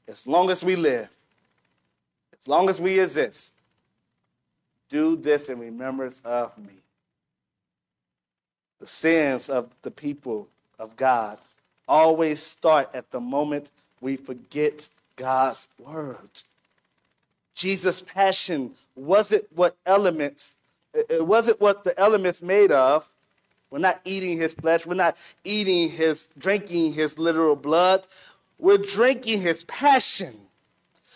As 0.07 0.27
long 0.27 0.49
as 0.49 0.63
we 0.63 0.75
live, 0.75 1.09
as 2.43 2.47
long 2.49 2.69
as 2.69 2.81
we 2.81 2.99
exist, 2.99 3.53
do 4.89 5.15
this 5.15 5.47
in 5.47 5.59
remembrance 5.59 6.21
of 6.25 6.57
me. 6.57 6.73
The 8.81 8.87
sins 8.87 9.49
of 9.49 9.69
the 9.81 9.91
people 9.91 10.49
of 10.77 10.97
God 10.97 11.37
always 11.87 12.41
start 12.41 12.89
at 12.93 13.11
the 13.11 13.21
moment 13.21 13.71
we 14.01 14.17
forget 14.17 14.89
God's 15.15 15.69
word. 15.79 16.41
Jesus' 17.55 18.01
passion 18.01 18.73
wasn't 18.93 19.45
what 19.55 19.77
elements 19.85 20.57
it 20.93 21.25
wasn't 21.25 21.59
what 21.61 21.85
the 21.85 21.97
elements 21.97 22.41
made 22.41 22.71
of. 22.71 23.11
We're 23.71 23.79
not 23.79 24.01
eating 24.05 24.37
his 24.37 24.53
flesh. 24.53 24.85
We're 24.85 24.93
not 24.93 25.17
eating 25.43 25.89
his, 25.89 26.29
drinking 26.37 26.93
his 26.93 27.17
literal 27.17 27.55
blood. 27.55 28.05
We're 28.59 28.77
drinking 28.77 29.41
his 29.41 29.63
passion. 29.63 30.41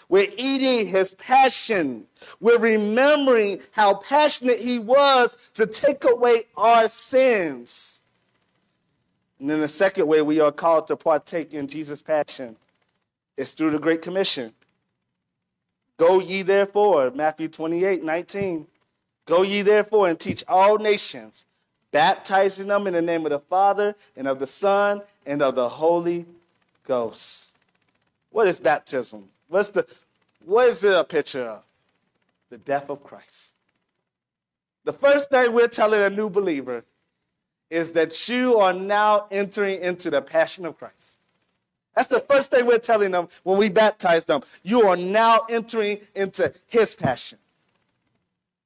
We're 0.10 0.32
eating 0.38 0.88
his 0.88 1.14
passion. 1.16 2.06
We're 2.40 2.60
remembering 2.60 3.62
how 3.72 3.96
passionate 3.96 4.60
he 4.60 4.80
was 4.80 5.52
to 5.56 5.66
take 5.66 6.06
away 6.06 6.44
our 6.56 6.88
sins. 6.88 8.04
And 9.40 9.50
then 9.50 9.60
the 9.60 9.68
second 9.68 10.08
way 10.08 10.22
we 10.22 10.40
are 10.40 10.52
called 10.52 10.88
to 10.88 10.96
partake 10.96 11.54
in 11.54 11.68
Jesus' 11.68 12.02
passion 12.02 12.56
is 13.36 13.52
through 13.52 13.72
the 13.72 13.80
Great 13.80 14.02
Commission. 14.02 14.54
Go 15.98 16.20
ye 16.20 16.42
therefore, 16.42 17.12
Matthew 17.12 17.48
28 17.48 18.04
19. 18.04 18.68
Go 19.26 19.42
ye 19.42 19.62
therefore 19.62 20.08
and 20.08 20.20
teach 20.20 20.44
all 20.48 20.78
nations, 20.78 21.46
baptizing 21.92 22.68
them 22.68 22.88
in 22.88 22.94
the 22.94 23.02
name 23.02 23.26
of 23.26 23.32
the 23.32 23.40
Father 23.40 23.96
and 24.16 24.28
of 24.28 24.40
the 24.40 24.48
Son 24.48 25.02
and 25.26 25.42
of 25.42 25.56
the 25.56 25.68
Holy 25.68 26.26
Ghost. 26.86 27.56
What 28.32 28.48
is 28.48 28.60
baptism? 28.60 29.28
What's 29.48 29.70
the 29.70 29.88
what 30.44 30.68
is 30.68 30.84
it 30.84 30.94
a 30.94 31.04
picture 31.04 31.44
of? 31.44 31.64
The 32.50 32.58
death 32.58 32.90
of 32.90 33.04
Christ. 33.04 33.56
The 34.86 34.94
first 34.94 35.30
thing 35.30 35.52
we're 35.52 35.68
telling 35.68 36.02
a 36.02 36.10
new 36.10 36.30
believer 36.30 36.86
is 37.70 37.92
that 37.92 38.30
you 38.30 38.58
are 38.60 38.72
now 38.74 39.28
entering 39.30 39.82
into 39.82 40.10
the 40.10 40.22
passion 40.22 40.66
of 40.66 40.78
Christ. 40.78 41.20
That's 41.96 42.08
the 42.08 42.22
first 42.22 42.52
thing 42.52 42.66
we're 42.66 42.78
telling 42.78 43.12
them 43.12 43.28
when 43.44 43.58
we 43.58 43.70
baptize 43.70 44.24
them. 44.24 44.44
You 44.64 44.84
are 44.84 44.96
now 44.96 45.46
entering 45.50 46.00
into 46.16 46.54
his 46.68 46.96
passion. 46.96 47.40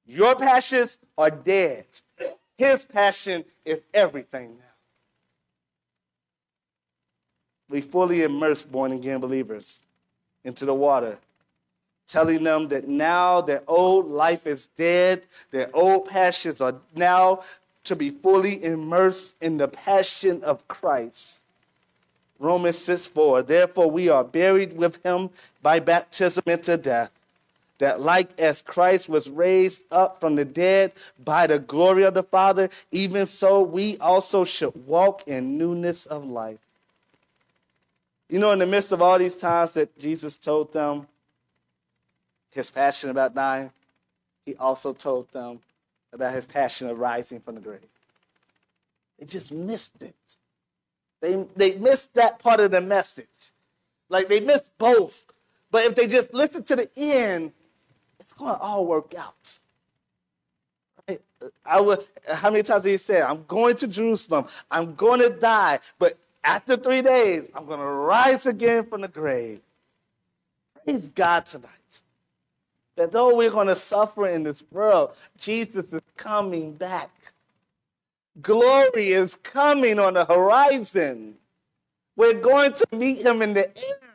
Your 0.06 0.36
passions 0.36 1.00
are 1.18 1.32
dead. 1.32 1.86
His 2.58 2.86
passion 2.86 3.44
is 3.66 3.82
everything 3.94 4.58
now. 4.60 4.66
We 7.70 7.82
fully 7.82 8.22
immerse 8.22 8.62
born 8.64 8.92
again 8.92 9.22
believers 9.22 9.82
into 10.44 10.66
the 10.66 10.74
water, 10.74 11.18
telling 12.08 12.44
them 12.44 12.68
that 12.70 12.88
now 12.88 13.42
their 13.42 13.64
old 13.68 14.08
life 14.08 14.46
is 14.46 14.68
dead, 14.78 15.28
their 15.52 15.70
old 15.74 16.08
passions 16.08 16.62
are 16.62 16.76
now 16.96 17.42
to 17.84 17.96
be 17.96 18.10
fully 18.10 18.64
immersed 18.64 19.36
in 19.42 19.58
the 19.58 19.68
passion 19.68 20.44
of 20.44 20.68
Christ. 20.68 21.44
Romans 22.40 22.78
6 22.78 23.08
4. 23.08 23.44
Therefore, 23.44 23.90
we 23.90 24.10
are 24.10 24.24
buried 24.24 24.74
with 24.74 25.04
him 25.06 25.30
by 25.62 25.80
baptism 25.80 26.44
into 26.48 26.78
death 26.78 27.12
that 27.82 28.00
like 28.00 28.30
as 28.40 28.62
Christ 28.62 29.10
was 29.10 29.28
raised 29.28 29.86
up 29.92 30.22
from 30.22 30.36
the 30.36 30.46
dead 30.46 30.94
by 31.26 31.48
the 31.48 31.58
glory 31.58 32.04
of 32.04 32.14
the 32.14 32.22
Father, 32.22 32.70
even 32.92 33.26
so 33.26 33.62
we 33.62 33.98
also 33.98 34.46
should 34.46 34.74
walk 34.86 35.24
in 35.28 35.58
newness 35.58 36.06
of 36.06 36.24
life. 36.24 36.60
You 38.32 38.40
know, 38.40 38.54
in 38.54 38.60
the 38.60 38.66
midst 38.66 38.94
of 38.94 39.02
all 39.02 39.20
these 39.20 39.36
times 39.36 39.74
that 39.74 40.00
Jesus 40.00 40.38
told 40.38 40.72
them 40.72 41.06
his 42.50 42.72
passion 42.72 43.10
about 43.10 43.36
dying, 43.36 43.72
he 44.46 44.56
also 44.56 44.94
told 44.94 45.30
them 45.34 45.60
about 46.14 46.34
his 46.34 46.46
passion 46.46 46.88
of 46.88 46.98
rising 46.98 47.42
from 47.42 47.56
the 47.56 47.62
grave. 47.62 47.82
They 49.20 49.26
just 49.26 49.54
missed 49.54 50.02
it. 50.02 50.16
They, 51.20 51.46
they 51.58 51.76
missed 51.76 52.14
that 52.14 52.40
part 52.40 52.62
of 52.62 52.72
the 52.72 52.80
message. 52.80 53.28
Like 54.08 54.30
they 54.30 54.40
missed 54.40 54.72
both. 54.78 55.26
But 55.70 55.84
if 55.84 55.96
they 55.96 56.08
just 56.08 56.34
listen 56.34 56.64
to 56.64 56.78
the 56.78 56.90
end, 56.96 57.52
it's 58.18 58.32
going 58.32 58.56
to 58.56 58.62
all 58.62 58.86
work 58.86 59.14
out. 59.14 59.60
Right? 61.06 61.20
I 61.66 61.82
would, 61.82 62.00
how 62.32 62.50
many 62.50 62.64
times 62.64 62.84
did 62.84 62.92
he 62.92 62.98
say, 62.98 63.22
I'm 63.22 63.44
going 63.46 63.76
to 63.76 63.88
Jerusalem, 63.90 64.46
I'm 64.72 64.96
going 64.96 65.20
to 65.20 65.30
die, 65.30 65.80
but 66.00 66.18
after 66.44 66.76
three 66.76 67.02
days, 67.02 67.50
I'm 67.56 67.66
going 67.66 67.80
to 67.80 67.86
rise 67.86 68.46
again 68.46 68.86
from 68.86 69.02
the 69.02 69.08
grave. 69.08 69.62
Praise 70.84 71.10
God 71.10 71.46
tonight. 71.46 72.02
That 72.96 73.12
though 73.12 73.36
we're 73.36 73.52
going 73.52 73.68
to 73.68 73.76
suffer 73.76 74.28
in 74.28 74.44
this 74.44 74.64
world, 74.72 75.16
Jesus 75.38 75.94
is 75.94 76.02
coming 76.18 76.74
back. 76.74 77.12
Glory 78.42 79.12
is 79.12 79.36
coming 79.36 80.00
on 80.00 80.14
the 80.14 80.26
horizon. 80.26 81.36
We're 82.16 82.40
going 82.40 82.74
to 82.74 82.88
meet 82.92 83.26
him 83.26 83.42
in 83.42 83.54
the 83.54 83.68
air. 83.68 84.11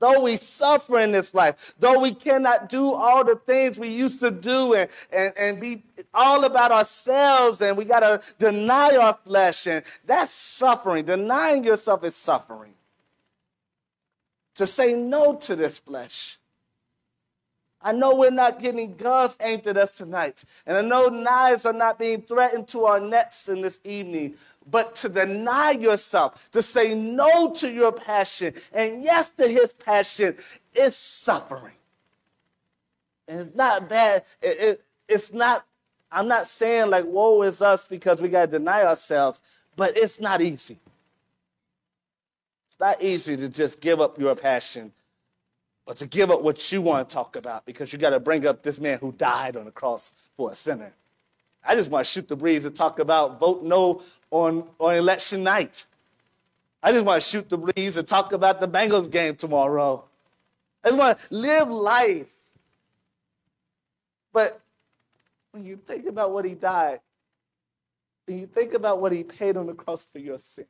Though 0.00 0.22
we 0.22 0.36
suffer 0.36 0.98
in 1.00 1.12
this 1.12 1.34
life, 1.34 1.74
though 1.78 2.00
we 2.00 2.12
cannot 2.12 2.68
do 2.68 2.94
all 2.94 3.24
the 3.24 3.36
things 3.36 3.78
we 3.78 3.88
used 3.88 4.20
to 4.20 4.30
do 4.30 4.74
and, 4.74 4.90
and, 5.12 5.32
and 5.36 5.60
be 5.60 5.82
all 6.14 6.44
about 6.44 6.70
ourselves 6.70 7.60
and 7.60 7.76
we 7.76 7.84
got 7.84 8.00
to 8.00 8.20
deny 8.38 8.96
our 8.96 9.18
flesh, 9.24 9.66
and 9.66 9.84
that's 10.06 10.32
suffering. 10.32 11.04
Denying 11.04 11.64
yourself 11.64 12.04
is 12.04 12.16
suffering. 12.16 12.74
To 14.54 14.66
say 14.66 14.94
no 14.94 15.36
to 15.36 15.54
this 15.54 15.78
flesh 15.78 16.38
I 17.80 17.92
know 17.92 18.16
we're 18.16 18.30
not 18.30 18.58
getting 18.58 18.96
guns 18.96 19.38
aimed 19.40 19.66
at 19.66 19.76
us 19.76 19.96
tonight. 19.96 20.44
And 20.66 20.76
I 20.76 20.82
know 20.82 21.06
knives 21.08 21.64
are 21.64 21.72
not 21.72 21.98
being 21.98 22.22
threatened 22.22 22.66
to 22.68 22.84
our 22.84 23.00
necks 23.00 23.48
in 23.48 23.60
this 23.60 23.80
evening. 23.84 24.34
But 24.70 24.94
to 24.96 25.08
deny 25.08 25.72
yourself, 25.72 26.50
to 26.52 26.62
say 26.62 26.94
no 26.94 27.52
to 27.54 27.70
your 27.70 27.92
passion 27.92 28.54
and 28.72 29.02
yes 29.02 29.30
to 29.32 29.48
his 29.48 29.72
passion 29.72 30.36
is 30.74 30.96
suffering. 30.96 31.74
And 33.26 33.40
it's 33.40 33.56
not 33.56 33.88
bad. 33.88 34.24
It, 34.42 34.60
it, 34.60 34.84
it's 35.08 35.32
not, 35.32 35.64
I'm 36.12 36.28
not 36.28 36.46
saying 36.46 36.90
like, 36.90 37.04
woe 37.06 37.42
is 37.42 37.62
us 37.62 37.86
because 37.86 38.20
we 38.20 38.28
got 38.28 38.46
to 38.46 38.58
deny 38.58 38.84
ourselves, 38.84 39.42
but 39.76 39.96
it's 39.96 40.20
not 40.20 40.40
easy. 40.40 40.78
It's 42.68 42.80
not 42.80 43.02
easy 43.02 43.36
to 43.36 43.48
just 43.48 43.80
give 43.80 44.00
up 44.00 44.18
your 44.18 44.34
passion 44.34 44.92
or 45.86 45.94
to 45.94 46.06
give 46.06 46.30
up 46.30 46.42
what 46.42 46.70
you 46.70 46.82
want 46.82 47.08
to 47.08 47.14
talk 47.14 47.36
about 47.36 47.64
because 47.64 47.92
you 47.92 47.98
got 47.98 48.10
to 48.10 48.20
bring 48.20 48.46
up 48.46 48.62
this 48.62 48.78
man 48.78 48.98
who 48.98 49.12
died 49.12 49.56
on 49.56 49.64
the 49.64 49.70
cross 49.70 50.12
for 50.36 50.50
a 50.50 50.54
sinner. 50.54 50.92
I 51.68 51.74
just 51.74 51.90
want 51.90 52.06
to 52.06 52.10
shoot 52.10 52.26
the 52.26 52.34
breeze 52.34 52.64
and 52.64 52.74
talk 52.74 52.98
about 52.98 53.38
vote 53.38 53.62
no 53.62 54.00
on, 54.30 54.66
on 54.78 54.94
election 54.94 55.44
night. 55.44 55.84
I 56.82 56.92
just 56.92 57.04
want 57.04 57.22
to 57.22 57.28
shoot 57.28 57.46
the 57.46 57.58
breeze 57.58 57.98
and 57.98 58.08
talk 58.08 58.32
about 58.32 58.58
the 58.58 58.66
Bengals 58.66 59.10
game 59.10 59.36
tomorrow. 59.36 60.02
I 60.82 60.88
just 60.88 60.98
want 60.98 61.18
to 61.18 61.26
live 61.30 61.68
life. 61.68 62.32
But 64.32 64.58
when 65.50 65.62
you 65.62 65.76
think 65.76 66.06
about 66.06 66.32
what 66.32 66.46
he 66.46 66.54
died, 66.54 67.00
when 68.26 68.38
you 68.38 68.46
think 68.46 68.72
about 68.72 68.98
what 69.02 69.12
he 69.12 69.22
paid 69.22 69.58
on 69.58 69.66
the 69.66 69.74
cross 69.74 70.06
for 70.06 70.20
your 70.20 70.38
sins, 70.38 70.68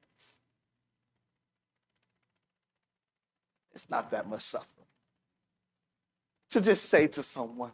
it's 3.72 3.88
not 3.88 4.10
that 4.10 4.28
much 4.28 4.42
suffering 4.42 4.86
to 6.50 6.60
just 6.60 6.86
say 6.86 7.06
to 7.06 7.22
someone, 7.22 7.70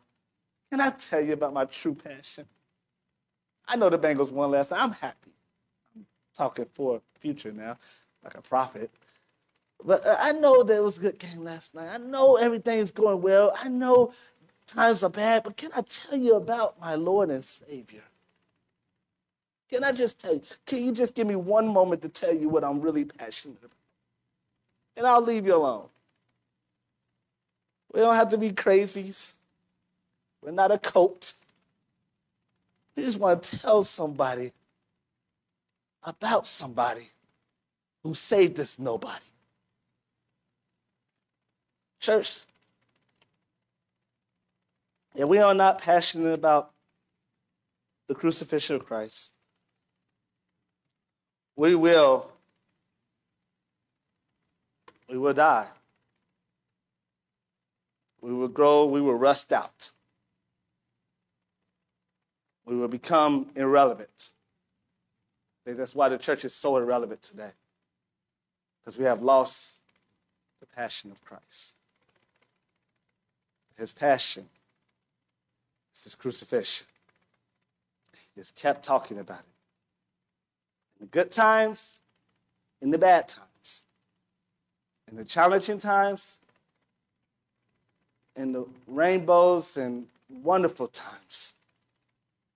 Can 0.70 0.83
I 0.83 0.91
tell 0.91 1.22
you 1.22 1.33
about 1.33 1.55
my 1.55 1.64
true 1.64 1.95
passion? 1.95 2.45
I 3.67 3.77
know 3.77 3.89
the 3.89 3.99
Bengals 3.99 4.31
won 4.31 4.51
last 4.51 4.71
night. 4.71 4.81
I'm 4.81 4.93
happy. 4.93 5.33
I'm 5.97 6.07
talking 6.35 6.67
for 6.73 7.01
future 7.19 7.53
now, 7.53 7.77
like 8.23 8.35
a 8.35 8.43
prophet. 8.43 8.91
But 9.85 10.07
uh, 10.07 10.17
I 10.21 10.33
know 10.33 10.62
there 10.62 10.83
was 10.83 10.99
a 10.99 11.03
good 11.03 11.19
game 11.19 11.45
last 11.45 11.75
night. 11.75 11.89
I 11.93 11.99
know 11.99 12.37
everything's 12.37 12.91
going 12.91 13.21
well. 13.23 13.55
I 13.61 13.69
know 13.69 14.12
times 14.67 15.05
are 15.05 15.11
bad, 15.11 15.45
but 15.45 15.57
can 15.57 15.71
I 15.75 15.83
tell 15.83 16.19
you 16.19 16.37
about 16.37 16.79
my 16.81 16.95
Lord 16.95 17.31
and 17.31 17.45
Savior? 17.45 18.03
Can 19.71 19.85
I 19.85 19.93
just 19.93 20.21
tell 20.21 20.35
you? 20.35 20.43
Can 20.67 20.85
you 20.85 20.93
just 20.93 21.15
give 21.15 21.27
me 21.27 21.37
one 21.37 21.69
moment 21.69 22.03
to 22.03 22.09
tell 22.09 22.35
you 22.35 22.49
what 22.49 22.65
I'm 22.65 22.81
really 22.81 23.05
passionate 23.05 23.59
about? 23.59 23.71
And 24.97 25.07
I'll 25.07 25.23
leave 25.23 25.47
you 25.47 25.57
alone. 25.57 25.89
We 27.93 28.01
don't 28.01 28.15
have 28.15 28.29
to 28.31 28.39
be 28.39 28.51
crazies. 28.51 29.37
We're 30.43 30.53
not 30.53 30.73
a 30.73 30.79
cult. 30.79 31.35
We 32.97 33.03
just 33.03 33.18
want 33.18 33.42
to 33.42 33.59
tell 33.59 33.82
somebody 33.82 34.53
about 36.03 36.47
somebody 36.47 37.09
who 38.03 38.14
saved 38.14 38.61
us 38.61 38.78
nobody. 38.78 39.24
Church, 42.01 42.38
if 45.14 45.26
we 45.26 45.38
are 45.38 45.55
not 45.55 45.80
passionate 45.80 46.34
about 46.34 46.70
the 48.07 48.14
crucifixion 48.14 48.76
of 48.76 48.84
Christ, 48.84 49.32
we 51.57 51.74
will 51.74 52.30
we 55.09 55.18
will 55.18 55.34
die. 55.34 55.66
We 58.20 58.32
will 58.32 58.49
grow, 58.49 58.86
we 58.86 59.01
will 59.01 59.14
rust 59.14 59.53
out. 59.53 59.90
We 62.67 62.77
will 62.77 62.89
become 62.89 63.51
irrelevant. 63.57 64.31
I 65.65 65.71
think 65.71 65.79
that's 65.79 65.95
why 65.95 66.09
the 66.09 66.19
church 66.19 66.45
is 66.45 66.55
so 66.55 66.77
irrelevant 66.77 67.23
today. 67.23 67.51
Because 68.81 68.99
we 68.99 69.05
have 69.05 69.23
lost 69.23 69.79
the 70.61 70.67
passion 70.67 71.11
of 71.11 71.25
Christ. 71.25 71.75
His 73.77 73.93
passion 73.93 74.49
is 75.95 76.05
his 76.05 76.15
crucifixion. 76.15 76.87
He 78.12 78.41
just 78.41 78.57
kept 78.57 78.85
talking 78.85 79.19
about 79.19 79.41
it. 79.41 81.01
In 81.01 81.07
the 81.07 81.11
good 81.11 81.31
times, 81.31 82.01
in 82.81 82.91
the 82.91 82.99
bad 82.99 83.29
times, 83.29 83.87
in 85.11 85.17
the 85.17 85.25
challenging 85.25 85.79
times, 85.79 86.39
in 88.37 88.53
the 88.53 88.67
rainbows 88.87 89.77
and 89.77 90.07
wonderful 90.29 90.89
times. 90.89 91.55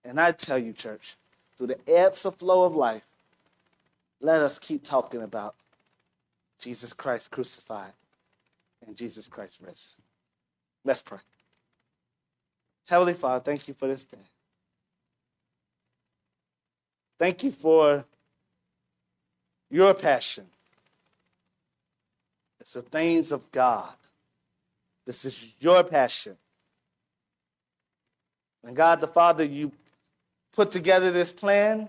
And 0.04 0.20
I 0.20 0.32
tell 0.32 0.58
you, 0.58 0.72
church, 0.72 1.16
through 1.56 1.68
the 1.68 1.88
ebbs 1.88 2.24
and 2.24 2.34
flow 2.34 2.64
of 2.64 2.74
life, 2.74 3.02
let 4.20 4.40
us 4.42 4.58
keep 4.58 4.82
talking 4.82 5.22
about 5.22 5.54
Jesus 6.58 6.92
Christ 6.92 7.30
crucified 7.30 7.92
and 8.86 8.96
Jesus 8.96 9.28
Christ 9.28 9.60
risen. 9.64 10.02
Let's 10.84 11.02
pray. 11.02 11.18
Heavenly 12.88 13.14
Father, 13.14 13.42
thank 13.44 13.68
you 13.68 13.74
for 13.74 13.86
this 13.86 14.04
day. 14.04 14.16
Thank 17.18 17.42
you 17.42 17.50
for 17.50 18.04
your 19.70 19.92
passion. 19.92 20.46
It's 22.60 22.74
the 22.74 22.82
things 22.82 23.32
of 23.32 23.50
God. 23.52 23.94
This 25.04 25.24
is 25.24 25.52
your 25.60 25.84
passion. 25.84 26.36
And 28.64 28.76
God 28.76 29.00
the 29.00 29.06
Father, 29.06 29.44
you 29.44 29.72
put 30.58 30.72
together 30.72 31.12
this 31.12 31.32
plan. 31.32 31.88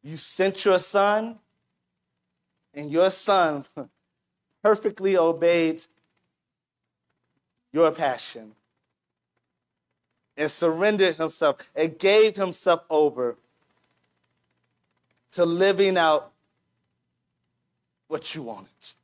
You 0.00 0.16
sent 0.16 0.64
your 0.64 0.78
son, 0.78 1.40
and 2.72 2.88
your 2.88 3.10
son 3.10 3.64
perfectly 4.62 5.16
obeyed 5.16 5.82
your 7.72 7.90
passion 7.90 8.52
and 10.36 10.48
surrendered 10.48 11.16
himself 11.16 11.68
and 11.74 11.98
gave 11.98 12.36
himself 12.36 12.84
over 12.88 13.36
to 15.32 15.44
living 15.44 15.96
out 15.96 16.30
what 18.06 18.36
you 18.36 18.44
wanted. 18.44 18.94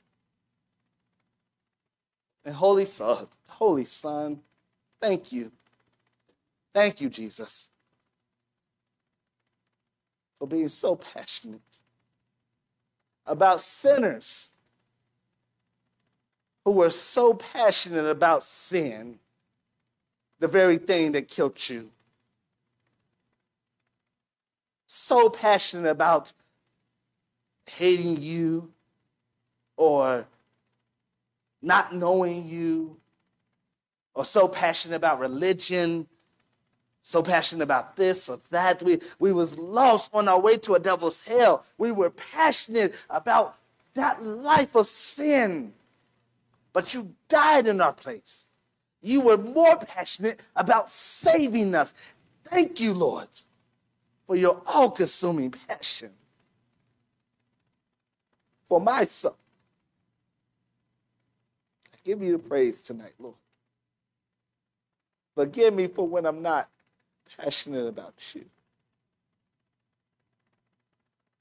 And 2.45 2.55
Holy 2.55 2.85
Son, 2.85 3.27
Holy 3.49 3.85
Son, 3.85 4.39
thank 5.01 5.33
you. 5.33 5.51
Thank 6.73 7.01
you, 7.01 7.11
Jesus, 7.11 7.71
for 10.39 10.47
being 10.47 10.69
so 10.69 10.97
passionate 10.97 11.81
about 13.27 13.61
sinners 13.61 14.53
who 16.65 16.73
were 16.73 16.91
so 16.91 17.35
passionate 17.35 18.07
about 18.07 18.43
sin, 18.43 19.19
the 20.39 20.49
very 20.49 20.79
thing 20.79 21.13
that 21.13 21.29
killed 21.29 21.69
you. 21.69 21.91
So 24.87 25.29
passionate 25.29 25.91
about 25.91 26.33
hating 27.67 28.21
you 28.21 28.71
or 29.77 30.27
not 31.61 31.95
knowing 31.95 32.47
you, 32.47 32.97
or 34.15 34.25
so 34.25 34.49
passionate 34.49 34.97
about 34.97 35.21
religion, 35.21 36.07
so 37.09 37.23
passionate 37.23 37.65
about 37.65 37.97
this 37.97 38.29
or 38.29 38.39
that. 38.51 38.83
We, 38.83 38.99
we 39.19 39.33
was 39.33 39.59
lost 39.59 40.11
on 40.15 40.29
our 40.29 40.41
way 40.41 40.57
to 40.59 40.75
a 40.75 40.81
devil's 40.81 41.27
hell. 41.27 41.65
We 41.79 41.93
were 41.93 42.11
passionate 42.11 43.07
about 43.11 43.57
that 43.95 44.23
life 44.23 44.77
of 44.77 44.89
sin. 44.89 45.73
But 46.73 46.95
you 46.95 47.15
died 47.29 47.67
in 47.67 47.81
our 47.81 47.93
place. 47.95 48.49
You 49.03 49.23
were 49.23 49.39
more 49.39 49.77
passionate 49.79 50.41
about 50.57 50.89
saving 50.89 51.75
us. 51.75 51.95
Thank 52.45 52.81
you, 52.81 52.95
Lord, 52.95 53.29
for 54.27 54.37
your 54.37 54.63
all 54.67 54.91
consuming 54.91 55.51
passion. 55.51 56.13
for 58.69 58.81
my 58.81 59.05
son. 59.05 59.33
I 61.93 61.97
give 62.05 62.23
you 62.23 62.33
the 62.33 62.39
praise 62.39 62.83
tonight, 62.83 63.15
Lord. 63.19 63.35
Forgive 65.35 65.75
me 65.75 65.87
for 65.87 66.07
when 66.07 66.27
I'm 66.27 66.43
not 66.43 66.69
passionate 67.37 67.87
about 67.87 68.35
you. 68.35 68.45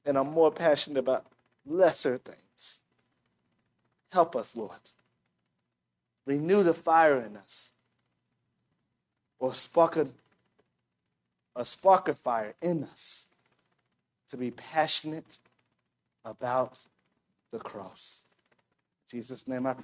And 0.06 0.18
I'm 0.18 0.32
more 0.32 0.52
passionate 0.52 1.00
about 1.00 1.26
lesser 1.66 2.18
things. 2.18 2.82
Help 4.12 4.36
us, 4.36 4.56
Lord. 4.56 4.72
Renew 6.26 6.64
the 6.64 6.74
fire 6.74 7.20
in 7.20 7.36
us. 7.38 7.72
Or 9.40 9.54
spark 9.54 9.98
a, 9.98 10.08
a 11.56 11.66
spark 11.66 12.08
of 12.08 12.18
fire 12.18 12.56
in 12.62 12.86
us 12.86 13.28
to 14.30 14.38
be 14.38 14.52
passionate 14.52 15.40
about 16.26 16.82
the 17.52 17.60
cross. 17.60 18.24
In 19.12 19.18
Jesus' 19.18 19.48
name 19.48 19.66
I 19.66 19.74
pray. 19.74 19.84